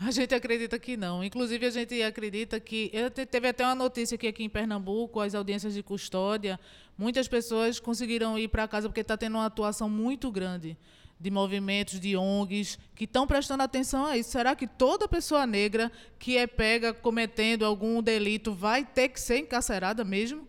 A 0.00 0.12
gente 0.12 0.32
acredita 0.32 0.78
que 0.78 0.96
não. 0.96 1.24
Inclusive, 1.24 1.66
a 1.66 1.70
gente 1.70 2.00
acredita 2.02 2.60
que. 2.60 2.92
Teve 3.30 3.48
até 3.48 3.64
uma 3.64 3.74
notícia 3.74 4.16
que 4.16 4.28
aqui 4.28 4.44
em 4.44 4.48
Pernambuco, 4.48 5.18
as 5.20 5.34
audiências 5.34 5.74
de 5.74 5.82
custódia, 5.82 6.58
muitas 6.96 7.26
pessoas 7.26 7.80
conseguiram 7.80 8.38
ir 8.38 8.48
para 8.48 8.68
casa 8.68 8.88
porque 8.88 9.00
está 9.00 9.16
tendo 9.16 9.34
uma 9.34 9.46
atuação 9.46 9.90
muito 9.90 10.30
grande 10.30 10.76
de 11.20 11.32
movimentos, 11.32 11.98
de 11.98 12.16
ONGs, 12.16 12.78
que 12.94 13.02
estão 13.02 13.26
prestando 13.26 13.64
atenção 13.64 14.06
a 14.06 14.16
isso. 14.16 14.30
Será 14.30 14.54
que 14.54 14.68
toda 14.68 15.08
pessoa 15.08 15.44
negra 15.44 15.90
que 16.16 16.36
é 16.36 16.46
pega 16.46 16.94
cometendo 16.94 17.64
algum 17.64 18.00
delito 18.00 18.54
vai 18.54 18.84
ter 18.84 19.08
que 19.08 19.20
ser 19.20 19.38
encarcerada 19.38 20.04
mesmo? 20.04 20.46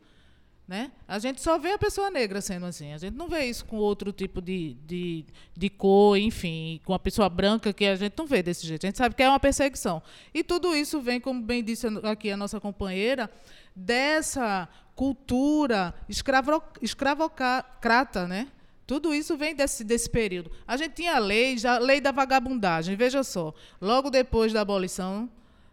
Né? 0.70 0.92
A 1.08 1.18
gente 1.18 1.42
só 1.42 1.58
vê 1.58 1.72
a 1.72 1.80
pessoa 1.80 2.12
negra 2.12 2.42
sendo 2.42 2.68
assim. 2.68 2.94
A 2.94 2.98
gente 3.00 3.16
não 3.16 3.28
vê 3.28 3.46
isso 3.46 3.66
com 3.66 3.78
outro 3.78 4.14
tipo 4.14 4.40
de, 4.40 4.76
de, 4.86 5.26
de 5.58 5.68
cor, 5.68 6.16
enfim, 6.16 6.80
com 6.86 6.94
a 6.94 7.00
pessoa 7.00 7.28
branca 7.28 7.74
que 7.74 7.86
a 7.86 7.96
gente 7.96 8.14
não 8.16 8.28
vê 8.28 8.44
desse 8.44 8.68
jeito. 8.68 8.86
A 8.86 8.88
gente 8.90 8.98
sabe 9.00 9.16
que 9.16 9.24
é 9.24 9.28
uma 9.28 9.40
perseguição. 9.40 10.00
E 10.32 10.44
tudo 10.44 10.76
isso 10.76 11.02
vem, 11.02 11.20
como 11.20 11.42
bem 11.42 11.64
disse 11.64 11.88
aqui 12.04 12.30
a 12.30 12.38
nossa 12.38 12.60
companheira, 12.60 13.32
dessa 13.76 14.70
cultura 14.96 15.92
escravo, 16.08 16.62
escravocrata, 16.84 18.28
né? 18.28 18.48
Tudo 18.86 19.12
isso 19.12 19.36
vem 19.36 19.56
desse, 19.56 19.84
desse 19.84 20.08
período. 20.08 20.52
A 20.68 20.78
gente 20.78 20.94
tinha 20.94 21.16
a 21.16 21.20
lei, 21.20 21.58
já, 21.58 21.78
a 21.78 21.80
lei 21.80 22.00
da 22.00 22.12
vagabundagem. 22.12 22.96
Veja 22.96 23.24
só, 23.24 23.56
logo 23.82 24.12
depois 24.12 24.54
da 24.54 24.62
abolição 24.62 25.28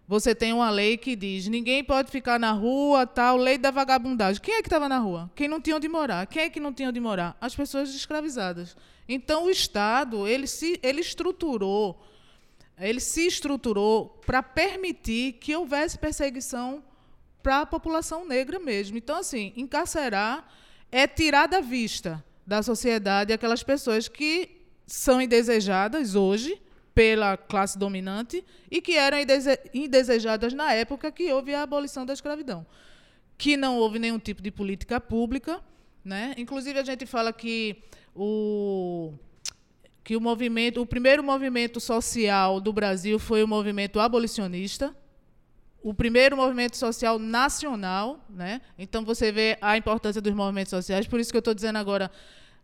você 0.08 0.34
tem 0.34 0.52
uma 0.52 0.70
lei 0.70 0.96
que 0.96 1.16
diz 1.16 1.48
ninguém 1.48 1.82
pode 1.82 2.10
ficar 2.10 2.38
na 2.38 2.52
rua, 2.52 3.06
tal, 3.06 3.36
lei 3.36 3.58
da 3.58 3.70
vagabundagem. 3.70 4.40
Quem 4.40 4.54
é 4.54 4.62
que 4.62 4.68
estava 4.68 4.88
na 4.88 4.98
rua? 4.98 5.30
Quem 5.34 5.48
não 5.48 5.60
tinha 5.60 5.76
onde 5.76 5.88
morar? 5.88 6.26
Quem 6.26 6.42
é 6.42 6.50
que 6.50 6.60
não 6.60 6.72
tinha 6.72 6.88
onde 6.88 7.00
morar? 7.00 7.36
As 7.40 7.56
pessoas 7.56 7.92
escravizadas. 7.94 8.76
Então 9.08 9.46
o 9.46 9.50
Estado 9.50 10.26
ele 10.26 10.46
se 10.46 10.78
ele 10.82 11.00
estruturou, 11.00 12.00
ele 12.78 13.00
se 13.00 13.26
estruturou 13.26 14.20
para 14.24 14.42
permitir 14.42 15.34
que 15.34 15.56
houvesse 15.56 15.98
perseguição 15.98 16.84
para 17.42 17.60
a 17.60 17.66
população 17.66 18.24
negra 18.24 18.60
mesmo. 18.60 18.96
Então 18.96 19.16
assim, 19.16 19.52
encarcerar 19.56 20.48
é 20.92 21.06
tirar 21.06 21.46
da 21.46 21.60
vista 21.60 22.24
da 22.46 22.62
sociedade 22.62 23.32
aquelas 23.32 23.64
pessoas 23.64 24.06
que 24.06 24.62
são 24.86 25.20
indesejadas 25.20 26.14
hoje 26.14 26.62
pela 26.96 27.36
classe 27.36 27.78
dominante 27.78 28.42
e 28.70 28.80
que 28.80 28.96
eram 28.96 29.18
indesejadas 29.74 30.54
na 30.54 30.72
época 30.72 31.12
que 31.12 31.30
houve 31.30 31.54
a 31.54 31.60
abolição 31.60 32.06
da 32.06 32.14
escravidão. 32.14 32.66
Que 33.36 33.54
não 33.54 33.76
houve 33.76 33.98
nenhum 33.98 34.18
tipo 34.18 34.40
de 34.40 34.50
política 34.50 34.98
pública. 34.98 35.60
Né? 36.02 36.32
Inclusive, 36.38 36.78
a 36.78 36.82
gente 36.82 37.04
fala 37.04 37.34
que 37.34 37.82
o, 38.14 39.12
que 40.02 40.16
o 40.16 40.20
movimento, 40.22 40.80
o 40.80 40.86
primeiro 40.86 41.22
movimento 41.22 41.80
social 41.80 42.62
do 42.62 42.72
Brasil 42.72 43.18
foi 43.18 43.44
o 43.44 43.48
movimento 43.48 44.00
abolicionista, 44.00 44.96
o 45.82 45.92
primeiro 45.92 46.34
movimento 46.34 46.78
social 46.78 47.18
nacional, 47.18 48.24
né? 48.30 48.62
Então 48.78 49.04
você 49.04 49.30
vê 49.30 49.58
a 49.60 49.76
importância 49.76 50.20
dos 50.20 50.32
movimentos 50.32 50.70
sociais. 50.70 51.06
Por 51.06 51.20
isso 51.20 51.30
que 51.30 51.36
eu 51.36 51.40
estou 51.40 51.54
dizendo 51.54 51.76
agora 51.76 52.10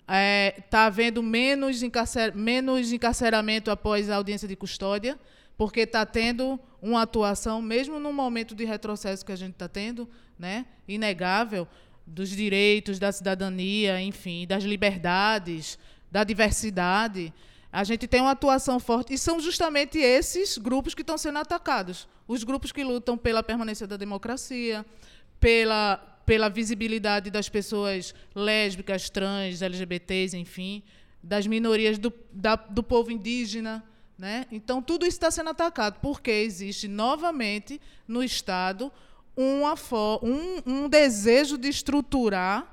está 0.03 0.15
é, 0.15 0.51
tá 0.69 0.87
havendo 0.87 1.23
menos, 1.23 1.83
encarcer, 1.83 2.35
menos 2.35 2.93
encarceramento 2.93 3.71
após 3.71 4.11
a 4.11 4.17
audiência 4.17 4.47
de 4.47 4.57
custódia, 4.57 5.19
porque 5.57 5.81
está 5.81 6.05
tendo 6.05 6.59
uma 6.81 7.03
atuação, 7.03 7.63
mesmo 7.63 8.01
no 8.01 8.13
momento 8.13 8.55
de 8.55 8.65
retrocesso 8.65 9.25
que 9.25 9.33
a 9.33 9.37
gente 9.37 9.53
está 9.53 9.69
tendo, 9.69 10.09
né, 10.39 10.67
inegável, 10.89 11.69
dos 12.05 12.31
direitos, 12.31 12.99
da 12.99 13.13
cidadania, 13.13 14.01
enfim, 14.01 14.47
das 14.47 14.65
liberdades, 14.65 15.79
da 16.11 16.25
diversidade. 16.25 17.33
A 17.73 17.85
gente 17.85 18.07
tem 18.07 18.21
uma 18.21 18.33
atuação 18.33 18.81
forte 18.81 19.15
e 19.15 19.19
são 19.19 19.41
justamente 19.41 19.99
esses 19.99 20.59
grupos 20.59 20.95
que 20.95 21.03
estão 21.03 21.17
sendo 21.17 21.39
atacados. 21.39 22.09
Os 22.27 22.43
grupos 22.45 22.73
que 22.73 22.83
lutam 22.83 23.17
pela 23.17 23.43
permanência 23.43 23.87
da 23.87 23.97
democracia, 23.97 24.85
pela, 25.39 26.12
pela 26.25 26.49
visibilidade 26.49 27.31
das 27.31 27.49
pessoas 27.49 28.15
lésbicas, 28.35 29.11
trans, 29.11 29.63
LGBTs, 29.63 30.37
enfim, 30.37 30.83
das 31.23 31.47
minorias 31.47 31.99
do, 31.99 32.13
da, 32.33 32.57
do 32.57 32.83
povo 32.83 33.11
indígena. 33.11 33.85
Né? 34.19 34.47
Então, 34.53 34.81
tudo 34.83 35.07
isso 35.07 35.17
está 35.17 35.31
sendo 35.31 35.51
atacado, 35.51 35.99
porque 36.01 36.31
existe 36.31 36.87
novamente 36.87 37.81
no 38.07 38.23
Estado 38.23 38.93
uma, 39.37 39.75
um, 40.23 40.85
um 40.85 40.89
desejo 40.89 41.57
de 41.59 41.69
estruturar 41.69 42.73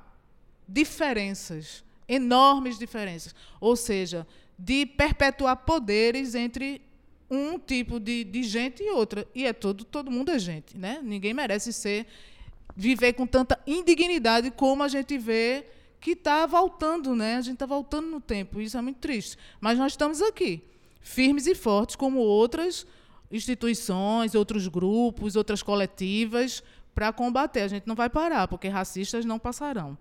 diferenças, 0.67 1.83
enormes 2.07 2.77
diferenças. 2.77 3.33
Ou 3.59 3.75
seja, 3.75 4.27
de 4.57 4.85
perpetuar 4.85 5.55
poderes 5.57 6.35
entre 6.35 6.81
um 7.29 7.57
tipo 7.59 7.99
de, 7.99 8.23
de 8.23 8.43
gente 8.43 8.83
e 8.83 8.89
outra. 8.89 9.27
E 9.33 9.45
é 9.45 9.53
todo, 9.53 9.83
todo 9.83 10.11
mundo 10.11 10.31
é 10.31 10.39
gente, 10.39 10.77
né? 10.77 10.99
Ninguém 11.03 11.33
merece 11.33 11.71
ser 11.71 12.07
viver 12.79 13.11
com 13.11 13.27
tanta 13.27 13.59
indignidade 13.67 14.49
como 14.51 14.83
a 14.83 14.87
gente 14.87 15.17
vê 15.17 15.65
que 15.99 16.11
está 16.11 16.45
voltando, 16.45 17.13
né? 17.13 17.35
A 17.35 17.41
gente 17.41 17.55
está 17.55 17.65
voltando 17.65 18.07
no 18.07 18.21
tempo. 18.21 18.61
Isso 18.61 18.77
é 18.77 18.81
muito 18.81 18.99
triste. 18.99 19.37
Mas 19.59 19.77
nós 19.77 19.91
estamos 19.91 20.21
aqui, 20.21 20.63
firmes 21.01 21.45
e 21.45 21.53
fortes, 21.53 21.97
como 21.97 22.19
outras 22.19 22.87
instituições, 23.29 24.33
outros 24.33 24.69
grupos, 24.69 25.35
outras 25.35 25.61
coletivas, 25.61 26.63
para 26.95 27.11
combater. 27.11 27.63
A 27.63 27.67
gente 27.67 27.85
não 27.85 27.95
vai 27.95 28.09
parar, 28.09 28.47
porque 28.47 28.69
racistas 28.69 29.25
não 29.25 29.37
passarão. 29.37 29.97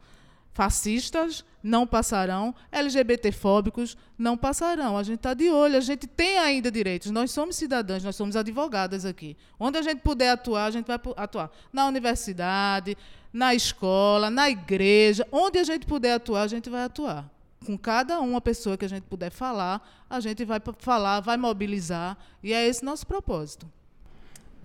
Fascistas 0.53 1.45
não 1.63 1.87
passarão, 1.87 2.55
LGBTfóbicos 2.73 3.97
não 4.17 4.37
passarão. 4.37 4.97
A 4.97 5.03
gente 5.03 5.19
está 5.19 5.35
de 5.35 5.49
olho, 5.51 5.77
a 5.77 5.81
gente 5.81 6.07
tem 6.07 6.39
ainda 6.39 6.71
direitos. 6.71 7.11
Nós 7.11 7.31
somos 7.31 7.57
cidadãs, 7.57 8.03
nós 8.03 8.17
somos 8.17 8.35
advogadas 8.35 9.05
aqui. 9.05 9.37
Onde 9.59 9.79
a 9.79 9.83
gente 9.83 10.01
puder 10.01 10.31
atuar, 10.31 10.65
a 10.65 10.71
gente 10.71 10.87
vai 10.87 10.99
atuar. 11.17 11.51
Na 11.73 11.87
universidade, 11.87 12.97
na 13.33 13.55
escola, 13.55 14.31
na 14.31 14.51
igreja, 14.51 15.27
onde 15.31 15.59
a 15.59 15.65
gente 15.65 15.87
puder 15.87 16.15
atuar, 16.15 16.43
a 16.43 16.49
gente 16.49 16.69
vai 16.69 16.83
atuar. 16.83 17.31
Com 17.65 17.77
cada 17.77 18.21
uma 18.21 18.41
pessoa 18.41 18.77
que 18.77 18.85
a 18.85 18.89
gente 18.89 19.05
puder 19.05 19.31
falar, 19.31 20.07
a 20.09 20.21
gente 20.21 20.45
vai 20.45 20.61
falar, 20.79 21.21
vai 21.21 21.37
mobilizar, 21.37 22.17
e 22.43 22.53
é 22.53 22.67
esse 22.67 22.85
nosso 22.85 23.07
propósito. 23.07 23.71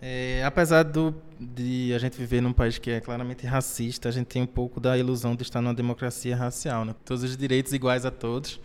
É, 0.06 0.44
apesar 0.44 0.84
do, 0.84 1.16
de 1.40 1.94
a 1.96 1.98
gente 1.98 2.18
viver 2.18 2.42
num 2.42 2.52
país 2.52 2.78
que 2.78 2.92
é 2.92 3.00
claramente 3.00 3.48
racista, 3.48 4.10
a 4.10 4.12
gente 4.12 4.28
tem 4.28 4.42
um 4.42 4.46
pouco 4.46 4.82
da 4.82 4.98
ilusão 4.98 5.34
de 5.34 5.44
estar 5.44 5.62
numa 5.62 5.74
democracia 5.74 6.36
racial, 6.36 6.84
né? 6.84 6.94
Todos 7.06 7.24
os 7.24 7.38
direitos 7.38 7.72
iguais 7.72 8.06
a 8.06 8.12
todos. 8.12 8.60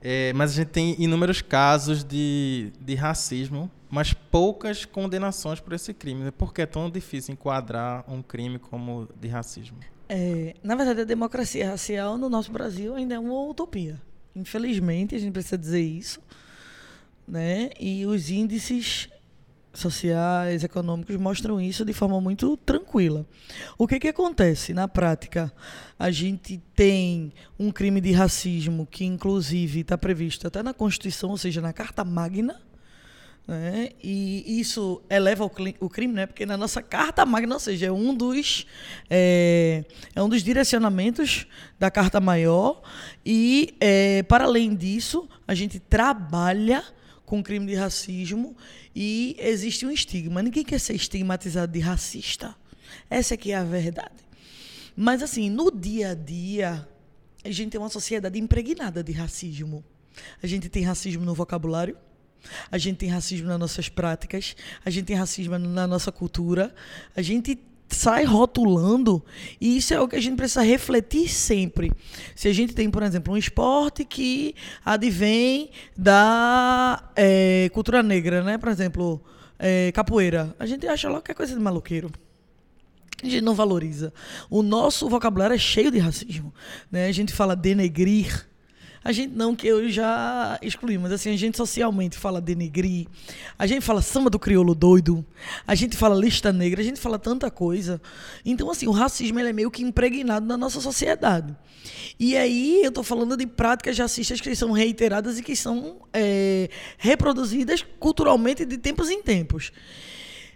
É, 0.00 0.32
mas 0.32 0.52
a 0.52 0.54
gente 0.54 0.68
tem 0.68 0.94
inúmeros 0.96 1.42
casos 1.42 2.04
de, 2.04 2.72
de 2.80 2.94
racismo, 2.94 3.68
mas 3.90 4.12
poucas 4.12 4.84
condenações 4.84 5.58
por 5.58 5.72
esse 5.72 5.92
crime. 5.92 6.30
Por 6.30 6.54
que 6.54 6.62
é 6.62 6.66
tão 6.66 6.88
difícil 6.88 7.32
enquadrar 7.32 8.04
um 8.06 8.22
crime 8.22 8.60
como 8.60 9.08
de 9.20 9.26
racismo? 9.26 9.76
É, 10.08 10.54
na 10.62 10.76
verdade, 10.76 11.00
a 11.00 11.04
democracia 11.04 11.68
racial 11.68 12.16
no 12.16 12.28
nosso 12.28 12.52
Brasil 12.52 12.94
ainda 12.94 13.16
é 13.16 13.18
uma 13.18 13.42
utopia. 13.42 14.00
Infelizmente, 14.36 15.16
a 15.16 15.18
gente 15.18 15.32
precisa 15.32 15.58
dizer 15.58 15.82
isso. 15.82 16.20
Né? 17.26 17.70
E 17.80 18.06
os 18.06 18.30
índices 18.30 19.08
sociais, 19.72 20.64
econômicos 20.64 21.16
mostram 21.16 21.60
isso 21.60 21.84
de 21.84 21.92
forma 21.92 22.20
muito 22.20 22.56
tranquila. 22.58 23.24
O 23.78 23.86
que, 23.86 24.00
que 24.00 24.08
acontece 24.08 24.74
na 24.74 24.88
prática? 24.88 25.52
A 25.98 26.10
gente 26.10 26.60
tem 26.74 27.32
um 27.58 27.70
crime 27.70 28.00
de 28.00 28.12
racismo 28.12 28.86
que, 28.86 29.04
inclusive, 29.04 29.80
está 29.80 29.96
previsto 29.96 30.46
até 30.46 30.62
na 30.62 30.74
Constituição, 30.74 31.30
ou 31.30 31.38
seja, 31.38 31.60
na 31.60 31.72
Carta 31.72 32.04
Magna. 32.04 32.60
Né? 33.46 33.90
E 34.02 34.60
isso 34.60 35.02
eleva 35.10 35.44
o, 35.44 35.50
crime, 35.50 36.14
né? 36.14 36.26
porque 36.26 36.46
na 36.46 36.56
nossa 36.56 36.82
Carta 36.82 37.24
Magna, 37.26 37.54
ou 37.54 37.60
seja, 37.60 37.86
é 37.86 37.92
um 37.92 38.14
dos, 38.14 38.66
é, 39.08 39.84
é 40.14 40.22
um 40.22 40.28
dos 40.28 40.42
direcionamentos 40.42 41.46
da 41.78 41.90
Carta 41.90 42.20
Maior. 42.20 42.82
E, 43.24 43.74
é, 43.80 44.22
para 44.24 44.44
além 44.44 44.74
disso, 44.74 45.28
a 45.46 45.54
gente 45.54 45.78
trabalha 45.78 46.84
com 47.30 47.44
crime 47.44 47.64
de 47.64 47.76
racismo 47.76 48.56
e 48.92 49.36
existe 49.38 49.86
um 49.86 49.90
estigma. 49.92 50.42
Ninguém 50.42 50.64
quer 50.64 50.80
ser 50.80 50.96
estigmatizado 50.96 51.70
de 51.72 51.78
racista. 51.78 52.56
Essa 53.08 53.34
aqui 53.34 53.52
é 53.52 53.56
a 53.56 53.62
verdade. 53.62 54.16
Mas, 54.96 55.22
assim, 55.22 55.48
no 55.48 55.70
dia 55.70 56.10
a 56.10 56.14
dia, 56.14 56.88
a 57.44 57.50
gente 57.52 57.70
tem 57.70 57.80
uma 57.80 57.88
sociedade 57.88 58.36
impregnada 58.36 59.00
de 59.04 59.12
racismo. 59.12 59.84
A 60.42 60.46
gente 60.48 60.68
tem 60.68 60.82
racismo 60.82 61.24
no 61.24 61.32
vocabulário, 61.32 61.96
a 62.68 62.76
gente 62.76 62.96
tem 62.96 63.08
racismo 63.08 63.46
nas 63.46 63.60
nossas 63.60 63.88
práticas, 63.88 64.56
a 64.84 64.90
gente 64.90 65.04
tem 65.04 65.14
racismo 65.14 65.56
na 65.56 65.86
nossa 65.86 66.10
cultura, 66.10 66.74
a 67.14 67.22
gente 67.22 67.56
sai 67.96 68.24
rotulando 68.24 69.24
e 69.60 69.76
isso 69.76 69.92
é 69.92 70.00
o 70.00 70.08
que 70.08 70.16
a 70.16 70.20
gente 70.20 70.36
precisa 70.36 70.62
refletir 70.62 71.28
sempre. 71.28 71.92
Se 72.34 72.48
a 72.48 72.52
gente 72.52 72.74
tem, 72.74 72.90
por 72.90 73.02
exemplo, 73.02 73.34
um 73.34 73.36
esporte 73.36 74.04
que 74.04 74.54
advém 74.84 75.70
da 75.96 77.10
é, 77.16 77.70
cultura 77.72 78.02
negra, 78.02 78.42
né? 78.42 78.58
Por 78.58 78.68
exemplo, 78.68 79.22
é, 79.58 79.92
capoeira, 79.92 80.54
a 80.58 80.66
gente 80.66 80.86
acha 80.86 81.08
logo 81.08 81.22
que 81.22 81.32
é 81.32 81.34
coisa 81.34 81.54
de 81.54 81.60
maloqueiro. 81.60 82.10
A 83.22 83.26
gente 83.26 83.42
não 83.42 83.54
valoriza. 83.54 84.12
O 84.48 84.62
nosso 84.62 85.08
vocabulário 85.08 85.54
é 85.54 85.58
cheio 85.58 85.90
de 85.90 85.98
racismo. 85.98 86.54
Né? 86.90 87.06
A 87.06 87.12
gente 87.12 87.32
fala 87.32 87.54
denegrir, 87.54 88.48
a 89.02 89.12
gente 89.12 89.34
não, 89.34 89.56
que 89.56 89.66
eu 89.66 89.88
já 89.88 90.58
excluí, 90.60 90.98
mas 90.98 91.12
assim, 91.12 91.32
a 91.32 91.36
gente 91.36 91.56
socialmente 91.56 92.18
fala 92.18 92.38
denegrir, 92.38 93.06
a 93.58 93.66
gente 93.66 93.80
fala 93.80 94.02
samba 94.02 94.28
do 94.28 94.38
crioulo 94.38 94.74
doido, 94.74 95.24
a 95.66 95.74
gente 95.74 95.96
fala 95.96 96.14
lista 96.14 96.52
negra, 96.52 96.82
a 96.82 96.84
gente 96.84 97.00
fala 97.00 97.18
tanta 97.18 97.50
coisa. 97.50 98.00
Então, 98.44 98.70
assim, 98.70 98.86
o 98.86 98.90
racismo 98.90 99.40
ele 99.40 99.48
é 99.48 99.52
meio 99.52 99.70
que 99.70 99.82
impregnado 99.82 100.46
na 100.46 100.56
nossa 100.56 100.82
sociedade. 100.82 101.56
E 102.18 102.36
aí 102.36 102.82
eu 102.82 102.90
estou 102.90 103.02
falando 103.02 103.38
de 103.38 103.46
práticas 103.46 103.96
racistas 103.98 104.38
que 104.38 104.54
são 104.54 104.70
reiteradas 104.72 105.38
e 105.38 105.42
que 105.42 105.56
são 105.56 106.02
é, 106.12 106.68
reproduzidas 106.98 107.82
culturalmente 107.98 108.66
de 108.66 108.76
tempos 108.76 109.08
em 109.08 109.22
tempos. 109.22 109.72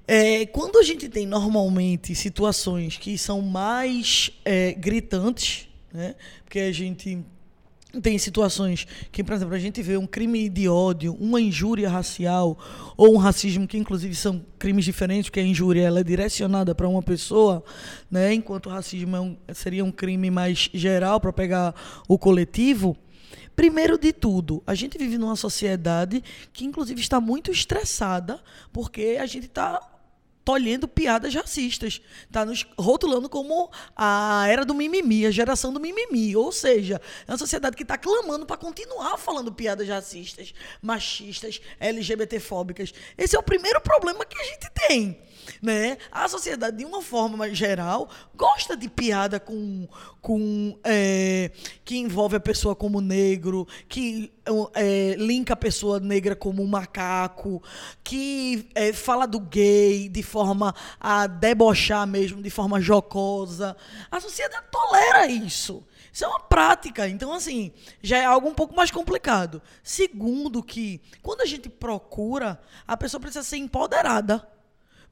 É, 0.07 0.44
quando 0.44 0.78
a 0.78 0.83
gente 0.83 1.09
tem 1.09 1.26
normalmente 1.26 2.14
situações 2.14 2.98
que 2.98 3.16
são 3.16 3.40
mais 3.40 4.30
é, 4.44 4.74
gritantes, 4.74 5.66
né? 5.90 6.14
porque 6.44 6.59
a 6.59 6.72
gente 6.72 7.24
tem 8.00 8.18
situações 8.18 8.87
que, 9.11 9.22
por 9.22 9.35
exemplo, 9.35 9.54
a 9.54 9.59
gente 9.59 9.83
vê 9.83 9.96
um 9.96 10.07
crime 10.07 10.48
de 10.48 10.68
ódio, 10.68 11.16
uma 11.20 11.40
injúria 11.40 11.88
racial 11.88 12.59
ou 12.96 13.14
um 13.14 13.16
racismo 13.16 13.66
que 13.66 13.76
inclusive 13.76 14.14
são 14.14 14.44
crimes 14.59 14.85
diferentes, 14.85 15.28
porque 15.28 15.40
a 15.40 15.44
injúria 15.44 15.83
ela 15.83 16.00
é 16.00 16.04
direcionada 16.04 16.74
para 16.74 16.88
uma 16.88 17.02
pessoa, 17.02 17.62
né, 18.11 18.33
enquanto 18.35 18.66
o 18.66 18.70
racismo 18.70 19.16
é 19.16 19.20
um, 19.20 19.37
seria 19.52 19.85
um 19.85 19.92
crime 19.92 20.30
mais 20.30 20.68
geral 20.72 21.20
para 21.20 21.33
pegar 21.33 21.74
o 22.09 22.18
coletivo. 22.18 22.96
Primeiro 23.57 23.96
de 23.96 24.12
tudo, 24.12 24.62
a 24.66 24.74
gente 24.74 24.98
vive 24.98 25.16
numa 25.16 25.37
sociedade 25.37 26.22
que 26.52 26.64
inclusive 26.64 27.00
está 27.00 27.20
muito 27.20 27.50
estressada, 27.52 28.40
porque 28.72 29.16
a 29.20 29.26
gente 29.26 29.46
está 29.46 29.80
tolhendo 30.44 30.87
piadas 30.87 31.35
racistas. 31.35 32.00
Está 32.26 32.44
nos 32.44 32.66
rotulando 32.78 33.28
como 33.28 33.70
a 33.96 34.46
era 34.48 34.64
do 34.64 34.74
mimimi, 34.74 35.26
a 35.26 35.30
geração 35.30 35.72
do 35.72 35.80
mimimi. 35.80 36.37
Ou 36.37 36.52
seja, 36.52 37.00
é 37.26 37.30
uma 37.30 37.38
sociedade 37.38 37.76
que 37.76 37.83
está 37.83 37.96
clamando 37.96 38.44
para 38.44 38.57
continuar 38.57 39.16
falando 39.16 39.52
piadas 39.52 39.88
racistas, 39.88 40.52
machistas, 40.83 41.61
LGBTfóbicas. 41.80 42.92
Esse 43.16 43.35
é 43.35 43.38
o 43.38 43.42
primeiro 43.42 43.80
problema 43.80 44.24
que 44.24 44.38
a 44.38 44.44
gente 44.44 44.70
tem 44.88 45.18
né? 45.62 45.98
A 46.11 46.28
sociedade, 46.28 46.76
de 46.76 46.85
uma 46.85 47.02
forma 47.02 47.52
geral, 47.54 48.09
gosta 48.35 48.76
de 48.76 48.88
piada 48.88 49.38
com, 49.40 49.88
com 50.20 50.78
é, 50.85 51.50
que 51.85 51.96
envolve 51.96 52.37
a 52.37 52.40
pessoa 52.40 52.74
como 52.74 53.00
negro, 53.00 53.66
que 53.88 54.33
é, 54.74 55.14
linka 55.18 55.54
a 55.54 55.57
pessoa 55.57 56.00
negra 56.00 56.37
como 56.37 56.62
um 56.62 56.66
macaco, 56.66 57.62
que 58.02 58.68
é, 58.74 58.92
fala 58.92 59.26
do 59.26 59.40
gay 59.40 60.09
de 60.09 60.22
forma 60.22 60.74
a 61.00 61.26
debochar 61.26 62.07
mesmo, 62.07 62.42
de 62.42 62.50
forma 62.50 62.80
jocosa. 62.80 63.76
A 64.11 64.20
sociedade 64.20 64.66
tolera 64.70 65.26
isso. 65.26 65.85
Isso 66.12 66.24
é 66.24 66.28
uma 66.28 66.40
prática. 66.40 67.09
Então, 67.09 67.33
assim, 67.33 67.72
já 68.00 68.18
é 68.18 68.24
algo 68.24 68.48
um 68.48 68.54
pouco 68.54 68.74
mais 68.74 68.88
complicado. 68.88 69.61
Segundo, 69.83 70.62
que 70.62 71.00
quando 71.20 71.40
a 71.40 71.44
gente 71.44 71.68
procura, 71.68 72.61
a 72.87 72.96
pessoa 72.96 73.20
precisa 73.20 73.42
ser 73.42 73.57
empoderada 73.57 74.53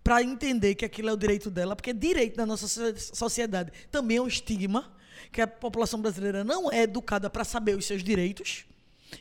para 0.03 0.23
entender 0.23 0.75
que 0.75 0.85
aquilo 0.85 1.09
é 1.09 1.13
o 1.13 1.17
direito 1.17 1.51
dela, 1.51 1.77
porque 1.77 1.93
direito 1.93 2.37
na 2.37 2.47
nossa 2.47 2.67
sociedade 2.97 3.73
também 3.91 4.17
é 4.17 4.23
um 4.23 4.27
estigma, 4.27 4.93
que 5.31 5.41
a 5.41 5.47
população 5.47 6.01
brasileira 6.01 6.45
não 6.45 6.71
é 6.71 6.83
educada 6.83 7.31
para 7.31 7.45
saber 7.45 7.77
os 7.77 7.87
seus 7.87 8.03
direitos 8.03 8.65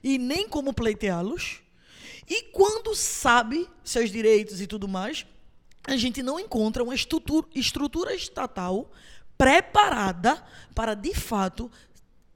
e 0.04 0.18
nem 0.18 0.48
como 0.48 0.74
pleiteá-los. 0.74 1.62
E 2.28 2.44
quando 2.52 2.96
sabe 2.96 3.68
seus 3.84 4.12
direitos 4.12 4.62
e 4.62 4.68
tudo 4.68 4.88
mais, 4.88 5.26
a 5.84 5.96
gente 5.98 6.22
não 6.22 6.40
encontra 6.40 6.84
uma 6.84 6.96
estrutura, 6.96 7.48
estrutura 7.56 8.14
estatal 8.14 8.92
preparada 9.38 10.44
para, 10.76 10.94
de 10.94 11.14
fato, 11.16 11.72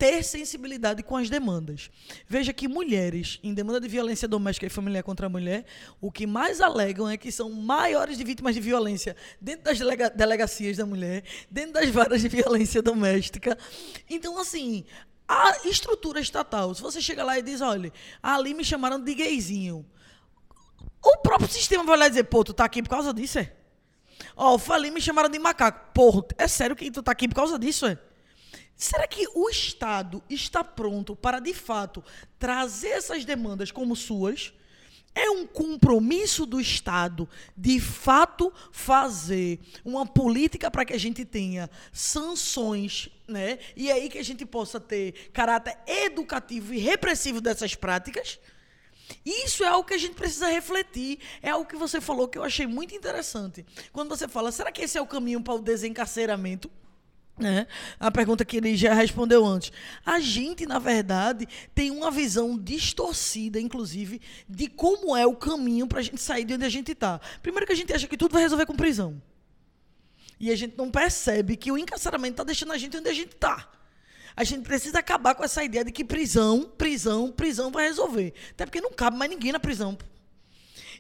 ter 0.06 0.24
sensibilidade 0.24 1.02
com 1.02 1.18
as 1.18 1.32
demandas. 1.32 1.90
Veja 2.28 2.54
que 2.54 2.68
mulheres 2.68 3.40
em 3.42 3.56
demanda 3.56 3.82
de 3.82 3.88
violência 3.88 4.28
doméstica 4.28 4.68
e 4.68 4.70
familiar 4.70 5.02
contra 5.02 5.26
a 5.26 5.30
mulher, 5.30 5.66
o 6.00 6.12
que 6.12 6.28
mais 6.28 6.62
alegam 6.62 7.10
é 7.10 7.18
que 7.18 7.32
são 7.32 7.50
maiores 7.50 8.16
de 8.16 8.24
vítimas 8.24 8.54
de 8.54 8.62
violência 8.62 9.16
dentro 9.42 9.64
das 9.64 9.80
delega 9.80 10.12
delegacias 10.12 10.78
da 10.78 10.86
mulher, 10.86 11.24
dentro 11.50 11.74
das 11.74 11.90
varas 11.90 12.22
de 12.22 12.28
violência 12.30 12.84
doméstica. 12.84 13.58
Então, 14.08 14.38
assim, 14.38 14.86
a 15.28 15.68
estrutura 15.68 16.20
estatal, 16.20 16.76
se 16.76 16.84
você 16.84 17.02
chega 17.02 17.24
lá 17.24 17.40
e 17.40 17.42
diz, 17.42 17.60
olha, 17.62 17.92
ali 18.22 18.54
me 18.54 18.64
chamaram 18.64 19.00
de 19.00 19.16
gayzinho, 19.16 19.84
o 21.04 21.18
próprio 21.18 21.50
sistema 21.50 21.84
vai 21.84 21.98
lá 21.98 22.08
dizer, 22.08 22.26
pô, 22.26 22.44
tu 22.44 22.54
tá 22.54 22.64
aqui 22.64 22.84
por 22.84 22.90
causa 22.90 23.12
disso, 23.12 23.40
é? 23.40 23.52
Ó, 24.38 24.54
oh, 24.54 24.60
falei, 24.60 24.92
me 24.92 25.02
chamaram 25.02 25.30
de 25.30 25.40
macaco. 25.40 25.92
Porra, 25.96 26.26
é 26.38 26.48
sério 26.48 26.76
que 26.76 26.92
tu 26.92 27.02
tá 27.02 27.12
aqui 27.12 27.28
por 27.28 27.36
causa 27.36 27.58
disso, 27.58 27.88
é? 27.88 27.98
Será 28.76 29.08
que 29.08 29.26
o 29.34 29.50
Estado 29.50 30.22
está 30.30 30.64
pronto 30.64 31.16
para, 31.16 31.40
de 31.40 31.54
fato, 31.54 32.04
trazer 32.38 32.90
essas 32.90 33.24
demandas 33.24 33.72
como 33.72 33.96
suas? 33.96 34.54
É 35.14 35.30
um 35.30 35.48
compromisso 35.48 36.46
do 36.46 36.60
Estado, 36.60 37.28
de 37.56 37.80
fato, 37.80 38.52
fazer 38.70 39.62
uma 39.86 40.06
política 40.06 40.70
para 40.70 40.84
que 40.84 40.92
a 40.92 40.98
gente 40.98 41.24
tenha 41.24 41.70
sanções, 41.94 43.10
né? 43.26 43.60
E 43.78 43.90
aí 43.90 44.10
que 44.10 44.18
a 44.18 44.24
gente 44.24 44.46
possa 44.46 44.78
ter 44.78 45.30
caráter 45.32 45.78
educativo 45.88 46.74
e 46.74 46.80
repressivo 46.80 47.40
dessas 47.40 47.76
práticas? 47.76 48.38
Isso 49.26 49.64
é 49.64 49.68
algo 49.68 49.88
que 49.88 49.94
a 49.94 49.98
gente 49.98 50.16
precisa 50.16 50.50
refletir. 50.50 51.20
É 51.42 51.52
algo 51.52 51.66
que 51.66 51.78
você 51.78 52.02
falou 52.02 52.28
que 52.28 52.38
eu 52.38 52.44
achei 52.44 52.68
muito 52.68 52.94
interessante. 52.94 53.66
Quando 53.94 54.10
você 54.10 54.28
fala, 54.28 54.52
será 54.52 54.70
que 54.70 54.82
esse 54.82 54.98
é 54.98 55.02
o 55.02 55.08
caminho 55.08 55.42
para 55.42 55.54
o 55.54 55.62
desencarceramento? 55.62 56.70
É, 57.38 57.68
a 58.00 58.10
pergunta 58.10 58.46
que 58.46 58.56
ele 58.56 58.78
já 58.78 58.94
respondeu 58.94 59.46
antes. 59.46 59.70
A 60.06 60.22
gente, 60.22 60.66
na 60.66 60.80
verdade, 60.80 61.46
tem 61.74 61.92
uma 61.92 62.10
visão 62.10 62.58
distorcida, 62.58 63.60
inclusive, 63.60 64.22
de 64.48 64.68
como 64.68 65.18
é 65.18 65.28
o 65.28 65.36
caminho 65.36 65.86
para 65.86 66.00
a 66.00 66.02
gente 66.02 66.22
sair 66.22 66.46
de 66.46 66.54
onde 66.54 66.64
a 66.64 66.70
gente 66.70 66.94
está. 66.94 67.20
Primeiro 67.42 67.68
que 67.68 67.74
a 67.74 67.76
gente 67.76 67.92
acha 67.92 68.08
que 68.08 68.16
tudo 68.16 68.32
vai 68.32 68.42
resolver 68.42 68.66
com 68.66 68.74
prisão. 68.74 69.22
E 70.40 70.50
a 70.50 70.56
gente 70.56 70.78
não 70.78 70.90
percebe 70.90 71.58
que 71.58 71.72
o 71.72 71.78
encarceramento 71.78 72.34
está 72.34 72.44
deixando 72.44 72.72
a 72.72 72.78
gente 72.78 72.96
onde 72.96 73.10
a 73.10 73.14
gente 73.14 73.34
está. 73.34 73.70
A 74.34 74.44
gente 74.44 74.64
precisa 74.64 75.00
acabar 75.00 75.36
com 75.36 75.44
essa 75.44 75.64
ideia 75.64 75.84
de 75.84 75.92
que 75.92 76.06
prisão, 76.06 76.72
prisão, 76.78 77.32
prisão 77.32 77.70
vai 77.70 77.88
resolver. 77.88 78.34
Até 78.52 78.66
porque 78.66 78.82
não 78.82 78.92
cabe 78.92 79.18
mais 79.18 79.30
ninguém 79.30 79.52
na 79.52 79.60
prisão. 79.60 79.98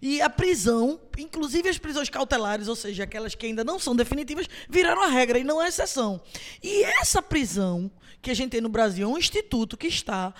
E 0.01 0.21
a 0.21 0.29
prisão, 0.29 0.99
inclusive 1.17 1.69
as 1.69 1.77
prisões 1.77 2.09
cautelares, 2.09 2.67
ou 2.67 2.75
seja, 2.75 3.03
aquelas 3.03 3.35
que 3.35 3.45
ainda 3.45 3.63
não 3.63 3.79
são 3.79 3.95
definitivas, 3.95 4.47
viraram 4.69 5.01
a 5.01 5.07
regra 5.07 5.39
e 5.39 5.43
não 5.43 5.59
a 5.59 5.67
exceção. 5.67 6.21
E 6.61 6.83
essa 6.83 7.21
prisão 7.21 7.91
que 8.21 8.31
a 8.31 8.33
gente 8.33 8.51
tem 8.51 8.61
no 8.61 8.69
Brasil 8.69 9.07
é 9.07 9.11
um 9.11 9.17
instituto 9.17 9.77
que 9.77 9.87
está 9.87 10.33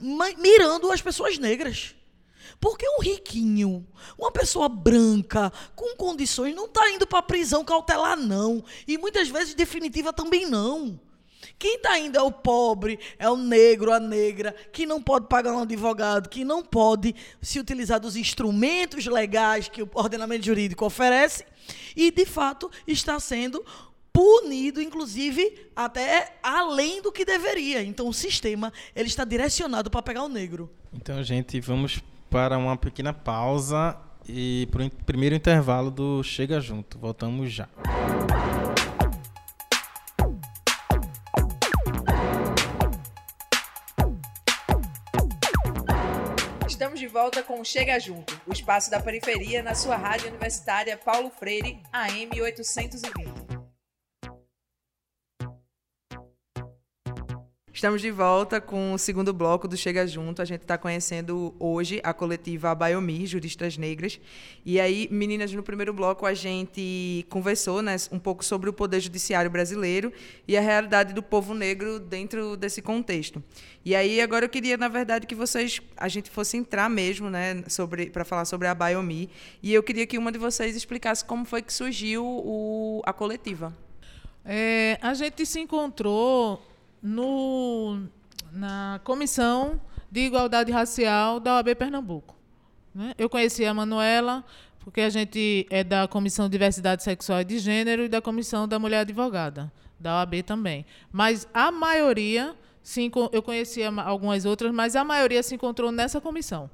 mirando 0.00 0.90
as 0.90 1.02
pessoas 1.02 1.38
negras. 1.38 1.94
Porque 2.60 2.88
um 2.88 3.00
riquinho, 3.00 3.86
uma 4.18 4.32
pessoa 4.32 4.68
branca, 4.68 5.52
com 5.76 5.94
condições, 5.96 6.54
não 6.54 6.64
está 6.66 6.90
indo 6.90 7.06
para 7.06 7.20
a 7.20 7.22
prisão 7.22 7.64
cautelar, 7.64 8.16
não. 8.16 8.64
E 8.86 8.98
muitas 8.98 9.28
vezes 9.28 9.54
definitiva 9.54 10.12
também 10.12 10.46
não. 10.46 10.98
Quem 11.58 11.76
está 11.76 11.98
indo 11.98 12.16
é 12.16 12.22
o 12.22 12.30
pobre, 12.30 13.00
é 13.18 13.28
o 13.28 13.36
negro, 13.36 13.92
a 13.92 13.98
negra, 13.98 14.54
que 14.72 14.86
não 14.86 15.02
pode 15.02 15.26
pagar 15.26 15.52
um 15.52 15.62
advogado, 15.62 16.28
que 16.28 16.44
não 16.44 16.62
pode 16.62 17.14
se 17.42 17.58
utilizar 17.58 17.98
dos 17.98 18.14
instrumentos 18.14 19.06
legais 19.06 19.68
que 19.68 19.82
o 19.82 19.90
ordenamento 19.94 20.46
jurídico 20.46 20.84
oferece 20.84 21.44
e, 21.96 22.12
de 22.12 22.24
fato, 22.24 22.70
está 22.86 23.18
sendo 23.18 23.64
punido, 24.12 24.80
inclusive, 24.80 25.68
até 25.74 26.38
além 26.42 27.02
do 27.02 27.10
que 27.10 27.24
deveria. 27.24 27.82
Então, 27.82 28.06
o 28.06 28.14
sistema 28.14 28.72
ele 28.94 29.08
está 29.08 29.24
direcionado 29.24 29.90
para 29.90 30.00
pegar 30.00 30.22
o 30.22 30.28
negro. 30.28 30.70
Então, 30.92 31.20
gente, 31.24 31.60
vamos 31.60 32.00
para 32.30 32.56
uma 32.56 32.76
pequena 32.76 33.12
pausa 33.12 33.96
e 34.28 34.68
para 34.70 34.84
o 34.84 34.90
primeiro 35.04 35.34
intervalo 35.34 35.90
do 35.90 36.22
Chega 36.22 36.60
Junto. 36.60 36.98
Voltamos 36.98 37.52
já. 37.52 37.68
Estamos 46.78 47.00
de 47.00 47.08
volta 47.08 47.42
com 47.42 47.64
Chega 47.64 47.98
Junto, 47.98 48.40
o 48.46 48.52
espaço 48.52 48.88
da 48.88 49.00
periferia 49.00 49.60
na 49.64 49.74
sua 49.74 49.96
rádio 49.96 50.28
universitária 50.28 50.96
Paulo 50.96 51.28
Freire, 51.28 51.82
AM 51.92 52.40
820. 52.40 53.27
Estamos 57.78 58.02
de 58.02 58.10
volta 58.10 58.60
com 58.60 58.92
o 58.92 58.98
segundo 58.98 59.32
bloco 59.32 59.68
do 59.68 59.76
Chega 59.76 60.04
Junto. 60.04 60.42
A 60.42 60.44
gente 60.44 60.62
está 60.62 60.76
conhecendo 60.76 61.54
hoje 61.60 62.00
a 62.02 62.12
coletiva 62.12 62.74
Baiomi, 62.74 63.24
Juristas 63.24 63.78
Negras. 63.78 64.18
E 64.66 64.80
aí, 64.80 65.06
meninas, 65.12 65.52
no 65.52 65.62
primeiro 65.62 65.94
bloco 65.94 66.26
a 66.26 66.34
gente 66.34 67.24
conversou 67.30 67.80
né, 67.80 67.94
um 68.10 68.18
pouco 68.18 68.44
sobre 68.44 68.68
o 68.68 68.72
poder 68.72 68.98
judiciário 68.98 69.48
brasileiro 69.48 70.12
e 70.48 70.56
a 70.56 70.60
realidade 70.60 71.14
do 71.14 71.22
povo 71.22 71.54
negro 71.54 72.00
dentro 72.00 72.56
desse 72.56 72.82
contexto. 72.82 73.40
E 73.84 73.94
aí, 73.94 74.20
agora 74.20 74.44
eu 74.44 74.48
queria, 74.48 74.76
na 74.76 74.88
verdade, 74.88 75.24
que 75.24 75.36
vocês, 75.36 75.80
a 75.96 76.08
gente 76.08 76.30
fosse 76.30 76.56
entrar 76.56 76.90
mesmo 76.90 77.30
né, 77.30 77.62
para 78.12 78.24
falar 78.24 78.44
sobre 78.44 78.66
a 78.66 78.74
Baiomi. 78.74 79.30
E 79.62 79.72
eu 79.72 79.84
queria 79.84 80.04
que 80.04 80.18
uma 80.18 80.32
de 80.32 80.38
vocês 80.38 80.74
explicasse 80.74 81.24
como 81.24 81.44
foi 81.44 81.62
que 81.62 81.72
surgiu 81.72 82.24
o, 82.26 83.00
a 83.06 83.12
coletiva. 83.12 83.72
É, 84.44 84.98
a 85.00 85.14
gente 85.14 85.46
se 85.46 85.60
encontrou 85.60 86.60
no, 87.02 88.02
na 88.52 89.00
Comissão 89.04 89.80
de 90.10 90.20
Igualdade 90.20 90.72
Racial 90.72 91.38
da 91.38 91.56
OAB 91.56 91.74
Pernambuco. 91.74 92.36
Né? 92.94 93.12
Eu 93.18 93.28
conheci 93.28 93.64
a 93.64 93.74
Manuela, 93.74 94.44
porque 94.80 95.00
a 95.00 95.10
gente 95.10 95.66
é 95.70 95.84
da 95.84 96.08
Comissão 96.08 96.46
de 96.46 96.52
Diversidade 96.52 97.02
Sexual 97.02 97.42
e 97.42 97.44
de 97.44 97.58
Gênero 97.58 98.04
e 98.04 98.08
da 98.08 98.20
Comissão 98.20 98.66
da 98.66 98.78
Mulher 98.78 99.00
Advogada, 99.00 99.72
da 99.98 100.18
OAB 100.18 100.42
também. 100.42 100.86
Mas 101.12 101.46
a 101.52 101.70
maioria, 101.70 102.54
sim, 102.82 103.10
eu 103.32 103.42
conhecia 103.42 103.90
algumas 104.02 104.44
outras, 104.44 104.72
mas 104.72 104.96
a 104.96 105.04
maioria 105.04 105.42
se 105.42 105.54
encontrou 105.54 105.92
nessa 105.92 106.20
comissão. 106.20 106.70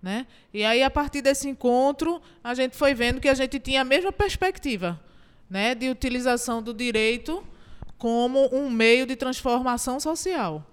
Né? 0.00 0.26
E 0.52 0.64
aí, 0.64 0.82
a 0.82 0.90
partir 0.90 1.22
desse 1.22 1.48
encontro, 1.48 2.22
a 2.44 2.54
gente 2.54 2.76
foi 2.76 2.94
vendo 2.94 3.20
que 3.20 3.28
a 3.28 3.34
gente 3.34 3.58
tinha 3.58 3.80
a 3.80 3.84
mesma 3.84 4.12
perspectiva 4.12 5.00
né, 5.50 5.74
de 5.74 5.88
utilização 5.88 6.62
do 6.62 6.72
direito 6.72 7.42
como 8.06 8.48
um 8.54 8.70
meio 8.70 9.04
de 9.04 9.16
transformação 9.16 9.98
social. 9.98 10.64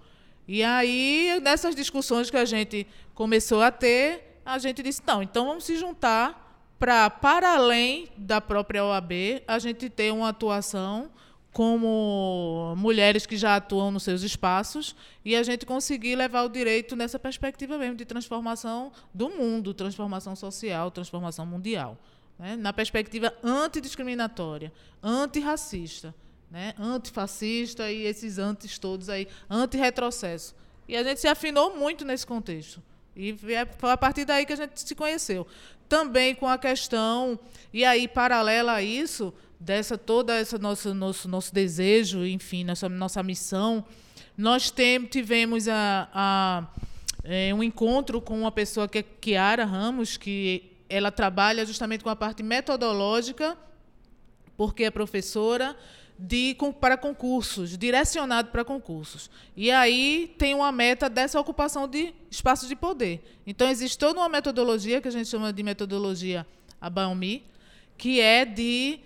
E 0.48 0.62
aí, 0.62 1.39
nessas 1.41 1.74
discussões 1.74 2.30
que 2.30 2.38
a 2.38 2.46
gente 2.46 2.86
começou 3.15 3.60
a 3.63 3.72
ter, 3.72 4.39
a 4.46 4.60
gente 4.60 4.84
disse: 4.84 5.02
não, 5.04 5.24
então 5.24 5.48
vamos 5.48 5.63
se 5.63 5.76
juntar 5.76 6.63
para, 6.78 7.10
para 7.10 7.56
além 7.56 8.08
da 8.15 8.39
própria 8.39 8.86
OAB, 8.86 9.41
a 9.48 9.58
gente 9.58 9.89
ter 9.89 10.13
uma 10.13 10.30
atuação 10.30 11.10
como 11.52 12.76
mulheres 12.78 13.26
que 13.26 13.36
já 13.36 13.56
atuam 13.56 13.89
nos 13.89 14.04
seus 14.04 14.22
espaços 14.22 14.96
e 15.26 15.36
a 15.36 15.41
gente 15.41 15.65
conseguir 15.65 16.15
levar 16.15 16.43
o 16.43 16.50
direito 16.50 16.96
nessa 16.96 17.17
perspectiva 17.17 17.80
mesmo 17.80 17.96
de 17.96 18.06
transformação 18.06 18.91
do 19.12 19.32
mundo, 19.32 19.74
transformação 19.74 20.36
social, 20.36 20.91
transformação 20.91 21.48
mundial. 21.48 21.98
Né? 22.38 22.56
Na 22.56 22.72
perspectiva 22.72 23.34
antidiscriminatória, 23.43 24.72
antirracista 25.02 26.13
né? 26.54 26.76
antifascista 26.80 27.92
e 27.92 28.04
esses 28.04 28.38
antes 28.38 28.78
todos 28.78 29.10
aí, 29.10 29.28
anti-retrocesso. 29.50 30.56
E 30.88 30.96
a 30.96 31.04
gente 31.04 31.20
se 31.20 31.28
afinou 31.28 31.76
muito 31.76 32.06
nesse 32.06 32.28
contexto. 32.28 32.80
E 33.16 33.36
é, 33.48 33.66
foi 33.66 33.89
a 33.89 33.98
partir 33.98 34.24
daí 34.24 34.46
que 34.46 34.54
a 34.54 34.56
gente 34.56 34.80
se 34.80 34.94
conheceu. 34.94 35.48
Também 35.89 36.36
com 36.36 36.48
a 36.48 36.60
questão, 36.60 37.39
e 37.74 37.84
aí, 37.84 38.08
paralela 38.08 38.74
a 38.74 38.84
isso, 38.84 39.34
dessa 39.60 39.98
toda 39.98 40.36
essa 40.36 40.60
nosso, 40.60 40.94
nosso, 40.94 41.28
nosso 41.28 41.52
desejo, 41.52 42.24
enfim, 42.24 42.63
nossa, 42.63 42.88
nossa 42.88 43.24
missão, 43.24 43.84
nós 44.38 44.70
tem, 44.70 45.04
tivemos 45.06 45.68
a, 45.68 46.08
a 46.13 46.68
é, 47.24 47.52
um 47.52 47.63
encontro 47.63 48.22
com 48.22 48.39
uma 48.39 48.52
pessoa 48.52 48.88
que 48.88 49.00
é 49.00 49.04
Kiara 49.04 49.66
Ramos, 49.66 50.18
que 50.18 50.72
ela 50.88 51.12
trabalha 51.12 51.66
justamente 51.66 52.04
com 52.04 52.12
a 52.12 52.16
parte 52.16 52.44
metodológica, 52.44 53.58
porque 54.56 54.84
é 54.84 54.92
professora, 54.92 55.76
de, 56.17 56.56
para 56.80 56.97
concursos, 56.97 57.78
direcionado 57.78 58.49
para 58.49 58.63
concursos. 58.63 59.30
E 59.56 59.71
aí 59.71 60.34
tem 60.38 60.54
uma 60.54 60.71
meta 60.71 61.10
dessa 61.10 61.39
ocupação 61.39 61.88
de 61.88 62.13
espaços 62.30 62.69
de 62.69 62.76
poder. 62.76 63.23
Então, 63.45 63.69
existe 63.69 63.97
toda 63.97 64.19
uma 64.19 64.30
metodologia, 64.30 65.02
que 65.02 65.08
a 65.08 65.12
gente 65.12 65.28
chama 65.28 65.52
de 65.52 65.63
metodologia 65.63 66.45
Abaomi, 66.80 67.43
que 67.97 68.19
é 68.19 68.45
de 68.45 68.99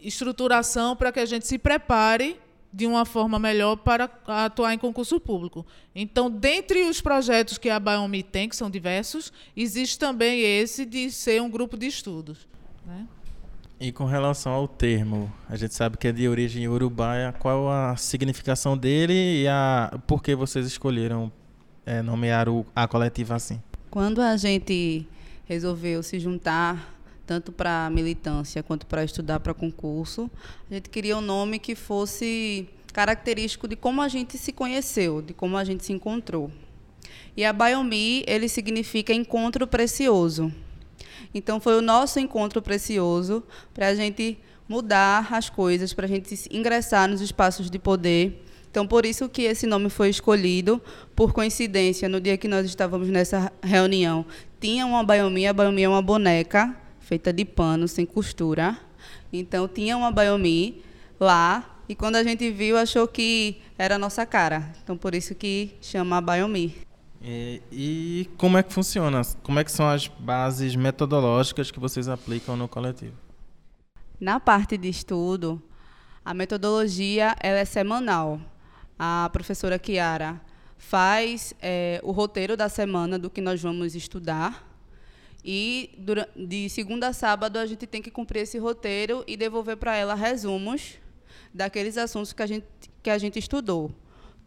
estruturação 0.00 0.94
para 0.94 1.10
que 1.10 1.20
a 1.20 1.26
gente 1.26 1.46
se 1.46 1.58
prepare 1.58 2.38
de 2.72 2.86
uma 2.86 3.04
forma 3.04 3.38
melhor 3.38 3.76
para 3.76 4.10
atuar 4.26 4.74
em 4.74 4.78
concurso 4.78 5.20
público. 5.20 5.64
Então, 5.94 6.28
dentre 6.28 6.82
os 6.88 7.00
projetos 7.00 7.56
que 7.56 7.70
a 7.70 7.78
Baomi 7.78 8.22
tem, 8.22 8.48
que 8.48 8.56
são 8.56 8.68
diversos, 8.68 9.32
existe 9.56 9.96
também 9.96 10.40
esse 10.40 10.84
de 10.84 11.08
ser 11.10 11.40
um 11.40 11.48
grupo 11.48 11.76
de 11.76 11.86
estudos. 11.86 12.48
Né? 12.84 13.06
E 13.84 13.92
com 13.92 14.06
relação 14.06 14.50
ao 14.50 14.66
termo, 14.66 15.30
a 15.46 15.56
gente 15.56 15.74
sabe 15.74 15.98
que 15.98 16.08
é 16.08 16.12
de 16.12 16.26
origem 16.26 16.66
urubaia. 16.66 17.34
Qual 17.38 17.70
a 17.70 17.94
significação 17.96 18.78
dele 18.78 19.42
e 19.42 19.46
a 19.46 20.00
por 20.06 20.22
que 20.22 20.34
vocês 20.34 20.66
escolheram 20.66 21.30
é, 21.84 22.00
nomear 22.00 22.48
o, 22.48 22.64
a 22.74 22.88
coletiva 22.88 23.34
assim? 23.34 23.60
Quando 23.90 24.22
a 24.22 24.38
gente 24.38 25.06
resolveu 25.44 26.02
se 26.02 26.18
juntar 26.18 26.96
tanto 27.26 27.52
para 27.52 27.90
militância 27.90 28.62
quanto 28.62 28.86
para 28.86 29.04
estudar 29.04 29.38
para 29.40 29.52
concurso, 29.52 30.30
a 30.70 30.72
gente 30.72 30.88
queria 30.88 31.18
um 31.18 31.20
nome 31.20 31.58
que 31.58 31.74
fosse 31.74 32.66
característico 32.90 33.68
de 33.68 33.76
como 33.76 34.00
a 34.00 34.08
gente 34.08 34.38
se 34.38 34.50
conheceu, 34.50 35.20
de 35.20 35.34
como 35.34 35.58
a 35.58 35.64
gente 35.64 35.84
se 35.84 35.92
encontrou. 35.92 36.50
E 37.36 37.44
a 37.44 37.52
Biomi, 37.52 38.24
ele 38.26 38.48
significa 38.48 39.12
encontro 39.12 39.66
precioso. 39.66 40.50
Então 41.34 41.60
foi 41.60 41.76
o 41.76 41.82
nosso 41.82 42.18
encontro 42.18 42.60
precioso 42.62 43.42
para 43.72 43.88
a 43.88 43.94
gente 43.94 44.38
mudar 44.68 45.32
as 45.32 45.50
coisas, 45.50 45.92
para 45.92 46.06
a 46.06 46.08
gente 46.08 46.34
ingressar 46.50 47.08
nos 47.08 47.20
espaços 47.20 47.70
de 47.70 47.78
poder. 47.78 48.42
Então 48.70 48.86
por 48.86 49.06
isso 49.06 49.28
que 49.28 49.42
esse 49.42 49.66
nome 49.66 49.88
foi 49.88 50.08
escolhido. 50.08 50.82
Por 51.14 51.32
coincidência, 51.32 52.08
no 52.08 52.20
dia 52.20 52.36
que 52.36 52.48
nós 52.48 52.66
estávamos 52.66 53.08
nessa 53.08 53.52
reunião, 53.62 54.26
tinha 54.60 54.84
uma 54.84 55.04
Biomi, 55.04 55.46
a 55.46 55.52
Biomi 55.52 55.82
é 55.82 55.88
uma 55.88 56.02
boneca 56.02 56.74
feita 56.98 57.32
de 57.32 57.44
pano, 57.44 57.86
sem 57.86 58.04
costura. 58.04 58.76
Então 59.32 59.68
tinha 59.68 59.96
uma 59.96 60.10
Biomi 60.10 60.82
lá 61.20 61.78
e 61.88 61.94
quando 61.94 62.16
a 62.16 62.24
gente 62.24 62.50
viu 62.50 62.76
achou 62.76 63.06
que 63.06 63.58
era 63.78 63.96
a 63.96 63.98
nossa 63.98 64.24
cara. 64.24 64.72
Então 64.82 64.96
por 64.96 65.14
isso 65.14 65.34
que 65.34 65.76
chama 65.80 66.16
a 66.16 66.20
Biomi. 66.20 66.83
E, 67.26 67.62
e 67.72 68.30
como 68.36 68.58
é 68.58 68.62
que 68.62 68.70
funciona? 68.70 69.22
Como 69.42 69.58
é 69.58 69.64
que 69.64 69.72
são 69.72 69.88
as 69.88 70.08
bases 70.08 70.76
metodológicas 70.76 71.70
que 71.70 71.80
vocês 71.80 72.06
aplicam 72.06 72.54
no 72.54 72.68
coletivo? 72.68 73.16
Na 74.20 74.38
parte 74.38 74.76
de 74.76 74.90
estudo, 74.90 75.62
a 76.22 76.34
metodologia 76.34 77.34
ela 77.40 77.60
é 77.60 77.64
semanal. 77.64 78.38
A 78.98 79.30
professora 79.32 79.78
Kiara 79.78 80.38
faz 80.76 81.54
é, 81.62 81.98
o 82.04 82.12
roteiro 82.12 82.58
da 82.58 82.68
semana 82.68 83.18
do 83.18 83.30
que 83.30 83.40
nós 83.40 83.62
vamos 83.62 83.94
estudar. 83.94 84.70
E 85.42 85.98
de 86.36 86.68
segunda 86.68 87.08
a 87.08 87.12
sábado 87.14 87.58
a 87.58 87.64
gente 87.64 87.86
tem 87.86 88.02
que 88.02 88.10
cumprir 88.10 88.40
esse 88.40 88.58
roteiro 88.58 89.24
e 89.26 89.34
devolver 89.34 89.78
para 89.78 89.96
ela 89.96 90.14
resumos 90.14 90.98
daqueles 91.54 91.96
assuntos 91.96 92.34
que 92.34 92.42
a 92.42 92.46
gente, 92.46 92.66
que 93.02 93.08
a 93.08 93.16
gente 93.16 93.38
estudou 93.38 93.90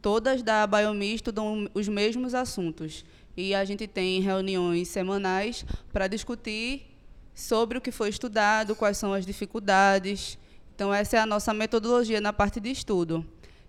todas 0.01 0.41
da 0.43 0.65
Biomi 0.65 1.15
estudam 1.15 1.69
os 1.73 1.87
mesmos 1.87 2.33
assuntos. 2.33 3.05
E 3.35 3.53
a 3.53 3.63
gente 3.65 3.87
tem 3.87 4.19
reuniões 4.21 4.87
semanais 4.87 5.65
para 5.93 6.07
discutir 6.07 6.87
sobre 7.35 7.77
o 7.77 7.81
que 7.81 7.91
foi 7.91 8.09
estudado, 8.09 8.75
quais 8.75 8.97
são 8.97 9.13
as 9.13 9.25
dificuldades. 9.25 10.39
Então, 10.75 10.93
essa 10.93 11.17
é 11.17 11.19
a 11.19 11.25
nossa 11.25 11.53
metodologia 11.53 12.19
na 12.19 12.33
parte 12.33 12.59
de 12.59 12.71
estudo. 12.71 13.25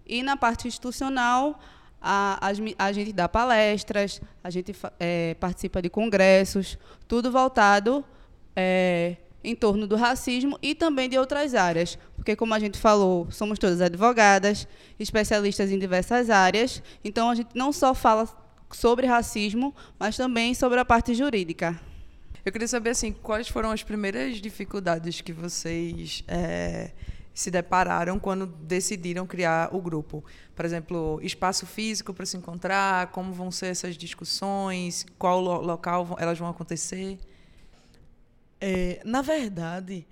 E 0.06 0.22
na 0.22 0.36
parte 0.36 0.66
institucional, 0.66 1.60
a, 2.00 2.38
a, 2.40 2.86
a 2.86 2.92
gente 2.92 3.12
dá 3.12 3.28
palestras, 3.28 4.22
a 4.42 4.48
gente 4.48 4.74
é, 4.98 5.34
participa 5.34 5.82
de 5.82 5.90
congressos, 5.90 6.78
tudo 7.06 7.30
voltado 7.30 8.04
é, 8.56 9.16
em 9.42 9.54
torno 9.54 9.86
do 9.86 9.96
racismo 9.96 10.58
e 10.60 10.74
também 10.74 11.08
de 11.08 11.18
outras 11.18 11.54
áreas, 11.54 11.98
porque 12.16 12.34
como 12.34 12.54
a 12.54 12.58
gente 12.58 12.78
falou, 12.78 13.30
somos 13.30 13.58
todas 13.58 13.80
advogadas, 13.80 14.66
especialistas 14.98 15.70
em 15.70 15.78
diversas 15.78 16.28
áreas, 16.28 16.82
então 17.04 17.30
a 17.30 17.34
gente 17.34 17.50
não 17.54 17.72
só 17.72 17.94
fala 17.94 18.28
sobre 18.72 19.06
racismo, 19.06 19.74
mas 19.98 20.16
também 20.16 20.54
sobre 20.54 20.78
a 20.78 20.84
parte 20.84 21.14
jurídica. 21.14 21.78
Eu 22.44 22.52
queria 22.52 22.68
saber 22.68 22.90
assim, 22.90 23.12
quais 23.12 23.48
foram 23.48 23.70
as 23.70 23.82
primeiras 23.82 24.36
dificuldades 24.38 25.20
que 25.20 25.32
vocês 25.32 26.24
é, 26.26 26.92
se 27.34 27.50
depararam 27.50 28.18
quando 28.18 28.46
decidiram 28.46 29.26
criar 29.26 29.74
o 29.74 29.80
grupo? 29.80 30.24
Por 30.54 30.64
exemplo, 30.64 31.20
espaço 31.22 31.66
físico 31.66 32.14
para 32.14 32.24
se 32.24 32.36
encontrar, 32.36 33.08
como 33.08 33.32
vão 33.32 33.50
ser 33.50 33.66
essas 33.66 33.96
discussões, 33.96 35.04
qual 35.18 35.40
local 35.40 36.16
elas 36.18 36.38
vão 36.38 36.48
acontecer? 36.48 37.18
É, 38.60 39.00
na 39.04 39.22
verdade, 39.22 40.06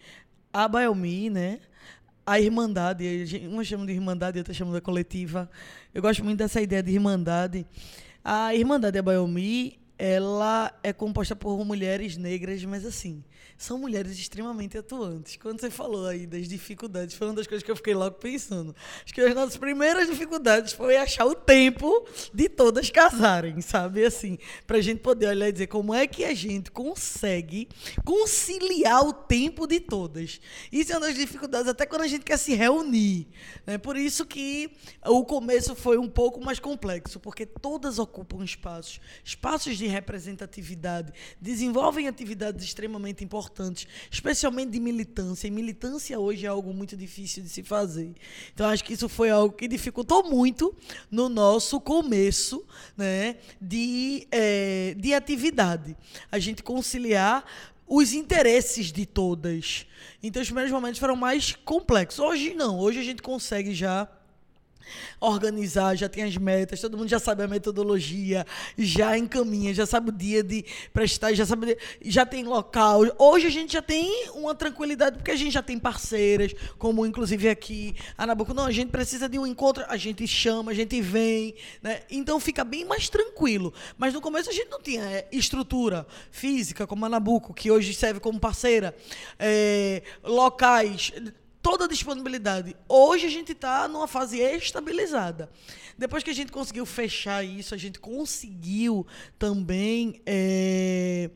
a 0.53 0.69
Biomi, 0.69 1.31
né? 1.31 1.61
A 2.25 2.41
Irmandade, 2.41 3.49
uma 3.49 3.63
chama 3.63 3.87
de 3.87 3.93
Irmandade, 3.93 4.39
outra 4.39 4.53
chama 4.55 4.75
de 4.75 4.81
coletiva. 4.81 5.49
Eu 5.95 6.03
gosto 6.03 6.25
muito 6.25 6.39
dessa 6.39 6.61
ideia 6.61 6.83
de 6.83 6.93
Irmandade. 6.93 7.67
A 8.25 8.55
Irmandade 8.55 8.99
a 8.99 9.03
Biomi, 9.03 9.79
ela 9.99 10.73
é 10.83 10.93
composta 10.93 11.35
por 11.35 11.65
mulheres 11.65 12.17
negras, 12.17 12.63
mas 12.65 12.85
assim, 12.85 13.25
são 13.57 13.79
mulheres 13.79 14.19
extremamente 14.19 14.77
atuantes. 14.77 15.37
Quando 15.37 15.61
você 15.61 15.71
falou 15.71 16.07
aí 16.07 16.27
das 16.27 16.47
dificuldades, 16.47 17.15
foi 17.15 17.29
uma 17.29 17.35
das 17.35 17.47
coisas 17.47 17.63
que 17.63 17.71
eu 17.71 17.77
fiquei 17.77 17.95
logo 17.95 18.17
pensando. 18.17 18.77
Acho 19.03 19.15
que 19.15 19.21
as 19.21 19.35
nossas 19.35 19.57
primeiras 19.57 20.09
dificuldades 20.09 20.75
foi 20.75 20.97
achar 20.97 21.25
o 21.25 21.35
tempo 21.35 22.07
de 22.35 22.49
todas 22.49 22.91
casarem, 22.91 23.61
sabe? 23.63 24.05
Assim, 24.05 24.39
pra 24.67 24.81
gente 24.81 25.01
poder 25.01 25.29
olhar 25.29 25.49
e 25.49 25.53
dizer 25.53 25.69
como 25.69 25.95
é 25.95 26.07
que 26.07 26.25
a 26.25 26.35
gente 26.35 26.71
consegue 26.71 27.69
conciliar 28.05 29.03
o 29.03 29.13
tempo 29.13 29.67
de 29.67 29.81
todas. 29.81 30.41
Isso 30.71 30.93
é 30.93 30.97
uma 30.97 31.07
das 31.07 31.17
dificuldades, 31.17 31.69
até 31.69 31.87
quando 31.87 32.03
a 32.03 32.09
gente 32.09 32.25
quer 32.25 32.37
se 32.37 32.55
reunir. 32.55 33.27
Né? 33.67 33.79
Por 33.79 33.97
isso 33.97 34.27
que 34.27 34.71
o 35.07 35.25
começo 35.25 35.75
foi 35.75 35.97
um 35.97 36.09
pouco 36.09 36.45
mais 36.45 36.59
complexo, 36.59 37.19
porque 37.19 37.47
todas 37.47 37.99
ocupam 37.99 38.45
espaços, 38.45 39.01
espaços 39.25 39.79
de 39.79 39.86
representatividade, 39.88 41.12
desenvolvem 41.40 42.09
atividades 42.09 42.64
extremamente 42.64 43.25
importantes 43.25 43.37
importantes, 43.37 43.87
especialmente 44.11 44.70
de 44.70 44.81
militância. 44.81 45.46
E 45.46 45.51
militância 45.51 46.18
hoje 46.18 46.46
é 46.46 46.49
algo 46.49 46.72
muito 46.72 46.96
difícil 46.96 47.42
de 47.42 47.49
se 47.49 47.62
fazer. 47.62 48.14
Então, 48.53 48.68
acho 48.68 48.85
que 48.85 48.92
isso 48.92 49.09
foi 49.09 49.31
algo 49.31 49.55
que 49.55 49.68
dificultou 49.68 50.25
muito 50.25 50.75
no 51.11 51.29
nosso 51.29 51.81
começo 51.81 52.64
né, 52.96 53.37
de, 53.61 54.27
é, 54.31 54.94
de 54.96 55.14
atividade. 55.14 55.96
A 56.31 56.38
gente 56.38 56.62
conciliar 56.62 57.44
os 57.87 58.12
interesses 58.12 58.90
de 58.90 59.07
todas. 59.07 59.87
Então, 60.22 60.42
os 60.42 60.49
primeiros 60.49 60.72
momentos 60.72 60.99
foram 60.99 61.14
mais 61.14 61.53
complexos. 61.53 62.18
Hoje, 62.18 62.55
não. 62.55 62.79
Hoje, 62.79 62.99
a 62.99 63.05
gente 63.05 63.22
consegue 63.22 63.72
já 63.75 64.09
organizar, 65.20 65.96
já 65.96 66.09
tem 66.09 66.25
as 66.25 66.37
metas, 66.37 66.81
todo 66.81 66.96
mundo 66.96 67.09
já 67.09 67.18
sabe 67.18 67.42
a 67.42 67.49
metodologia, 67.49 68.46
já 68.79 69.16
encaminha, 69.16 69.72
já 69.75 69.87
sabe 69.87 70.11
o 70.11 70.12
dia 70.12 70.42
de 70.42 70.64
prestar, 70.92 71.33
já 71.35 71.46
sabe, 71.46 71.77
já 72.03 72.25
tem 72.27 72.44
local. 72.44 73.03
Hoje 73.18 73.46
a 73.46 73.51
gente 73.51 73.72
já 73.72 73.83
tem 73.83 74.31
uma 74.35 74.55
tranquilidade 74.55 75.16
porque 75.16 75.31
a 75.31 75.37
gente 75.37 75.53
já 75.53 75.62
tem 75.62 75.79
parceiras, 75.79 76.55
como 76.79 77.07
inclusive 77.07 77.49
aqui 77.49 77.94
a 78.16 78.27
Nabucco. 78.27 78.55
Não, 78.55 78.66
a 78.66 78.72
gente 78.72 78.90
precisa 78.90 79.29
de 79.29 79.38
um 79.38 79.46
encontro, 79.46 79.85
a 79.88 79.96
gente 79.96 80.27
chama, 80.27 80.70
a 80.70 80.75
gente 80.75 81.01
vem, 81.01 81.55
né? 81.83 82.03
Então 82.11 82.38
fica 82.40 82.64
bem 82.64 82.85
mais 82.85 83.09
tranquilo. 83.09 83.72
Mas 83.96 84.14
no 84.14 84.20
começo 84.20 84.51
a 84.51 84.53
gente 84.53 84.68
não 84.70 84.81
tinha 84.81 85.03
é, 85.03 85.29
estrutura 85.33 86.07
física 86.31 86.87
como 86.87 87.05
a 87.05 87.09
Nabucco, 87.09 87.55
que 87.55 87.70
hoje 87.70 87.94
serve 87.94 88.20
como 88.20 88.38
parceira, 88.38 88.94
é, 89.38 90.03
locais 90.22 91.12
toda 91.67 91.87
a 91.87 91.89
disponibilidade. 91.89 92.77
Hoje 92.89 93.27
a 93.27 93.29
gente 93.29 93.51
está 93.51 93.89
numa 93.89 94.07
fase 94.07 94.39
estabilizada. 94.39 95.51
Depois 95.99 96.23
que 96.23 96.31
a 96.31 96.33
gente 96.33 96.53
conseguiu 96.53 96.87
fechar 96.87 97.45
isso, 97.45 97.75
a 97.75 97.77
gente 97.77 97.99
conseguiu 97.99 99.05
também. 99.37 100.23
É 100.25 101.29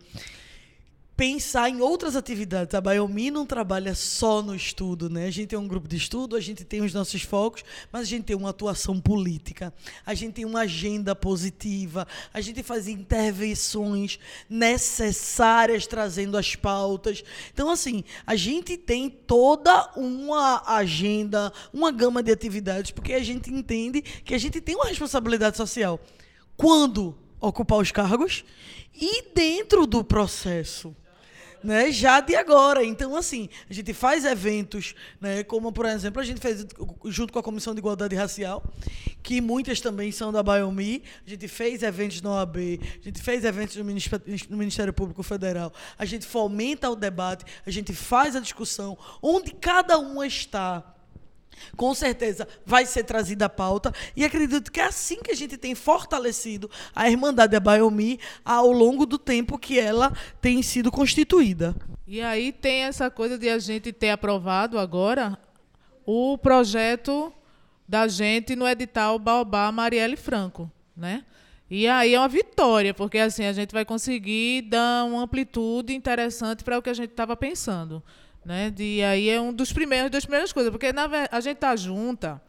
pensar 1.20 1.68
em 1.68 1.83
outras 1.83 2.16
atividades. 2.16 2.74
A 2.74 2.80
Biomi 2.80 3.30
não 3.30 3.44
trabalha 3.44 3.94
só 3.94 4.40
no 4.40 4.54
estudo, 4.54 5.11
né? 5.11 5.26
A 5.26 5.30
gente 5.30 5.48
tem 5.48 5.59
um 5.59 5.68
grupo 5.68 5.87
de 5.87 5.94
estudo, 5.94 6.35
a 6.35 6.40
gente 6.40 6.64
tem 6.64 6.80
os 6.80 6.94
nossos 6.94 7.20
focos, 7.20 7.62
mas 7.92 8.00
a 8.00 8.04
gente 8.06 8.24
tem 8.24 8.35
uma 8.35 8.48
atuação 8.48 8.98
política, 8.98 9.70
a 10.06 10.14
gente 10.14 10.33
tem 10.33 10.46
uma 10.46 10.61
agenda 10.61 11.14
positiva, 11.14 12.09
a 12.33 12.40
gente 12.40 12.62
faz 12.62 12.88
intervenções 12.88 14.18
necessárias 14.48 15.87
trazendo 15.87 16.38
as 16.38 16.56
pautas. 16.56 17.22
Então, 17.52 17.68
assim, 17.68 18.02
a 18.26 18.35
gente 18.35 18.78
tem 18.78 19.11
toda 19.11 19.92
uma 19.96 20.62
agenda, 20.74 21.52
uma 21.70 21.92
gama 21.92 22.22
de 22.22 22.33
atividades, 22.33 22.92
porque 22.92 23.12
a 23.12 23.22
gente 23.22 23.52
entende 23.52 24.00
que 24.00 24.35
a 24.35 24.38
gente 24.38 24.59
tem 24.59 24.74
uma 24.74 24.87
responsabilidade 24.87 25.59
social. 25.59 26.00
Quando 26.57 27.14
ocupar 27.38 27.78
os 27.78 27.92
cargos 27.92 28.42
e 28.95 29.34
dentro 29.34 29.86
do 29.86 30.03
processo 30.03 30.97
né, 31.62 31.90
já 31.90 32.20
de 32.20 32.34
agora. 32.34 32.84
Então, 32.84 33.16
assim, 33.16 33.48
a 33.68 33.72
gente 33.72 33.92
faz 33.92 34.24
eventos, 34.24 34.94
né, 35.20 35.42
como, 35.44 35.72
por 35.72 35.86
exemplo, 35.86 36.20
a 36.20 36.24
gente 36.24 36.40
fez 36.40 36.66
junto 37.06 37.32
com 37.32 37.38
a 37.38 37.42
Comissão 37.42 37.74
de 37.74 37.80
Igualdade 37.80 38.14
Racial, 38.14 38.62
que 39.22 39.40
muitas 39.40 39.80
também 39.80 40.11
são 40.12 40.32
da 40.32 40.42
Biomi, 40.42 41.02
a 41.26 41.30
gente 41.30 41.48
fez 41.48 41.82
eventos 41.82 42.20
na 42.22 42.30
OAB, 42.30 42.56
a 42.56 43.04
gente 43.04 43.22
fez 43.22 43.44
eventos 43.44 43.76
no 43.76 43.84
Ministério, 43.84 44.24
no 44.48 44.56
Ministério 44.56 44.92
Público 44.92 45.22
Federal, 45.22 45.72
a 45.98 46.04
gente 46.04 46.26
fomenta 46.26 46.90
o 46.90 46.96
debate, 46.96 47.44
a 47.66 47.70
gente 47.70 47.92
faz 47.92 48.34
a 48.34 48.40
discussão, 48.40 48.96
onde 49.22 49.52
cada 49.52 49.98
uma 49.98 50.26
está 50.26 50.94
com 51.76 51.94
certeza 51.94 52.46
vai 52.64 52.86
ser 52.86 53.04
trazida 53.04 53.46
à 53.46 53.48
pauta. 53.48 53.92
E 54.16 54.24
acredito 54.24 54.70
que 54.70 54.80
é 54.80 54.84
assim 54.84 55.16
que 55.22 55.30
a 55.30 55.36
gente 55.36 55.56
tem 55.56 55.74
fortalecido 55.74 56.70
a 56.94 57.08
Irmandade 57.08 57.56
Abaiomi 57.56 58.18
ao 58.44 58.70
longo 58.70 59.06
do 59.06 59.18
tempo 59.18 59.58
que 59.58 59.78
ela 59.78 60.12
tem 60.40 60.62
sido 60.62 60.90
constituída. 60.90 61.74
E 62.06 62.20
aí 62.20 62.52
tem 62.52 62.82
essa 62.82 63.11
coisa 63.11 63.38
de 63.38 63.48
a 63.48 63.58
gente 63.58 63.92
ter 63.92 64.11
aprovado 64.11 64.78
agora 64.78 65.38
o 66.04 66.36
projeto 66.36 67.32
da 67.86 68.08
gente 68.08 68.56
no 68.56 68.68
edital 68.68 69.18
Baobá 69.18 69.70
Marielle 69.70 70.16
Franco, 70.16 70.70
né? 70.96 71.24
E 71.70 71.86
aí 71.86 72.14
é 72.14 72.18
uma 72.18 72.28
vitória, 72.28 72.92
porque 72.92 73.18
assim 73.18 73.44
a 73.44 73.52
gente 73.52 73.72
vai 73.72 73.84
conseguir 73.84 74.62
dar 74.62 75.04
uma 75.04 75.22
amplitude 75.22 75.94
interessante 75.94 76.64
para 76.64 76.78
o 76.78 76.82
que 76.82 76.90
a 76.90 76.94
gente 76.94 77.11
estava 77.11 77.36
pensando. 77.36 78.02
Né? 78.45 78.70
De, 78.70 79.03
aí 79.03 79.28
é 79.28 79.41
um 79.41 79.53
dos 79.53 79.72
primeiros, 79.72 80.11
das 80.11 80.24
primeiras 80.24 80.53
coisas, 80.53 80.70
porque 80.70 80.93
na, 80.93 81.09
a 81.30 81.41
gente 81.41 81.57
está 81.57 81.76
junta 81.76 82.41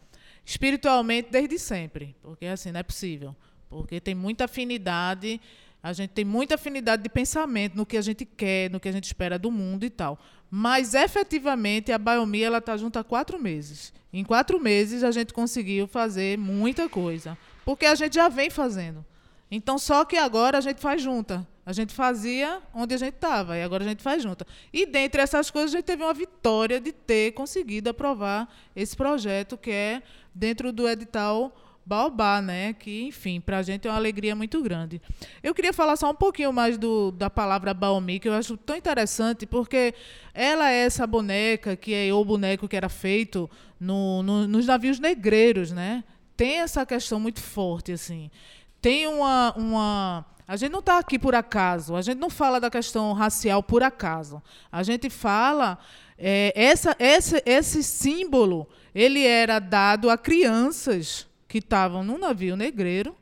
espiritualmente 0.46 1.30
desde 1.32 1.60
sempre, 1.60 2.16
porque 2.22 2.46
assim 2.46 2.72
não 2.72 2.80
é 2.80 2.84
possível, 2.84 3.36
porque 3.70 4.00
tem 4.00 4.16
muita 4.16 4.46
afinidade, 4.46 5.40
a 5.84 5.94
gente 5.94 6.12
tem 6.12 6.26
muita 6.26 6.56
afinidade 6.56 7.04
de 7.04 7.10
pensamento 7.10 7.76
no 7.76 7.86
que 7.86 7.98
a 7.98 8.02
gente 8.02 8.26
quer, 8.26 8.70
no 8.70 8.80
que 8.80 8.88
a 8.88 8.92
gente 8.92 9.06
espera 9.06 9.38
do 9.38 9.52
mundo 9.52 9.84
e 9.84 9.90
tal. 9.90 10.20
Mas 10.50 10.94
efetivamente 10.94 11.92
a 11.92 11.98
Biomi 11.98 12.44
ela 12.44 12.58
está 12.60 12.76
junto 12.78 13.00
há 13.00 13.04
quatro 13.04 13.40
meses. 13.40 13.94
Em 14.14 14.24
quatro 14.24 14.60
meses 14.60 15.04
a 15.04 15.12
gente 15.12 15.34
conseguiu 15.34 15.88
fazer 15.88 16.38
muita 16.38 16.90
coisa, 16.90 17.38
porque 17.66 17.86
a 17.86 17.96
gente 17.96 18.16
já 18.16 18.30
vem 18.30 18.50
fazendo. 18.50 19.06
Então 19.50 19.80
só 19.80 20.06
que 20.06 20.18
agora 20.18 20.58
a 20.58 20.62
gente 20.62 20.80
faz 20.80 21.02
junta. 21.02 21.48
A 21.66 21.74
gente 21.74 21.94
fazia 21.94 22.60
onde 22.74 22.96
a 22.96 22.98
gente 22.98 23.14
estava, 23.14 23.56
e 23.58 23.62
agora 23.62 23.84
a 23.84 23.88
gente 23.88 24.02
faz 24.02 24.24
junta. 24.24 24.46
E 24.74 24.86
dentre 24.86 25.22
essas 25.22 25.52
coisas, 25.52 25.74
a 25.74 25.78
gente 25.78 25.86
teve 25.86 26.04
uma 26.04 26.14
vitória 26.14 26.80
de 26.80 26.92
ter 26.92 27.34
conseguido 27.34 27.90
aprovar 27.90 28.52
esse 28.76 28.96
projeto, 28.96 29.58
que 29.58 29.70
é 29.70 30.02
dentro 30.34 30.72
do 30.72 30.88
edital 30.90 31.56
Baobá, 31.86 32.42
né? 32.42 32.74
Que, 32.74 33.04
enfim, 33.04 33.40
para 33.40 33.58
a 33.58 33.62
gente 33.62 33.88
é 33.88 33.92
uma 33.92 33.98
alegria 33.98 34.36
muito 34.36 34.62
grande. 34.62 35.02
Eu 35.44 35.54
queria 35.54 35.74
falar 35.74 35.96
só 35.96 36.10
um 36.10 36.16
pouquinho 36.16 36.54
mais 36.54 36.78
do, 36.78 37.12
da 37.12 37.30
palavra 37.30 37.74
Baomi, 37.74 38.20
que 38.20 38.30
eu 38.30 38.34
acho 38.34 38.56
tão 38.58 38.76
interessante, 38.76 39.46
porque 39.46 39.94
ela 40.34 40.72
é 40.72 40.86
essa 40.86 41.06
boneca, 41.06 41.76
que 41.76 41.94
é 41.94 42.14
o 42.14 42.24
boneco 42.24 42.68
que 42.68 42.76
era 42.76 42.90
feito 42.90 43.50
no, 43.80 44.24
no, 44.24 44.48
nos 44.48 44.66
navios 44.66 45.00
negreiros, 45.00 45.72
né? 45.72 46.04
Tem 46.38 46.60
essa 46.60 46.86
questão 46.86 47.20
muito 47.20 47.42
forte, 47.42 47.92
assim. 47.92 48.32
Tem 48.80 49.08
uma, 49.08 49.54
uma 49.56 50.26
a 50.52 50.58
gente 50.58 50.74
não 50.74 50.80
está 50.80 51.00
aqui 51.00 51.18
por 51.18 51.34
acaso, 51.34 51.96
a 51.96 52.02
gente 52.02 52.18
não 52.18 52.30
fala 52.30 52.60
da 52.60 52.70
questão 52.70 53.14
racial 53.14 53.64
por 53.64 53.82
acaso. 53.82 54.44
A 54.70 54.84
gente 54.84 55.10
fala 55.10 55.78
é, 56.18 56.52
essa, 56.54 56.94
esse, 57.00 57.42
esse 57.46 57.82
símbolo 57.82 58.68
ele 58.94 59.26
era 59.26 59.60
dado 59.60 60.10
a 60.10 60.18
crianças 60.18 61.26
que 61.48 61.60
estavam 61.60 62.04
num 62.04 62.18
navio 62.18 62.58
negreiro 62.58 63.16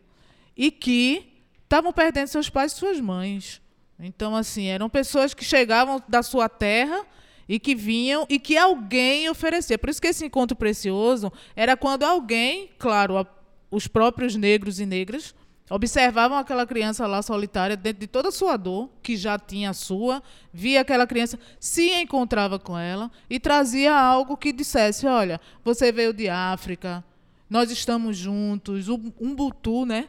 e 0.58 0.72
que 0.72 1.44
estavam 1.62 1.94
perdendo 1.94 2.30
seus 2.30 2.50
pais 2.50 2.72
e 2.72 2.78
suas 2.78 3.00
mães. 3.00 3.62
Então, 4.00 4.36
assim, 4.36 4.66
eram 4.66 4.90
pessoas 4.90 5.32
que 5.32 5.46
chegavam 5.46 6.02
da 6.08 6.24
sua 6.24 6.50
terra 6.50 7.06
e 7.48 7.60
que 7.60 7.76
vinham 7.76 8.26
e 8.28 8.40
que 8.40 8.58
alguém 8.58 9.30
oferecia. 9.30 9.78
Por 9.78 9.92
isso 9.92 10.02
que 10.02 10.08
esse 10.08 10.26
encontro 10.26 10.58
precioso 10.58 11.32
era 11.56 11.78
quando 11.78 12.02
alguém, 12.02 12.72
claro, 12.80 13.24
os 13.70 13.86
próprios 13.86 14.36
negros 14.36 14.80
e 14.80 14.86
negras, 14.88 15.36
Observavam 15.70 16.38
aquela 16.38 16.66
criança 16.66 17.06
lá 17.06 17.22
solitária, 17.22 17.78
dentro 17.78 18.00
de 18.00 18.08
toda 18.08 18.30
a 18.30 18.32
sua 18.32 18.58
dor, 18.58 18.90
que 19.04 19.16
já 19.16 19.38
tinha 19.38 19.70
a 19.70 19.74
sua, 19.74 20.24
via 20.52 20.82
aquela 20.82 21.06
criança, 21.06 21.38
se 21.60 21.92
encontrava 21.92 22.58
com 22.58 22.78
ela 22.78 23.12
e 23.30 23.40
trazia 23.40 23.94
algo 23.94 24.36
que 24.36 24.52
dissesse: 24.52 25.06
olha, 25.06 25.40
você 25.64 25.92
veio 25.92 26.12
de 26.12 26.28
África, 26.28 27.04
nós 27.48 27.70
estamos 27.70 28.18
juntos, 28.18 28.90
um 28.90 29.36
butu, 29.36 29.86
né? 29.86 30.08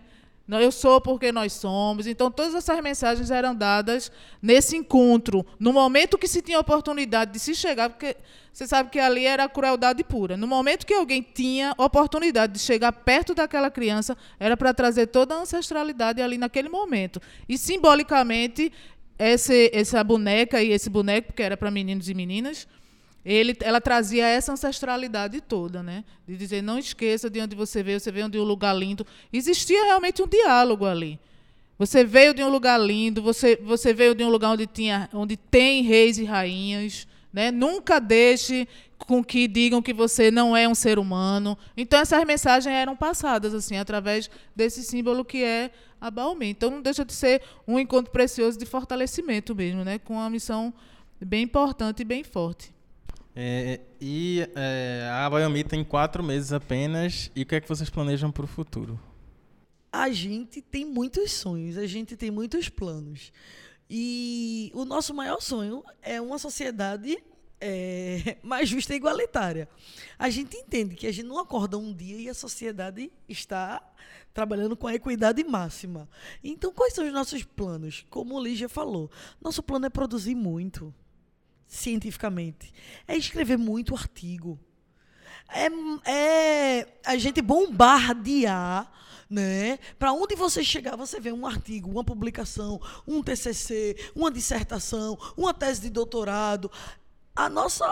Eu 0.58 0.72
sou 0.72 1.00
porque 1.00 1.30
nós 1.30 1.52
somos. 1.52 2.06
Então, 2.06 2.30
todas 2.30 2.54
essas 2.54 2.80
mensagens 2.82 3.30
eram 3.30 3.54
dadas 3.54 4.10
nesse 4.40 4.76
encontro, 4.76 5.44
no 5.58 5.72
momento 5.72 6.18
que 6.18 6.26
se 6.26 6.42
tinha 6.42 6.58
oportunidade 6.58 7.32
de 7.32 7.38
se 7.38 7.54
chegar, 7.54 7.90
porque 7.90 8.16
você 8.52 8.66
sabe 8.66 8.90
que 8.90 8.98
ali 8.98 9.26
era 9.26 9.48
crueldade 9.48 10.02
pura. 10.02 10.36
No 10.36 10.46
momento 10.46 10.86
que 10.86 10.94
alguém 10.94 11.22
tinha 11.22 11.74
oportunidade 11.78 12.54
de 12.54 12.58
chegar 12.58 12.92
perto 12.92 13.34
daquela 13.34 13.70
criança, 13.70 14.16
era 14.38 14.56
para 14.56 14.74
trazer 14.74 15.06
toda 15.06 15.34
a 15.34 15.38
ancestralidade 15.38 16.20
ali 16.20 16.36
naquele 16.36 16.68
momento. 16.68 17.20
E, 17.48 17.56
simbolicamente, 17.56 18.72
esse, 19.18 19.70
essa 19.72 20.02
boneca 20.02 20.62
e 20.62 20.72
esse 20.72 20.88
boneco, 20.88 21.32
que 21.32 21.42
era 21.42 21.56
para 21.56 21.70
meninos 21.70 22.08
e 22.08 22.14
meninas, 22.14 22.66
ele, 23.24 23.56
ela 23.60 23.80
trazia 23.80 24.26
essa 24.26 24.52
ancestralidade 24.52 25.40
toda, 25.40 25.82
né? 25.82 26.04
De 26.26 26.36
dizer, 26.36 26.62
não 26.62 26.78
esqueça 26.78 27.28
de 27.28 27.40
onde 27.40 27.54
você 27.54 27.82
veio, 27.82 28.00
você 28.00 28.10
veio 28.10 28.28
de 28.28 28.38
um 28.38 28.44
lugar 28.44 28.74
lindo. 28.74 29.06
Existia 29.32 29.84
realmente 29.84 30.22
um 30.22 30.26
diálogo 30.26 30.86
ali. 30.86 31.18
Você 31.78 32.04
veio 32.04 32.34
de 32.34 32.42
um 32.42 32.50
lugar 32.50 32.78
lindo, 32.78 33.22
você, 33.22 33.56
você 33.56 33.92
veio 33.94 34.14
de 34.14 34.22
um 34.24 34.28
lugar 34.28 34.50
onde, 34.50 34.66
tinha, 34.66 35.08
onde 35.12 35.36
tem 35.36 35.82
reis 35.82 36.18
e 36.18 36.24
rainhas. 36.24 37.06
Né? 37.32 37.50
Nunca 37.50 37.98
deixe 37.98 38.66
com 38.98 39.22
que 39.22 39.46
digam 39.46 39.80
que 39.80 39.92
você 39.92 40.30
não 40.30 40.56
é 40.56 40.68
um 40.68 40.74
ser 40.74 40.98
humano. 40.98 41.56
Então, 41.76 42.00
essas 42.00 42.24
mensagens 42.24 42.74
eram 42.74 42.96
passadas 42.96 43.54
assim 43.54 43.76
através 43.76 44.30
desse 44.54 44.82
símbolo 44.82 45.24
que 45.24 45.42
é 45.42 45.70
a 46.00 46.10
Baomé. 46.10 46.46
Então, 46.46 46.70
não 46.70 46.82
deixa 46.82 47.04
de 47.04 47.12
ser 47.12 47.42
um 47.66 47.78
encontro 47.78 48.10
precioso 48.10 48.58
de 48.58 48.66
fortalecimento 48.66 49.54
mesmo, 49.54 49.84
né? 49.84 49.98
com 49.98 50.14
uma 50.14 50.30
missão 50.30 50.72
bem 51.20 51.42
importante 51.42 52.00
e 52.00 52.04
bem 52.04 52.24
forte. 52.24 52.72
É, 53.42 53.80
e 53.98 54.46
é, 54.54 55.08
a 55.10 55.30
Biomi 55.30 55.64
tem 55.64 55.82
quatro 55.82 56.22
meses 56.22 56.52
apenas. 56.52 57.30
E 57.34 57.40
o 57.40 57.46
que 57.46 57.54
é 57.54 57.60
que 57.62 57.66
vocês 57.66 57.88
planejam 57.88 58.30
para 58.30 58.44
o 58.44 58.46
futuro? 58.46 59.00
A 59.90 60.10
gente 60.10 60.60
tem 60.60 60.84
muitos 60.84 61.32
sonhos, 61.32 61.78
a 61.78 61.86
gente 61.86 62.18
tem 62.18 62.30
muitos 62.30 62.68
planos. 62.68 63.32
E 63.88 64.70
o 64.74 64.84
nosso 64.84 65.14
maior 65.14 65.40
sonho 65.40 65.82
é 66.02 66.20
uma 66.20 66.38
sociedade 66.38 67.16
é, 67.58 68.36
mais 68.44 68.68
justa 68.68 68.92
e 68.92 68.98
igualitária. 68.98 69.70
A 70.18 70.28
gente 70.28 70.58
entende 70.58 70.94
que 70.94 71.06
a 71.06 71.12
gente 71.12 71.26
não 71.26 71.38
acorda 71.38 71.78
um 71.78 71.94
dia 71.94 72.18
e 72.18 72.28
a 72.28 72.34
sociedade 72.34 73.10
está 73.26 73.82
trabalhando 74.34 74.76
com 74.76 74.86
a 74.86 74.94
equidade 74.94 75.42
máxima. 75.44 76.10
Então, 76.44 76.74
quais 76.74 76.92
são 76.92 77.06
os 77.06 77.12
nossos 77.12 77.42
planos? 77.42 78.04
Como 78.10 78.34
o 78.34 78.42
Lígia 78.42 78.68
falou, 78.68 79.10
nosso 79.40 79.62
plano 79.62 79.86
é 79.86 79.90
produzir 79.90 80.34
muito 80.34 80.94
cientificamente. 81.70 82.72
É 83.06 83.16
escrever 83.16 83.56
muito 83.56 83.94
artigo. 83.94 84.58
É, 85.48 85.68
é 86.10 86.86
a 87.06 87.16
gente 87.16 87.40
bombardear 87.40 88.92
né? 89.30 89.78
Para 89.96 90.12
onde 90.12 90.34
você 90.34 90.64
chegar, 90.64 90.96
você 90.96 91.20
vê 91.20 91.30
um 91.30 91.46
artigo, 91.46 91.88
uma 91.88 92.02
publicação, 92.02 92.80
um 93.06 93.22
TCC, 93.22 94.10
uma 94.12 94.28
dissertação, 94.28 95.16
uma 95.36 95.54
tese 95.54 95.82
de 95.82 95.90
doutorado. 95.90 96.68
A 97.36 97.48
nossa, 97.48 97.86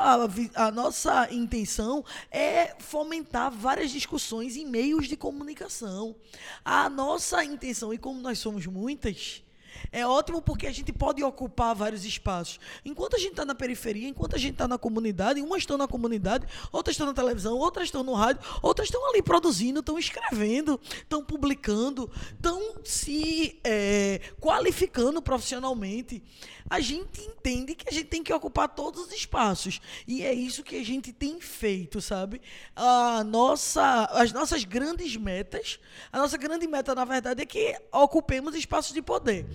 a 0.56 0.70
nossa 0.72 1.32
intenção 1.32 2.04
é 2.28 2.74
fomentar 2.80 3.52
várias 3.52 3.92
discussões 3.92 4.56
em 4.56 4.66
meios 4.66 5.06
de 5.06 5.16
comunicação. 5.16 6.16
A 6.64 6.90
nossa 6.90 7.44
intenção, 7.44 7.94
e 7.94 7.98
como 7.98 8.20
nós 8.20 8.40
somos 8.40 8.66
muitas, 8.66 9.44
é 9.90 10.06
ótimo 10.06 10.42
porque 10.42 10.66
a 10.66 10.72
gente 10.72 10.92
pode 10.92 11.22
ocupar 11.22 11.74
vários 11.74 12.04
espaços. 12.04 12.58
Enquanto 12.84 13.16
a 13.16 13.18
gente 13.18 13.30
está 13.30 13.44
na 13.44 13.54
periferia, 13.54 14.08
enquanto 14.08 14.34
a 14.34 14.38
gente 14.38 14.52
está 14.52 14.68
na 14.68 14.78
comunidade, 14.78 15.40
umas 15.40 15.62
estão 15.62 15.78
na 15.78 15.88
comunidade, 15.88 16.46
outras 16.72 16.94
estão 16.94 17.06
na 17.06 17.14
televisão, 17.14 17.56
outras 17.56 17.86
estão 17.86 18.02
no 18.02 18.14
rádio, 18.14 18.42
outras 18.62 18.88
estão 18.88 19.08
ali 19.10 19.22
produzindo, 19.22 19.80
estão 19.80 19.98
escrevendo, 19.98 20.80
estão 20.82 21.24
publicando, 21.24 22.10
estão 22.32 22.76
se 22.84 23.58
é, 23.64 24.20
qualificando 24.40 25.20
profissionalmente. 25.20 26.22
A 26.70 26.80
gente 26.80 27.20
entende 27.22 27.74
que 27.74 27.88
a 27.88 27.92
gente 27.92 28.06
tem 28.06 28.22
que 28.22 28.32
ocupar 28.32 28.68
todos 28.68 29.06
os 29.06 29.12
espaços. 29.12 29.80
E 30.06 30.22
é 30.22 30.32
isso 30.34 30.62
que 30.62 30.76
a 30.76 30.84
gente 30.84 31.12
tem 31.12 31.40
feito, 31.40 32.00
sabe? 32.00 32.42
A 32.76 33.24
nossa, 33.24 34.04
as 34.12 34.32
nossas 34.32 34.64
grandes 34.64 35.16
metas, 35.16 35.80
a 36.12 36.18
nossa 36.18 36.36
grande 36.36 36.66
meta, 36.66 36.94
na 36.94 37.04
verdade, 37.06 37.42
é 37.42 37.46
que 37.46 37.74
ocupemos 37.90 38.54
espaços 38.54 38.92
de 38.92 39.00
poder. 39.00 39.46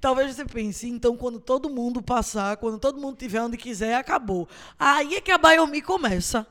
Talvez 0.00 0.34
você 0.34 0.44
pense, 0.44 0.88
então, 0.88 1.16
quando 1.16 1.40
todo 1.40 1.68
mundo 1.68 2.02
passar, 2.02 2.56
quando 2.56 2.78
todo 2.78 3.00
mundo 3.00 3.16
tiver 3.16 3.40
onde 3.40 3.56
quiser, 3.56 3.94
acabou. 3.94 4.48
Aí 4.78 5.16
é 5.16 5.20
que 5.20 5.30
a 5.30 5.38
Baiomi 5.38 5.82
começa. 5.82 6.46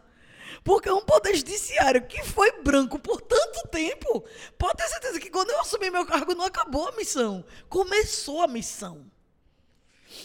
Porque 0.63 0.89
é 0.89 0.93
um 0.93 1.05
poder 1.05 1.35
judiciário 1.35 2.05
que 2.07 2.23
foi 2.23 2.61
branco 2.61 2.99
por 2.99 3.21
tanto 3.21 3.67
tempo. 3.69 4.23
Pode 4.57 4.77
ter 4.77 4.87
certeza 4.87 5.19
que 5.19 5.29
quando 5.29 5.49
eu 5.49 5.61
assumi 5.61 5.89
meu 5.89 6.05
cargo 6.05 6.35
não 6.35 6.45
acabou 6.45 6.89
a 6.89 6.95
missão. 6.97 7.45
Começou 7.69 8.41
a 8.41 8.47
missão. 8.47 9.05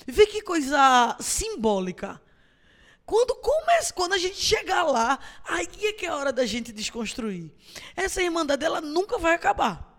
Vê 0.06 0.26
que 0.26 0.42
coisa 0.42 1.16
simbólica. 1.20 2.20
Quando 3.04 3.34
começa, 3.36 3.92
quando 3.92 4.14
a 4.14 4.18
gente 4.18 4.36
chegar 4.36 4.84
lá, 4.84 5.18
aí 5.44 5.68
é 5.82 5.92
que 5.92 6.06
é 6.06 6.08
a 6.08 6.16
hora 6.16 6.32
da 6.32 6.46
gente 6.46 6.72
desconstruir. 6.72 7.52
Essa 7.94 8.22
irmandade 8.22 8.64
ela 8.64 8.80
nunca 8.80 9.18
vai 9.18 9.34
acabar. 9.34 9.91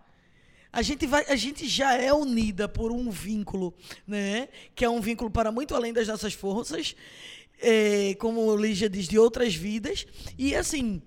A 0.74 0.82
gente, 0.82 1.06
vai, 1.06 1.24
a 1.28 1.36
gente 1.36 1.68
já 1.68 1.94
é 1.94 2.12
unida 2.12 2.68
por 2.68 2.90
um 2.90 3.08
vínculo, 3.08 3.72
né? 4.04 4.48
que 4.74 4.84
é 4.84 4.90
um 4.90 5.00
vínculo 5.00 5.30
para 5.30 5.52
muito 5.52 5.72
além 5.72 5.92
das 5.92 6.08
nossas 6.08 6.34
forças. 6.34 6.96
é, 7.60 8.16
como 8.16 8.56
Lígia 8.56 8.90
diz, 8.90 9.06
de 9.06 9.16
outras 9.16 9.54
vidas. 9.54 10.04
E 10.36 10.52
assim, 10.52 11.00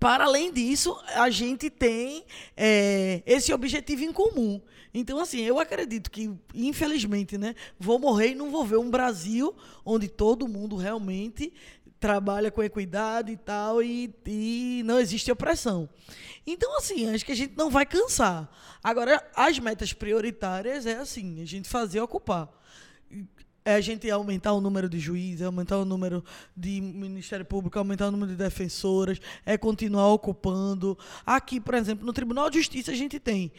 para 0.00 0.24
além 0.24 0.50
disso, 0.50 0.98
a 1.14 1.28
gente 1.28 1.68
tem 1.68 2.24
é, 2.56 3.22
esse 3.26 3.52
objetivo 3.52 4.04
em 4.04 4.12
comum. 4.12 4.58
Então, 4.94 5.20
assim, 5.20 5.42
eu 5.42 5.60
acredito 5.60 6.10
que, 6.10 6.30
infelizmente, 6.54 7.36
né, 7.36 7.54
vou 7.78 7.98
morrer 7.98 8.30
e 8.30 8.34
não 8.34 8.50
vou 8.50 8.64
ver 8.64 8.78
um 8.78 8.90
Brasil 8.90 9.54
onde 9.84 10.08
todo 10.08 10.48
mundo 10.48 10.76
realmente 10.76 11.52
trabalha 11.98 12.50
com 12.50 12.62
equidade 12.62 13.32
e 13.32 13.36
tal, 13.36 13.82
e, 13.82 14.14
e 14.26 14.82
não 14.84 14.98
existe 14.98 15.30
opressão. 15.30 15.88
Então, 16.46 16.78
assim, 16.78 17.08
acho 17.08 17.24
que 17.24 17.32
a 17.32 17.36
gente 17.36 17.56
não 17.56 17.70
vai 17.70 17.84
cansar. 17.84 18.48
Agora, 18.82 19.22
as 19.34 19.58
metas 19.58 19.92
prioritárias 19.92 20.86
é 20.86 20.96
assim, 20.96 21.42
a 21.42 21.44
gente 21.44 21.68
fazer 21.68 22.00
ocupar. 22.00 22.48
É 23.64 23.74
a 23.74 23.80
gente 23.80 24.10
aumentar 24.10 24.52
o 24.54 24.60
número 24.60 24.88
de 24.88 24.98
juízes, 24.98 25.42
aumentar 25.42 25.76
o 25.76 25.84
número 25.84 26.24
de 26.56 26.80
Ministério 26.80 27.44
Público, 27.44 27.78
aumentar 27.78 28.08
o 28.08 28.10
número 28.10 28.30
de 28.30 28.36
defensoras, 28.36 29.20
é 29.44 29.58
continuar 29.58 30.08
ocupando. 30.08 30.96
Aqui, 31.26 31.60
por 31.60 31.74
exemplo, 31.74 32.06
no 32.06 32.12
Tribunal 32.12 32.48
de 32.48 32.58
Justiça 32.58 32.92
a 32.92 32.94
gente 32.94 33.20
tem 33.20 33.52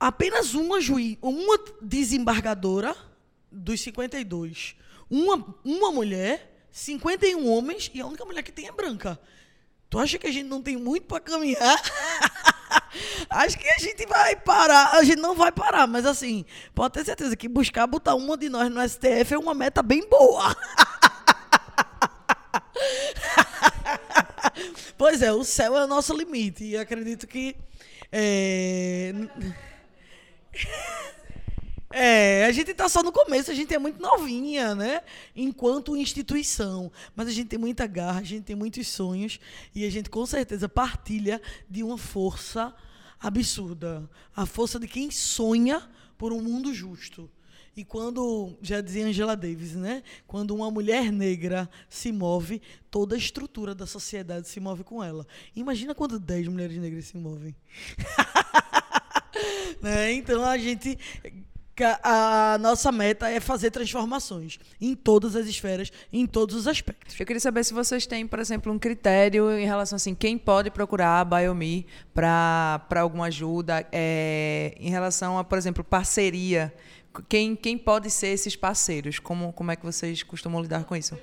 apenas 0.00 0.54
uma 0.54 0.80
juiz, 0.80 1.16
uma 1.22 1.58
desembargadora 1.80 2.96
dos 3.50 3.80
52, 3.80 4.76
uma, 5.10 5.54
uma 5.64 5.90
mulher, 5.90 6.57
51 6.78 7.48
homens 7.48 7.90
e 7.92 8.00
a 8.00 8.06
única 8.06 8.24
mulher 8.24 8.42
que 8.42 8.52
tem 8.52 8.68
é 8.68 8.72
branca. 8.72 9.18
Tu 9.90 9.98
acha 9.98 10.16
que 10.16 10.28
a 10.28 10.32
gente 10.32 10.46
não 10.46 10.62
tem 10.62 10.76
muito 10.76 11.06
para 11.06 11.18
caminhar? 11.18 11.58
Acho 13.28 13.58
que 13.58 13.68
a 13.68 13.78
gente 13.78 14.06
vai 14.06 14.36
parar. 14.36 14.94
A 14.94 15.02
gente 15.02 15.18
não 15.18 15.34
vai 15.34 15.50
parar, 15.50 15.88
mas 15.88 16.06
assim, 16.06 16.44
pode 16.74 16.94
ter 16.94 17.04
certeza 17.04 17.36
que 17.36 17.48
buscar 17.48 17.86
botar 17.86 18.14
uma 18.14 18.36
de 18.36 18.48
nós 18.48 18.70
no 18.70 18.88
STF 18.88 19.34
é 19.34 19.38
uma 19.38 19.54
meta 19.54 19.82
bem 19.82 20.08
boa. 20.08 20.54
pois 24.96 25.20
é, 25.20 25.32
o 25.32 25.42
céu 25.42 25.76
é 25.76 25.84
o 25.84 25.88
nosso 25.88 26.16
limite. 26.16 26.64
E 26.64 26.76
acredito 26.76 27.26
que. 27.26 27.56
É... 28.12 29.12
É, 31.90 32.44
a 32.44 32.52
gente 32.52 32.70
está 32.70 32.88
só 32.88 33.02
no 33.02 33.10
começo, 33.10 33.50
a 33.50 33.54
gente 33.54 33.72
é 33.74 33.78
muito 33.78 34.00
novinha, 34.00 34.74
né? 34.74 35.00
Enquanto 35.34 35.96
instituição. 35.96 36.92
Mas 37.16 37.28
a 37.28 37.32
gente 37.32 37.48
tem 37.48 37.58
muita 37.58 37.86
garra, 37.86 38.20
a 38.20 38.24
gente 38.24 38.44
tem 38.44 38.56
muitos 38.56 38.86
sonhos 38.88 39.40
e 39.74 39.84
a 39.84 39.90
gente 39.90 40.10
com 40.10 40.24
certeza 40.26 40.68
partilha 40.68 41.40
de 41.68 41.82
uma 41.82 41.96
força 41.96 42.74
absurda. 43.18 44.08
A 44.36 44.44
força 44.44 44.78
de 44.78 44.86
quem 44.86 45.10
sonha 45.10 45.82
por 46.18 46.32
um 46.32 46.42
mundo 46.42 46.74
justo. 46.74 47.30
E 47.74 47.84
quando, 47.84 48.58
já 48.60 48.80
dizia 48.80 49.06
Angela 49.06 49.36
Davis, 49.36 49.74
né? 49.74 50.02
Quando 50.26 50.54
uma 50.54 50.70
mulher 50.70 51.12
negra 51.12 51.70
se 51.88 52.10
move, 52.10 52.60
toda 52.90 53.14
a 53.14 53.18
estrutura 53.18 53.72
da 53.72 53.86
sociedade 53.86 54.48
se 54.48 54.58
move 54.58 54.82
com 54.82 55.02
ela. 55.02 55.24
Imagina 55.54 55.94
quando 55.94 56.18
10 56.18 56.48
mulheres 56.48 56.76
negras 56.76 57.06
se 57.06 57.16
movem. 57.16 57.54
né? 59.80 60.12
Então 60.12 60.44
a 60.44 60.58
gente 60.58 60.98
a 61.84 62.56
nossa 62.60 62.90
meta 62.92 63.28
é 63.28 63.40
fazer 63.40 63.70
transformações 63.70 64.58
em 64.80 64.94
todas 64.94 65.36
as 65.36 65.46
esferas, 65.46 65.90
em 66.12 66.26
todos 66.26 66.54
os 66.54 66.66
aspectos. 66.66 67.18
Eu 67.18 67.26
queria 67.26 67.40
saber 67.40 67.64
se 67.64 67.74
vocês 67.74 68.06
têm, 68.06 68.26
por 68.26 68.38
exemplo, 68.38 68.72
um 68.72 68.78
critério 68.78 69.50
em 69.56 69.66
relação 69.66 69.96
assim, 69.96 70.14
quem 70.14 70.36
pode 70.38 70.70
procurar 70.70 71.20
a 71.20 71.24
Biomi 71.24 71.86
para 72.14 72.80
alguma 72.96 73.26
ajuda, 73.26 73.86
é, 73.92 74.74
em 74.78 74.90
relação 74.90 75.38
a, 75.38 75.44
por 75.44 75.58
exemplo, 75.58 75.84
parceria. 75.84 76.72
Quem, 77.28 77.56
quem 77.56 77.76
pode 77.76 78.10
ser 78.10 78.28
esses 78.28 78.54
parceiros? 78.54 79.18
Como, 79.18 79.52
como 79.52 79.70
é 79.70 79.76
que 79.76 79.84
vocês 79.84 80.22
costumam 80.22 80.62
lidar 80.62 80.84
com 80.84 80.94
isso? 80.94 81.16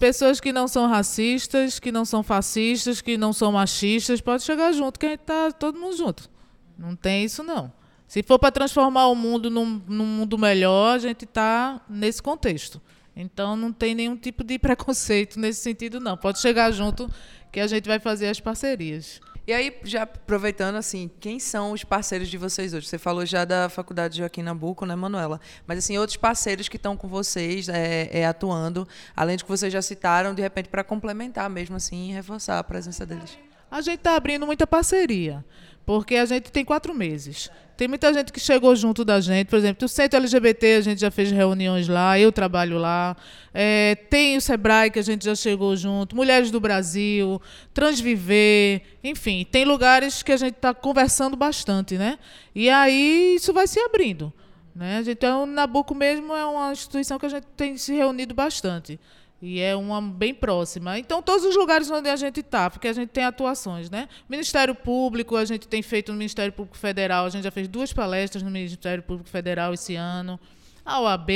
Pessoas 0.00 0.40
que 0.40 0.52
não 0.52 0.66
são 0.66 0.88
racistas, 0.88 1.78
que 1.78 1.92
não 1.92 2.04
são 2.04 2.22
fascistas, 2.24 3.00
que 3.00 3.16
não 3.16 3.32
são 3.32 3.52
machistas, 3.52 4.20
pode 4.20 4.42
chegar 4.42 4.72
junto, 4.72 4.98
que 4.98 5.06
a 5.06 5.10
gente 5.10 5.20
está 5.20 5.52
todo 5.52 5.78
mundo 5.78 5.96
junto. 5.96 6.28
Não 6.76 6.96
tem 6.96 7.24
isso, 7.24 7.42
não. 7.44 7.72
Se 8.14 8.22
for 8.22 8.38
para 8.38 8.52
transformar 8.52 9.08
o 9.08 9.14
mundo 9.16 9.50
num, 9.50 9.82
num 9.88 10.06
mundo 10.06 10.38
melhor, 10.38 10.94
a 10.94 10.98
gente 10.98 11.24
está 11.24 11.80
nesse 11.88 12.22
contexto. 12.22 12.80
Então 13.16 13.56
não 13.56 13.72
tem 13.72 13.92
nenhum 13.92 14.16
tipo 14.16 14.44
de 14.44 14.56
preconceito 14.56 15.36
nesse 15.40 15.62
sentido, 15.62 15.98
não. 15.98 16.16
Pode 16.16 16.38
chegar 16.38 16.70
junto 16.70 17.10
que 17.50 17.58
a 17.58 17.66
gente 17.66 17.88
vai 17.88 17.98
fazer 17.98 18.28
as 18.28 18.38
parcerias. 18.38 19.20
E 19.48 19.52
aí, 19.52 19.76
já 19.82 20.04
aproveitando, 20.04 20.76
assim, 20.76 21.10
quem 21.18 21.40
são 21.40 21.72
os 21.72 21.82
parceiros 21.82 22.28
de 22.28 22.38
vocês 22.38 22.72
hoje? 22.72 22.86
Você 22.86 22.98
falou 22.98 23.26
já 23.26 23.44
da 23.44 23.68
Faculdade 23.68 24.18
Joaquim 24.18 24.42
Nabuco, 24.42 24.86
né, 24.86 24.94
Manuela? 24.94 25.40
Mas, 25.66 25.78
assim, 25.78 25.98
outros 25.98 26.16
parceiros 26.16 26.68
que 26.68 26.76
estão 26.76 26.96
com 26.96 27.08
vocês 27.08 27.68
é, 27.68 28.08
é, 28.12 28.26
atuando, 28.26 28.86
além 29.16 29.36
de 29.36 29.42
que 29.42 29.50
vocês 29.50 29.72
já 29.72 29.82
citaram, 29.82 30.32
de 30.32 30.40
repente, 30.40 30.68
para 30.68 30.84
complementar 30.84 31.50
mesmo, 31.50 31.74
assim, 31.74 32.10
e 32.10 32.12
reforçar 32.12 32.60
a 32.60 32.62
presença 32.62 33.04
deles. 33.04 33.36
A 33.68 33.80
gente 33.80 33.96
está 33.96 34.14
abrindo 34.14 34.46
muita 34.46 34.68
parceria, 34.68 35.44
porque 35.84 36.14
a 36.14 36.24
gente 36.24 36.52
tem 36.52 36.64
quatro 36.64 36.94
meses. 36.94 37.50
Tem 37.76 37.88
muita 37.88 38.12
gente 38.14 38.32
que 38.32 38.38
chegou 38.38 38.74
junto 38.76 39.04
da 39.04 39.20
gente, 39.20 39.48
por 39.48 39.56
exemplo, 39.56 39.84
o 39.84 39.88
Centro 39.88 40.18
LGBT, 40.18 40.76
a 40.76 40.80
gente 40.80 41.00
já 41.00 41.10
fez 41.10 41.32
reuniões 41.32 41.88
lá, 41.88 42.18
eu 42.18 42.30
trabalho 42.30 42.78
lá. 42.78 43.16
É, 43.52 43.96
tem 44.08 44.36
o 44.36 44.40
Sebrae, 44.40 44.90
que 44.90 44.98
a 44.98 45.02
gente 45.02 45.24
já 45.24 45.34
chegou 45.34 45.74
junto, 45.76 46.14
Mulheres 46.14 46.50
do 46.52 46.60
Brasil, 46.60 47.42
Transviver, 47.72 48.80
enfim, 49.02 49.44
tem 49.50 49.64
lugares 49.64 50.22
que 50.22 50.30
a 50.30 50.36
gente 50.36 50.54
está 50.54 50.72
conversando 50.72 51.36
bastante, 51.36 51.98
né? 51.98 52.18
E 52.54 52.70
aí 52.70 53.34
isso 53.36 53.52
vai 53.52 53.66
se 53.66 53.80
abrindo. 53.80 54.32
Né? 54.74 55.02
Então, 55.06 55.44
o 55.44 55.46
Nabucco 55.46 55.94
mesmo 55.94 56.34
é 56.34 56.44
uma 56.44 56.72
instituição 56.72 57.18
que 57.18 57.26
a 57.26 57.28
gente 57.28 57.46
tem 57.56 57.76
se 57.76 57.94
reunido 57.94 58.34
bastante. 58.34 58.98
E 59.46 59.60
é 59.60 59.76
uma 59.76 60.00
bem 60.00 60.32
próxima. 60.32 60.98
Então, 60.98 61.22
todos 61.22 61.44
os 61.44 61.54
lugares 61.54 61.90
onde 61.90 62.08
a 62.08 62.16
gente 62.16 62.40
está, 62.40 62.70
porque 62.70 62.88
a 62.88 62.92
gente 62.94 63.10
tem 63.10 63.24
atuações, 63.24 63.90
né? 63.90 64.08
Ministério 64.26 64.74
Público, 64.74 65.36
a 65.36 65.44
gente 65.44 65.68
tem 65.68 65.82
feito 65.82 66.10
no 66.12 66.16
Ministério 66.16 66.50
Público 66.50 66.78
Federal, 66.78 67.26
a 67.26 67.28
gente 67.28 67.44
já 67.44 67.50
fez 67.50 67.68
duas 67.68 67.92
palestras 67.92 68.42
no 68.42 68.50
Ministério 68.50 69.02
Público 69.02 69.28
Federal 69.28 69.74
esse 69.74 69.96
ano. 69.96 70.40
A 70.82 70.98
OAB, 71.02 71.28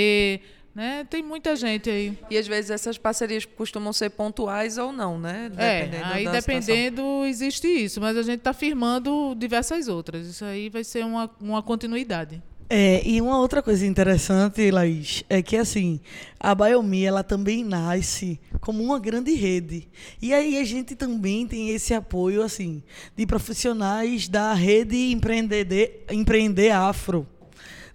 né? 0.74 1.06
Tem 1.10 1.22
muita 1.22 1.54
gente 1.54 1.90
aí. 1.90 2.18
E 2.30 2.38
às 2.38 2.46
vezes 2.46 2.70
essas 2.70 2.96
parcerias 2.96 3.44
costumam 3.44 3.92
ser 3.92 4.08
pontuais 4.08 4.78
ou 4.78 4.90
não, 4.90 5.18
né? 5.18 5.50
É, 5.58 5.80
dependendo 5.80 6.10
é, 6.10 6.14
aí 6.14 6.28
dependendo 6.28 7.02
situação. 7.02 7.26
existe 7.26 7.66
isso, 7.68 8.00
mas 8.00 8.16
a 8.16 8.22
gente 8.22 8.38
está 8.38 8.54
firmando 8.54 9.34
diversas 9.36 9.86
outras. 9.86 10.26
Isso 10.26 10.46
aí 10.46 10.70
vai 10.70 10.82
ser 10.82 11.04
uma, 11.04 11.30
uma 11.38 11.62
continuidade. 11.62 12.42
É, 12.70 13.00
e 13.02 13.18
uma 13.22 13.38
outra 13.38 13.62
coisa 13.62 13.86
interessante, 13.86 14.70
Laís, 14.70 15.24
é 15.30 15.40
que 15.40 15.56
assim, 15.56 15.98
a 16.38 16.54
Biomi, 16.54 17.02
ela 17.02 17.24
também 17.24 17.64
nasce 17.64 18.38
como 18.60 18.82
uma 18.84 18.98
grande 18.98 19.32
rede. 19.34 19.88
E 20.20 20.34
aí 20.34 20.58
a 20.58 20.64
gente 20.64 20.94
também 20.94 21.46
tem 21.46 21.70
esse 21.70 21.94
apoio 21.94 22.42
assim 22.42 22.82
de 23.16 23.24
profissionais 23.26 24.28
da 24.28 24.52
rede 24.52 25.10
Empreender, 25.12 26.04
Empreender 26.10 26.70
Afro. 26.70 27.26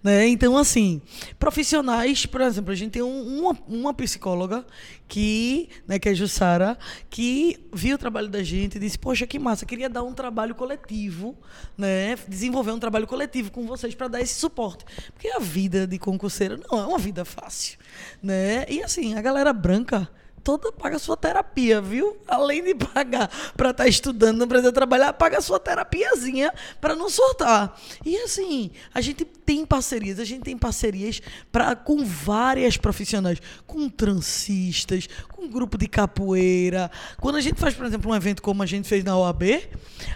Né? 0.04 0.28
Então, 0.28 0.54
assim, 0.58 1.00
profissionais, 1.38 2.26
por 2.26 2.42
exemplo, 2.42 2.70
a 2.70 2.74
gente 2.74 2.92
tem 2.92 3.02
um, 3.02 3.40
uma, 3.40 3.58
uma 3.66 3.94
psicóloga 3.94 4.66
que, 5.08 5.70
né, 5.88 5.98
que 5.98 6.10
é 6.10 6.14
Jussara, 6.14 6.76
que 7.08 7.58
viu 7.72 7.94
o 7.94 7.98
trabalho 7.98 8.28
da 8.28 8.42
gente 8.42 8.76
e 8.76 8.78
disse, 8.78 8.98
poxa, 8.98 9.26
que 9.26 9.38
massa, 9.38 9.64
queria 9.64 9.88
dar 9.88 10.02
um 10.02 10.12
trabalho 10.12 10.54
coletivo, 10.54 11.34
né? 11.78 12.16
Desenvolver 12.28 12.72
um 12.72 12.78
trabalho 12.78 13.06
coletivo 13.06 13.50
com 13.50 13.66
vocês 13.66 13.94
para 13.94 14.08
dar 14.08 14.20
esse 14.20 14.34
suporte. 14.34 14.84
Porque 15.14 15.28
a 15.28 15.38
vida 15.38 15.86
de 15.86 15.98
concurseiro 15.98 16.60
não 16.70 16.78
é 16.78 16.86
uma 16.86 16.98
vida 16.98 17.24
fácil. 17.24 17.78
Né? 18.22 18.66
E 18.68 18.82
assim, 18.82 19.14
a 19.14 19.22
galera 19.22 19.54
branca 19.54 20.10
toda 20.44 20.70
paga 20.70 20.98
sua 20.98 21.16
terapia, 21.16 21.80
viu? 21.80 22.18
Além 22.28 22.62
de 22.62 22.74
pagar 22.74 23.28
para 23.56 23.70
estar 23.70 23.84
tá 23.84 23.88
estudando, 23.88 24.38
não 24.38 24.46
precisa 24.46 24.70
trabalhar, 24.70 25.14
paga 25.14 25.40
sua 25.40 25.58
terapiazinha 25.58 26.52
para 26.80 26.94
não 26.94 27.08
soltar. 27.08 27.80
E 28.04 28.14
assim, 28.18 28.70
a 28.92 29.00
gente 29.00 29.24
tem 29.24 29.64
parcerias, 29.64 30.20
a 30.20 30.24
gente 30.24 30.42
tem 30.42 30.56
parcerias 30.56 31.22
para 31.50 31.74
com 31.74 32.04
várias 32.04 32.76
profissionais, 32.76 33.40
com 33.66 33.88
transistas, 33.88 35.08
com 35.32 35.48
grupo 35.48 35.78
de 35.78 35.88
capoeira. 35.88 36.90
Quando 37.18 37.36
a 37.36 37.40
gente 37.40 37.58
faz, 37.58 37.74
por 37.74 37.86
exemplo, 37.86 38.12
um 38.12 38.14
evento 38.14 38.42
como 38.42 38.62
a 38.62 38.66
gente 38.66 38.86
fez 38.86 39.02
na 39.02 39.16
OAB, 39.16 39.42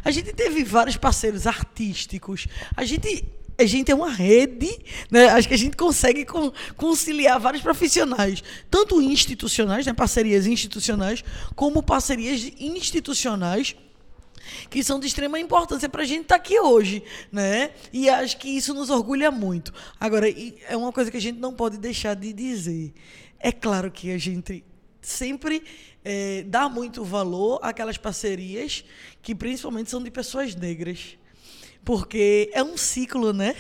a 0.05 0.11
gente 0.11 0.35
teve 0.35 0.63
vários 0.63 0.99
parceiros 0.99 1.47
artísticos. 1.47 2.47
A 2.77 2.85
gente 2.85 3.25
a 3.59 3.67
gente 3.67 3.91
é 3.91 3.95
uma 3.95 4.11
rede, 4.11 4.71
né? 5.11 5.27
acho 5.31 5.49
que 5.49 5.55
a 5.55 5.59
gente 5.59 5.77
consegue 5.77 6.25
conciliar 6.77 7.41
vários 7.41 7.61
profissionais, 7.61 8.43
tanto 8.71 9.03
institucionais, 9.03 9.85
né? 9.85 9.93
parcerias 9.93 10.47
institucionais, 10.47 11.25
como 11.57 11.83
parcerias 11.83 12.53
institucionais 12.59 13.75
que 14.71 14.83
são 14.83 15.01
de 15.01 15.09
extrema 15.09 15.41
importância 15.41 15.89
para 15.89 16.03
a 16.03 16.07
gente 16.07 16.23
estar 16.23 16.37
tá 16.37 16.41
aqui 16.41 16.59
hoje, 16.59 17.03
né? 17.31 17.71
E 17.93 18.09
acho 18.09 18.39
que 18.39 18.49
isso 18.49 18.73
nos 18.73 18.89
orgulha 18.89 19.31
muito. 19.31 19.75
Agora, 20.01 20.27
é 20.31 20.75
uma 20.75 20.91
coisa 20.91 21.11
que 21.11 21.19
a 21.19 21.21
gente 21.21 21.39
não 21.39 21.53
pode 21.53 21.77
deixar 21.77 22.15
de 22.15 22.33
dizer. 22.33 22.95
É 23.39 23.53
claro 23.53 23.91
que 23.91 24.11
a 24.11 24.17
gente 24.17 24.65
sempre 25.03 25.63
é, 26.03 26.45
dá 26.47 26.67
muito 26.67 27.05
valor 27.05 27.61
àquelas 27.63 27.99
parcerias 27.99 28.85
que 29.21 29.35
principalmente 29.35 29.91
são 29.91 30.03
de 30.03 30.11
pessoas 30.11 30.55
negras 30.55 31.18
porque 31.89 32.51
é 32.53 32.63
um 32.63 32.77
ciclo, 32.77 33.33
né? 33.33 33.57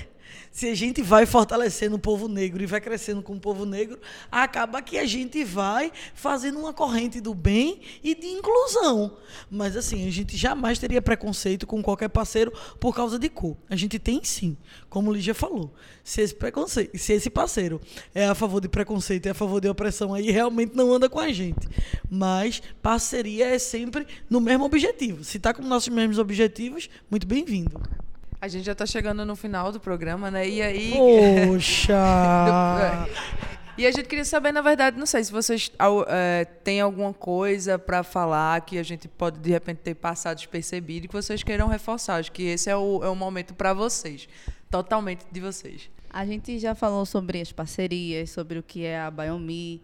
Se 0.53 0.68
a 0.68 0.74
gente 0.74 1.01
vai 1.01 1.24
fortalecendo 1.24 1.97
o 1.97 1.99
povo 1.99 2.29
negro 2.29 2.62
e 2.62 2.66
vai 2.66 2.79
crescendo 2.79 3.22
com 3.22 3.33
o 3.33 3.41
povo 3.41 3.64
negro, 3.64 3.99
acaba 4.31 4.83
que 4.83 4.99
a 4.99 5.07
gente 5.07 5.43
vai 5.45 5.91
fazendo 6.12 6.59
uma 6.59 6.74
corrente 6.74 7.22
do 7.22 7.33
bem 7.33 7.81
e 8.05 8.14
de 8.14 8.26
inclusão. 8.26 9.16
Mas 9.51 9.79
assim, 9.79 10.07
a 10.07 10.11
gente 10.11 10.37
jamais 10.37 10.79
teria 10.79 11.01
preconceito 11.01 11.66
com 11.66 11.83
qualquer 11.83 12.11
parceiro 12.11 12.53
por 12.79 12.95
causa 12.95 13.18
de 13.18 13.31
cor. 13.31 13.57
A 13.66 13.74
gente 13.74 13.99
tem 13.99 14.22
sim, 14.22 14.59
como 14.91 15.11
Lígia 15.11 15.35
falou. 15.35 15.72
Se 16.05 16.20
esse 16.20 16.35
preconceito, 16.35 16.99
se 16.99 17.14
esse 17.14 17.31
parceiro 17.31 17.81
é 18.14 18.26
a 18.26 18.35
favor 18.35 18.61
de 18.61 18.68
preconceito 18.68 19.24
é 19.24 19.31
a 19.31 19.35
favor 19.35 19.59
de 19.59 19.70
opressão 19.70 20.12
aí, 20.12 20.31
realmente 20.31 20.76
não 20.76 20.93
anda 20.93 21.09
com 21.09 21.18
a 21.18 21.33
gente. 21.33 21.66
Mas 22.11 22.61
parceria 22.83 23.47
é 23.47 23.59
sempre 23.59 24.07
no 24.29 24.39
mesmo 24.39 24.66
objetivo. 24.66 25.24
Se 25.24 25.39
está 25.39 25.55
com 25.55 25.62
nossos 25.62 25.89
mesmos 25.89 26.18
objetivos, 26.18 26.91
muito 27.11 27.26
bem-vindo. 27.26 27.81
A 28.41 28.47
gente 28.47 28.64
já 28.64 28.72
está 28.72 28.86
chegando 28.86 29.24
no 29.24 29.34
final 29.34 29.72
do 29.72 29.80
programa, 29.80 30.30
né? 30.30 30.49
E 30.49 30.62
aí. 30.62 30.95
Poxa! 31.47 31.95
E 33.78 33.86
a 33.86 33.93
gente 33.93 34.09
queria 34.09 34.24
saber, 34.24 34.51
na 34.51 34.61
verdade, 34.61 34.99
não 34.99 35.07
sei 35.07 35.22
se 35.22 35.30
vocês 35.30 35.70
é, 36.09 36.45
têm 36.64 36.80
alguma 36.80 37.14
coisa 37.14 37.78
para 37.78 38.03
falar 38.03 38.61
que 38.62 38.76
a 38.76 38.82
gente 38.82 39.07
pode, 39.07 39.39
de 39.39 39.51
repente, 39.51 39.78
ter 39.78 39.95
passado 39.95 40.36
despercebido 40.36 41.05
e 41.05 41.09
que 41.09 41.14
vocês 41.14 41.45
queiram 41.45 41.68
reforçar. 41.68 42.16
Acho 42.16 42.32
que 42.32 42.43
esse 42.43 42.68
é 42.68 42.76
o, 42.76 43.05
é 43.05 43.09
o 43.09 43.14
momento 43.14 43.55
para 43.55 43.72
vocês. 43.72 44.28
Totalmente 44.68 45.24
de 45.30 45.41
vocês. 45.41 45.89
A 46.11 46.26
gente 46.26 46.59
já 46.59 46.74
falou 46.74 47.07
sobre 47.07 47.41
as 47.41 47.53
parcerias, 47.53 48.30
sobre 48.30 48.59
o 48.59 48.64
que 48.64 48.84
é 48.84 48.99
a 48.99 49.12
Biomi. 49.12 49.80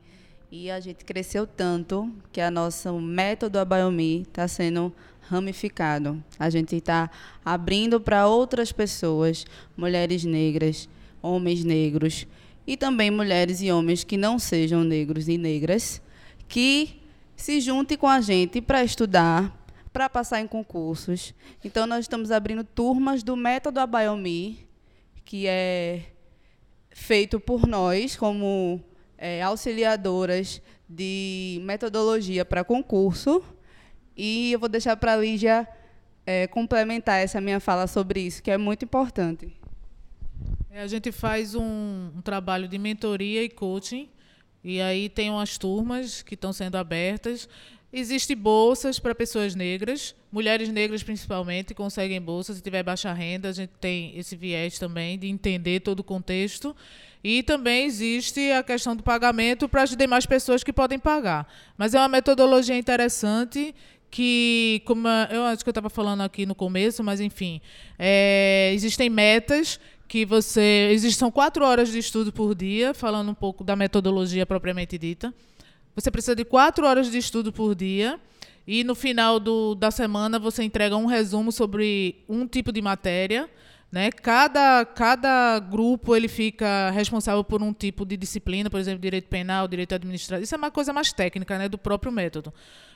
E 0.50 0.72
a 0.72 0.80
gente 0.80 1.05
cresceu 1.05 1.46
tanto 1.46 2.12
que 2.32 2.40
a 2.40 2.50
nossa, 2.50 2.90
o 2.90 3.00
método 3.00 3.61
a 3.61 3.64
Biomi 3.64 4.22
está 4.22 4.48
sendo 4.48 4.92
ramificado. 5.28 6.22
A 6.38 6.50
gente 6.50 6.76
está 6.76 7.10
abrindo 7.44 8.00
para 8.00 8.26
outras 8.26 8.72
pessoas, 8.72 9.44
mulheres 9.76 10.24
negras, 10.24 10.88
homens 11.22 11.64
negros 11.64 12.26
e 12.66 12.76
também 12.76 13.10
mulheres 13.10 13.60
e 13.60 13.70
homens 13.70 14.04
que 14.04 14.16
não 14.16 14.38
sejam 14.38 14.84
negros 14.84 15.28
e 15.28 15.36
negras, 15.36 16.00
que 16.48 17.00
se 17.36 17.60
juntem 17.60 17.96
com 17.96 18.08
a 18.08 18.20
gente 18.20 18.60
para 18.60 18.84
estudar, 18.84 19.64
para 19.92 20.08
passar 20.08 20.40
em 20.40 20.46
concursos. 20.46 21.34
Então, 21.64 21.86
nós 21.86 22.00
estamos 22.00 22.30
abrindo 22.30 22.64
turmas 22.64 23.22
do 23.22 23.36
método 23.36 23.80
Abayomi, 23.80 24.66
que 25.24 25.46
é 25.46 26.02
feito 26.90 27.38
por 27.38 27.66
nós, 27.66 28.16
como 28.16 28.80
é, 29.18 29.42
auxiliadoras 29.42 30.60
de 30.88 31.60
metodologia 31.64 32.44
para 32.44 32.64
concurso, 32.64 33.42
e 34.16 34.52
eu 34.52 34.58
vou 34.58 34.68
deixar 34.68 34.96
para 34.96 35.14
a 35.14 35.16
Lígia 35.16 35.66
é, 36.26 36.46
complementar 36.46 37.20
essa 37.20 37.40
minha 37.40 37.60
fala 37.60 37.86
sobre 37.86 38.20
isso, 38.20 38.42
que 38.42 38.50
é 38.50 38.56
muito 38.56 38.84
importante. 38.84 39.52
É, 40.70 40.80
a 40.82 40.86
gente 40.86 41.12
faz 41.12 41.54
um, 41.54 42.10
um, 42.16 42.20
trabalho 42.22 42.66
de 42.66 42.78
mentoria 42.78 43.42
e 43.42 43.48
coaching, 43.48 44.08
e 44.62 44.80
aí 44.80 45.08
tem 45.08 45.30
umas 45.30 45.58
turmas 45.58 46.22
que 46.22 46.34
estão 46.34 46.52
sendo 46.52 46.76
abertas. 46.76 47.48
Existem 47.92 48.36
bolsas 48.36 48.98
para 48.98 49.14
pessoas 49.14 49.54
negras, 49.54 50.16
mulheres 50.32 50.68
negras 50.68 51.02
principalmente 51.04 51.74
conseguem 51.74 52.20
bolsas. 52.20 52.56
Se 52.56 52.62
tiver 52.62 52.82
baixa 52.82 53.12
renda, 53.12 53.50
a 53.50 53.52
gente 53.52 53.70
tem 53.80 54.18
esse 54.18 54.34
viés 54.34 54.80
também 54.80 55.16
de 55.16 55.28
entender 55.28 55.78
todo 55.78 56.00
o 56.00 56.04
contexto. 56.04 56.74
E 57.22 57.42
também 57.42 57.86
existe 57.86 58.50
a 58.50 58.62
questão 58.62 58.96
do 58.96 59.02
pagamento 59.02 59.66
para 59.68 59.82
as 59.82 59.96
demais 59.96 60.26
pessoas 60.26 60.64
que 60.64 60.72
podem 60.72 60.98
pagar. 60.98 61.46
Mas 61.78 61.94
é 61.94 61.98
uma 61.98 62.08
metodologia 62.08 62.76
interessante 62.76 63.74
que, 64.14 64.80
como 64.84 65.08
eu 65.08 65.42
acho 65.42 65.64
que 65.64 65.68
eu 65.68 65.72
estava 65.72 65.90
falando 65.90 66.20
aqui 66.20 66.46
no 66.46 66.54
começo, 66.54 67.02
mas 67.02 67.20
enfim, 67.20 67.60
é, 67.98 68.70
existem 68.72 69.10
metas 69.10 69.80
que 70.06 70.24
você. 70.24 70.88
Existem, 70.92 71.18
são 71.18 71.32
quatro 71.32 71.64
horas 71.64 71.90
de 71.90 71.98
estudo 71.98 72.32
por 72.32 72.54
dia, 72.54 72.94
falando 72.94 73.32
um 73.32 73.34
pouco 73.34 73.64
da 73.64 73.74
metodologia 73.74 74.46
propriamente 74.46 74.96
dita. 74.96 75.34
Você 75.96 76.12
precisa 76.12 76.36
de 76.36 76.44
quatro 76.44 76.86
horas 76.86 77.10
de 77.10 77.18
estudo 77.18 77.52
por 77.52 77.74
dia. 77.74 78.20
E 78.64 78.84
no 78.84 78.94
final 78.94 79.40
do, 79.40 79.74
da 79.74 79.90
semana 79.90 80.38
você 80.38 80.62
entrega 80.62 80.96
um 80.96 81.06
resumo 81.06 81.50
sobre 81.50 82.22
um 82.28 82.46
tipo 82.46 82.70
de 82.70 82.80
matéria. 82.80 83.50
Né? 83.95 84.11
Cada, 84.11 84.84
cada 84.84 85.61
grupo 85.61 86.16
ele 86.16 86.26
fica 86.26 86.90
responsável 86.90 87.45
por 87.45 87.62
um 87.62 87.72
tipo 87.72 88.05
de 88.05 88.16
disciplina, 88.16 88.68
por 88.68 88.80
exemplo, 88.80 88.99
direito 88.99 89.28
penal, 89.28 89.68
direito 89.68 89.95
administrativo. 89.95 90.42
Isso 90.42 90.53
é 90.53 90.59
uma 90.59 90.72
coisa 90.72 90.92
mais 90.92 91.12
técnica 91.12 91.57
né, 91.57 91.68
do 91.68 91.78
próprio 91.78 92.11
método 92.11 92.53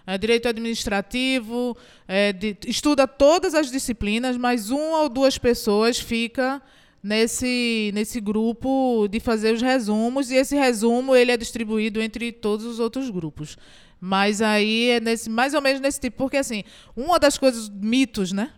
é, 0.09 0.19
direito 0.19 0.49
administrativo, 0.49 1.77
é, 2.09 2.33
de, 2.33 2.57
estuda 2.67 3.07
todas 3.07 3.55
as 3.55 3.71
disciplinas, 3.71 4.37
mas 4.37 4.71
uma 4.71 5.03
ou 5.03 5.09
duas 5.09 5.39
pessoas 5.39 6.01
fica 6.01 6.61
nesse, 7.01 7.93
nesse 7.95 8.19
grupo 8.19 9.07
de 9.09 9.21
fazer 9.21 9.55
os 9.55 9.63
resumos, 9.63 10.33
e 10.33 10.35
esse 10.35 10.57
resumo 10.57 11.15
ele 11.15 11.31
é 11.31 11.37
distribuído 11.37 12.01
entre 12.01 12.33
todos 12.33 12.67
os 12.67 12.81
outros 12.81 13.09
grupos. 13.09 13.57
Mas 14.01 14.43
aí 14.43 14.91
é 14.91 15.01
nesse, 15.01 15.31
mais 15.31 15.55
ou 15.55 15.61
menos 15.61 15.81
nesse 15.81 16.01
tipo, 16.01 16.17
porque 16.17 16.39
assim, 16.39 16.65
uma 16.97 17.21
das 17.21 17.37
coisas, 17.37 17.69
mitos, 17.69 18.33
né? 18.33 18.51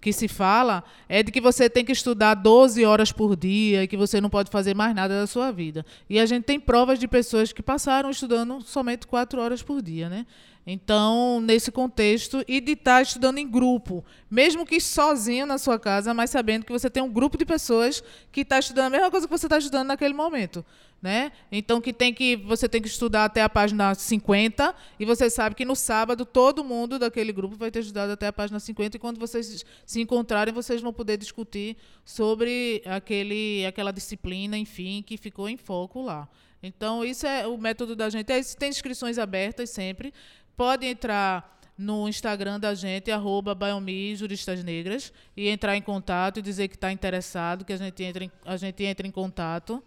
Que 0.00 0.12
se 0.12 0.26
fala 0.28 0.82
é 1.08 1.22
de 1.22 1.30
que 1.30 1.40
você 1.40 1.68
tem 1.68 1.84
que 1.84 1.92
estudar 1.92 2.34
12 2.34 2.84
horas 2.84 3.12
por 3.12 3.36
dia 3.36 3.84
e 3.84 3.88
que 3.88 3.96
você 3.96 4.20
não 4.20 4.30
pode 4.30 4.50
fazer 4.50 4.74
mais 4.74 4.94
nada 4.94 5.20
da 5.20 5.26
sua 5.26 5.50
vida. 5.50 5.84
E 6.08 6.18
a 6.18 6.26
gente 6.26 6.44
tem 6.44 6.58
provas 6.58 6.98
de 6.98 7.06
pessoas 7.06 7.52
que 7.52 7.62
passaram 7.62 8.10
estudando 8.10 8.62
somente 8.62 9.06
4 9.06 9.40
horas 9.40 9.62
por 9.62 9.82
dia, 9.82 10.08
né? 10.08 10.26
Então, 10.66 11.40
nesse 11.40 11.72
contexto, 11.72 12.44
e 12.46 12.60
de 12.60 12.72
estar 12.72 13.02
estudando 13.02 13.38
em 13.38 13.48
grupo, 13.48 14.04
mesmo 14.30 14.66
que 14.66 14.80
sozinho 14.80 15.46
na 15.46 15.58
sua 15.58 15.78
casa, 15.78 16.12
mas 16.12 16.30
sabendo 16.30 16.66
que 16.66 16.72
você 16.72 16.90
tem 16.90 17.02
um 17.02 17.10
grupo 17.10 17.38
de 17.38 17.46
pessoas 17.46 18.02
que 18.30 18.42
está 18.42 18.58
estudando 18.58 18.86
a 18.86 18.90
mesma 18.90 19.10
coisa 19.10 19.26
que 19.26 19.32
você 19.32 19.46
está 19.46 19.58
estudando 19.58 19.88
naquele 19.88 20.14
momento. 20.14 20.64
Né? 21.02 21.32
Então 21.50 21.80
que 21.80 21.94
tem 21.94 22.12
que 22.12 22.36
você 22.36 22.68
tem 22.68 22.82
que 22.82 22.88
estudar 22.88 23.24
até 23.24 23.42
a 23.42 23.48
página 23.48 23.94
50 23.94 24.74
e 24.98 25.06
você 25.06 25.30
sabe 25.30 25.54
que 25.54 25.64
no 25.64 25.74
sábado 25.74 26.26
todo 26.26 26.62
mundo 26.62 26.98
daquele 26.98 27.32
grupo 27.32 27.56
vai 27.56 27.70
ter 27.70 27.80
estudado 27.80 28.10
até 28.10 28.26
a 28.26 28.32
página 28.34 28.60
50 28.60 28.98
e 28.98 29.00
quando 29.00 29.18
vocês 29.18 29.64
se 29.86 30.00
encontrarem 30.02 30.52
vocês 30.52 30.82
vão 30.82 30.92
poder 30.92 31.16
discutir 31.16 31.78
sobre 32.04 32.82
aquele 32.84 33.64
aquela 33.64 33.92
disciplina, 33.92 34.58
enfim, 34.58 35.02
que 35.02 35.16
ficou 35.16 35.48
em 35.48 35.56
foco 35.56 36.02
lá. 36.02 36.28
Então 36.62 37.02
isso 37.02 37.26
é 37.26 37.46
o 37.46 37.56
método 37.56 37.96
da 37.96 38.10
gente. 38.10 38.30
É, 38.30 38.42
tem 38.42 38.68
inscrições 38.68 39.16
abertas 39.16 39.70
sempre 39.70 40.12
pode 40.60 40.84
entrar 40.84 41.58
no 41.78 42.06
Instagram 42.06 42.60
da 42.60 42.74
gente, 42.74 43.10
arroba 43.10 43.54
Biomi 43.54 44.14
Juristas 44.14 44.62
Negras, 44.62 45.10
e 45.34 45.48
entrar 45.48 45.74
em 45.74 45.80
contato 45.80 46.38
e 46.38 46.42
dizer 46.42 46.68
que 46.68 46.74
está 46.74 46.92
interessado, 46.92 47.64
que 47.64 47.72
a 47.72 47.76
gente, 47.78 48.04
entra 48.04 48.24
em, 48.24 48.30
a 48.44 48.58
gente 48.58 48.84
entra 48.84 49.06
em 49.06 49.10
contato. 49.10 49.82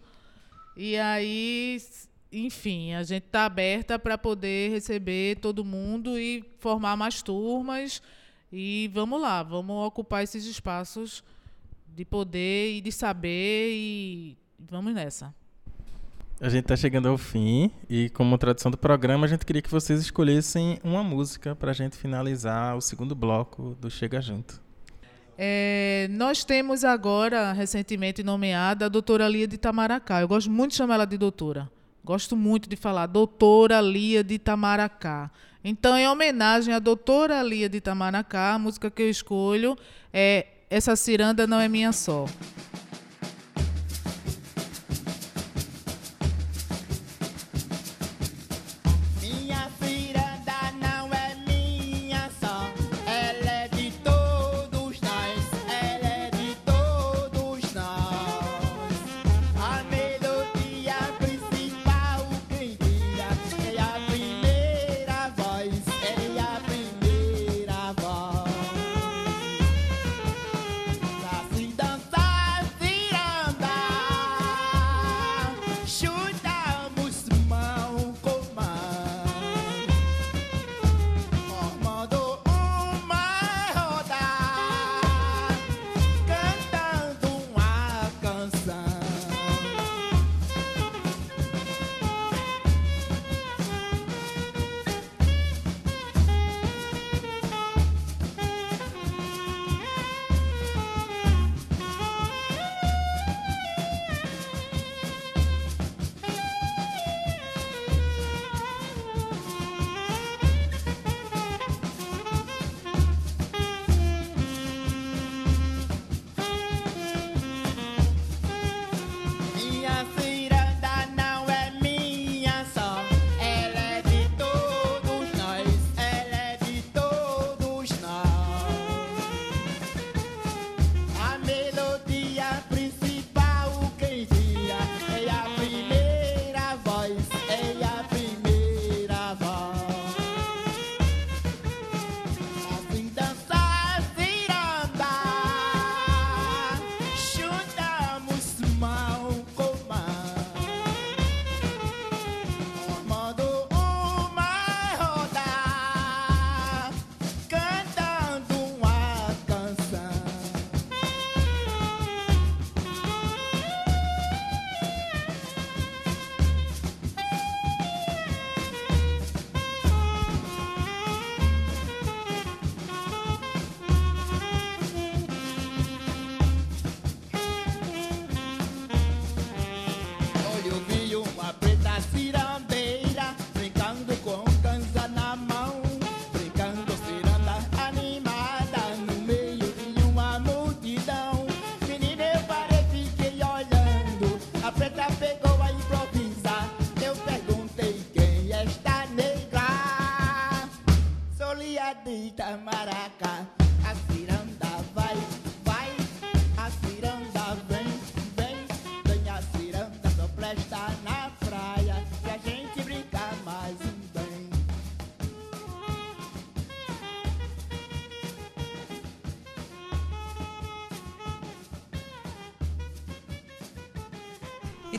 E 0.76 0.96
aí, 0.96 1.80
enfim, 2.32 2.94
a 2.94 3.02
gente 3.02 3.26
está 3.26 3.44
aberta 3.44 3.98
para 3.98 4.18
poder 4.18 4.70
receber 4.70 5.36
todo 5.36 5.64
mundo 5.64 6.18
e 6.18 6.44
formar 6.58 6.96
mais 6.96 7.22
turmas. 7.22 8.02
E 8.52 8.90
vamos 8.92 9.20
lá, 9.20 9.42
vamos 9.42 9.86
ocupar 9.86 10.22
esses 10.22 10.44
espaços 10.44 11.22
de 11.86 12.04
poder 12.04 12.76
e 12.76 12.80
de 12.80 12.90
saber 12.90 13.70
e 13.72 14.36
vamos 14.58 14.94
nessa. 14.94 15.34
A 16.40 16.48
gente 16.48 16.64
está 16.64 16.76
chegando 16.76 17.08
ao 17.08 17.16
fim 17.16 17.70
e, 17.88 18.10
como 18.10 18.36
tradição 18.36 18.70
do 18.70 18.76
programa, 18.76 19.24
a 19.24 19.28
gente 19.28 19.46
queria 19.46 19.62
que 19.62 19.70
vocês 19.70 20.00
escolhessem 20.00 20.80
uma 20.82 21.02
música 21.02 21.54
para 21.54 21.70
a 21.70 21.74
gente 21.74 21.96
finalizar 21.96 22.76
o 22.76 22.80
segundo 22.80 23.14
bloco 23.14 23.76
do 23.80 23.88
Chega 23.88 24.20
Junto. 24.20 24.63
É, 25.36 26.06
nós 26.10 26.44
temos 26.44 26.84
agora, 26.84 27.52
recentemente 27.52 28.22
nomeada, 28.22 28.86
a 28.86 28.88
doutora 28.88 29.28
Lia 29.28 29.46
de 29.46 29.56
Itamaracá. 29.56 30.20
Eu 30.20 30.28
gosto 30.28 30.50
muito 30.50 30.72
de 30.72 30.76
chamar 30.76 30.94
ela 30.94 31.04
de 31.04 31.18
doutora. 31.18 31.70
Gosto 32.04 32.36
muito 32.36 32.68
de 32.68 32.76
falar 32.76 33.06
doutora 33.06 33.80
Lia 33.80 34.22
de 34.22 34.34
Itamaracá. 34.34 35.30
Então, 35.64 35.96
em 35.96 36.06
homenagem 36.06 36.74
à 36.74 36.78
doutora 36.78 37.42
Lia 37.42 37.68
de 37.68 37.78
Itamaracá, 37.78 38.54
a 38.54 38.58
música 38.58 38.90
que 38.90 39.02
eu 39.02 39.08
escolho 39.10 39.76
é 40.12 40.46
Essa 40.68 40.94
Ciranda 40.94 41.46
Não 41.46 41.58
É 41.58 41.68
Minha 41.68 41.92
Só. 41.92 42.26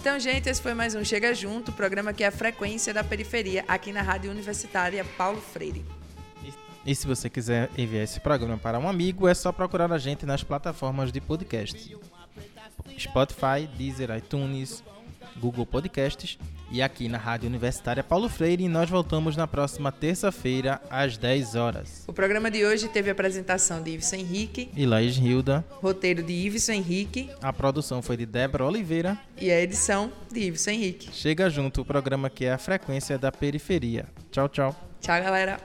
Então, 0.05 0.19
gente, 0.19 0.47
esse 0.47 0.61
foi 0.61 0.75
mais 0.75 0.93
um 0.93 1.03
Chega 1.03 1.33
Junto, 1.33 1.71
programa 1.71 2.13
que 2.13 2.23
é 2.23 2.27
a 2.27 2.31
frequência 2.31 2.93
da 2.93 3.03
periferia, 3.03 3.65
aqui 3.67 3.91
na 3.91 4.03
Rádio 4.03 4.29
Universitária 4.29 5.03
Paulo 5.17 5.41
Freire. 5.41 5.83
E 6.85 6.93
se 6.93 7.07
você 7.07 7.27
quiser 7.27 7.71
enviar 7.75 8.03
esse 8.03 8.19
programa 8.19 8.55
para 8.55 8.77
um 8.77 8.87
amigo, 8.87 9.27
é 9.27 9.33
só 9.33 9.51
procurar 9.51 9.91
a 9.91 9.97
gente 9.97 10.23
nas 10.23 10.43
plataformas 10.43 11.11
de 11.11 11.19
podcast. 11.19 11.97
Spotify, 12.99 13.67
Deezer, 13.75 14.15
iTunes, 14.15 14.83
Google 15.37 15.65
Podcasts 15.65 16.37
e 16.75 16.81
aqui 16.81 17.07
na 17.07 17.17
Rádio 17.17 17.47
Universitária 17.47 18.03
Paulo 18.03 18.27
Freire. 18.27 18.65
E 18.65 18.67
nós 18.67 18.89
voltamos 18.89 19.37
na 19.37 19.47
próxima 19.47 19.93
terça-feira, 19.93 20.81
às 20.89 21.15
10 21.17 21.55
horas. 21.55 22.03
O 22.05 22.11
programa 22.11 22.51
de 22.51 22.65
hoje 22.65 22.89
teve 22.89 23.09
a 23.09 23.13
apresentação 23.13 23.81
de 23.81 23.91
Ives 23.91 24.11
Henrique, 24.11 24.69
E 24.75 24.85
Laís 24.85 25.15
Hilda, 25.17 25.63
roteiro 25.81 26.21
de 26.21 26.33
Ives 26.33 26.67
Henrique 26.67 27.29
a 27.41 27.53
produção 27.53 28.01
foi 28.01 28.17
de 28.17 28.25
Débora 28.25 28.65
Oliveira. 28.65 29.17
e 29.39 29.49
a 29.49 29.61
edição 29.61 30.11
de 30.29 30.41
Ives 30.41 30.67
Henrique. 30.67 31.09
Chega 31.13 31.49
junto 31.49 31.79
o 31.81 31.85
programa 31.85 32.29
que 32.29 32.43
é 32.43 32.51
a 32.51 32.57
frequência 32.57 33.17
da 33.17 33.31
periferia. 33.31 34.05
Tchau, 34.29 34.49
tchau. 34.49 34.75
Tchau, 34.99 35.21
galera. 35.23 35.59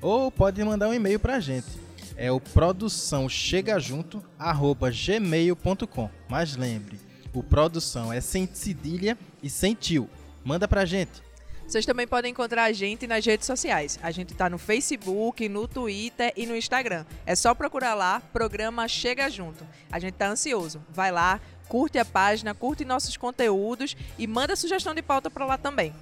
Ou 0.00 0.30
pode 0.30 0.64
mandar 0.64 0.88
um 0.88 0.94
e-mail 0.94 1.20
pra 1.20 1.38
gente. 1.38 1.83
É 2.16 2.30
o 2.30 2.40
produção 2.40 3.28
chega 3.28 3.78
junto 3.78 4.22
gmail.com. 4.38 6.10
Mas 6.28 6.56
lembre, 6.56 6.98
o 7.32 7.42
produção 7.42 8.12
é 8.12 8.20
sem 8.20 8.48
cedilha 8.52 9.18
e 9.42 9.50
sem 9.50 9.74
tio. 9.74 10.08
Manda 10.44 10.68
pra 10.68 10.84
gente. 10.84 11.22
Vocês 11.66 11.86
também 11.86 12.06
podem 12.06 12.30
encontrar 12.30 12.64
a 12.64 12.72
gente 12.72 13.06
nas 13.06 13.24
redes 13.24 13.46
sociais. 13.46 13.98
A 14.02 14.10
gente 14.10 14.34
tá 14.34 14.50
no 14.50 14.58
Facebook, 14.58 15.48
no 15.48 15.66
Twitter 15.66 16.32
e 16.36 16.46
no 16.46 16.54
Instagram. 16.54 17.04
É 17.24 17.34
só 17.34 17.54
procurar 17.54 17.94
lá, 17.94 18.20
programa 18.32 18.86
Chega 18.86 19.28
Junto. 19.30 19.66
A 19.90 19.98
gente 19.98 20.14
tá 20.14 20.28
ansioso. 20.28 20.84
Vai 20.90 21.10
lá, 21.10 21.40
curte 21.66 21.98
a 21.98 22.04
página, 22.04 22.54
curte 22.54 22.84
nossos 22.84 23.16
conteúdos 23.16 23.96
e 24.18 24.26
manda 24.26 24.54
sugestão 24.54 24.94
de 24.94 25.02
pauta 25.02 25.30
pra 25.30 25.46
lá 25.46 25.56
também. 25.56 25.92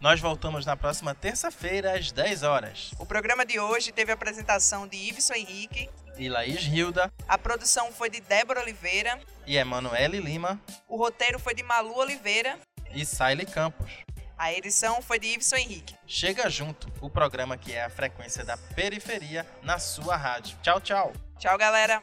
Nós 0.00 0.20
voltamos 0.20 0.64
na 0.64 0.76
próxima 0.76 1.14
terça-feira, 1.14 1.96
às 1.98 2.12
10 2.12 2.42
horas. 2.44 2.90
O 2.98 3.06
programa 3.06 3.44
de 3.44 3.58
hoje 3.58 3.90
teve 3.92 4.12
a 4.12 4.14
apresentação 4.14 4.86
de 4.86 4.96
Iveson 4.96 5.34
Henrique, 5.34 5.90
E 6.16 6.28
Laís 6.28 6.64
Hilda 6.66 7.12
a 7.28 7.36
produção 7.36 7.92
foi 7.92 8.08
de 8.08 8.20
Débora 8.20 8.60
Oliveira, 8.60 9.18
e 9.46 9.56
Emanuele 9.56 10.20
Lima 10.20 10.60
o 10.88 10.96
roteiro 10.96 11.38
foi 11.38 11.54
de 11.54 11.62
Malu 11.62 11.96
Oliveira, 11.96 12.58
e 12.92 13.04
Saile 13.04 13.44
Campos. 13.44 13.90
a 14.36 14.52
edição 14.52 15.02
foi 15.02 15.18
de 15.18 15.28
Iveson 15.34 15.56
Henrique. 15.56 15.96
Chega 16.06 16.48
junto, 16.48 16.88
o 17.00 17.10
programa 17.10 17.56
que 17.56 17.72
é 17.72 17.84
a 17.84 17.90
frequência 17.90 18.44
da 18.44 18.56
periferia 18.56 19.44
na 19.62 19.78
sua 19.80 20.16
rádio. 20.16 20.56
Tchau, 20.62 20.80
tchau. 20.80 21.12
Tchau, 21.38 21.58
galera! 21.58 22.02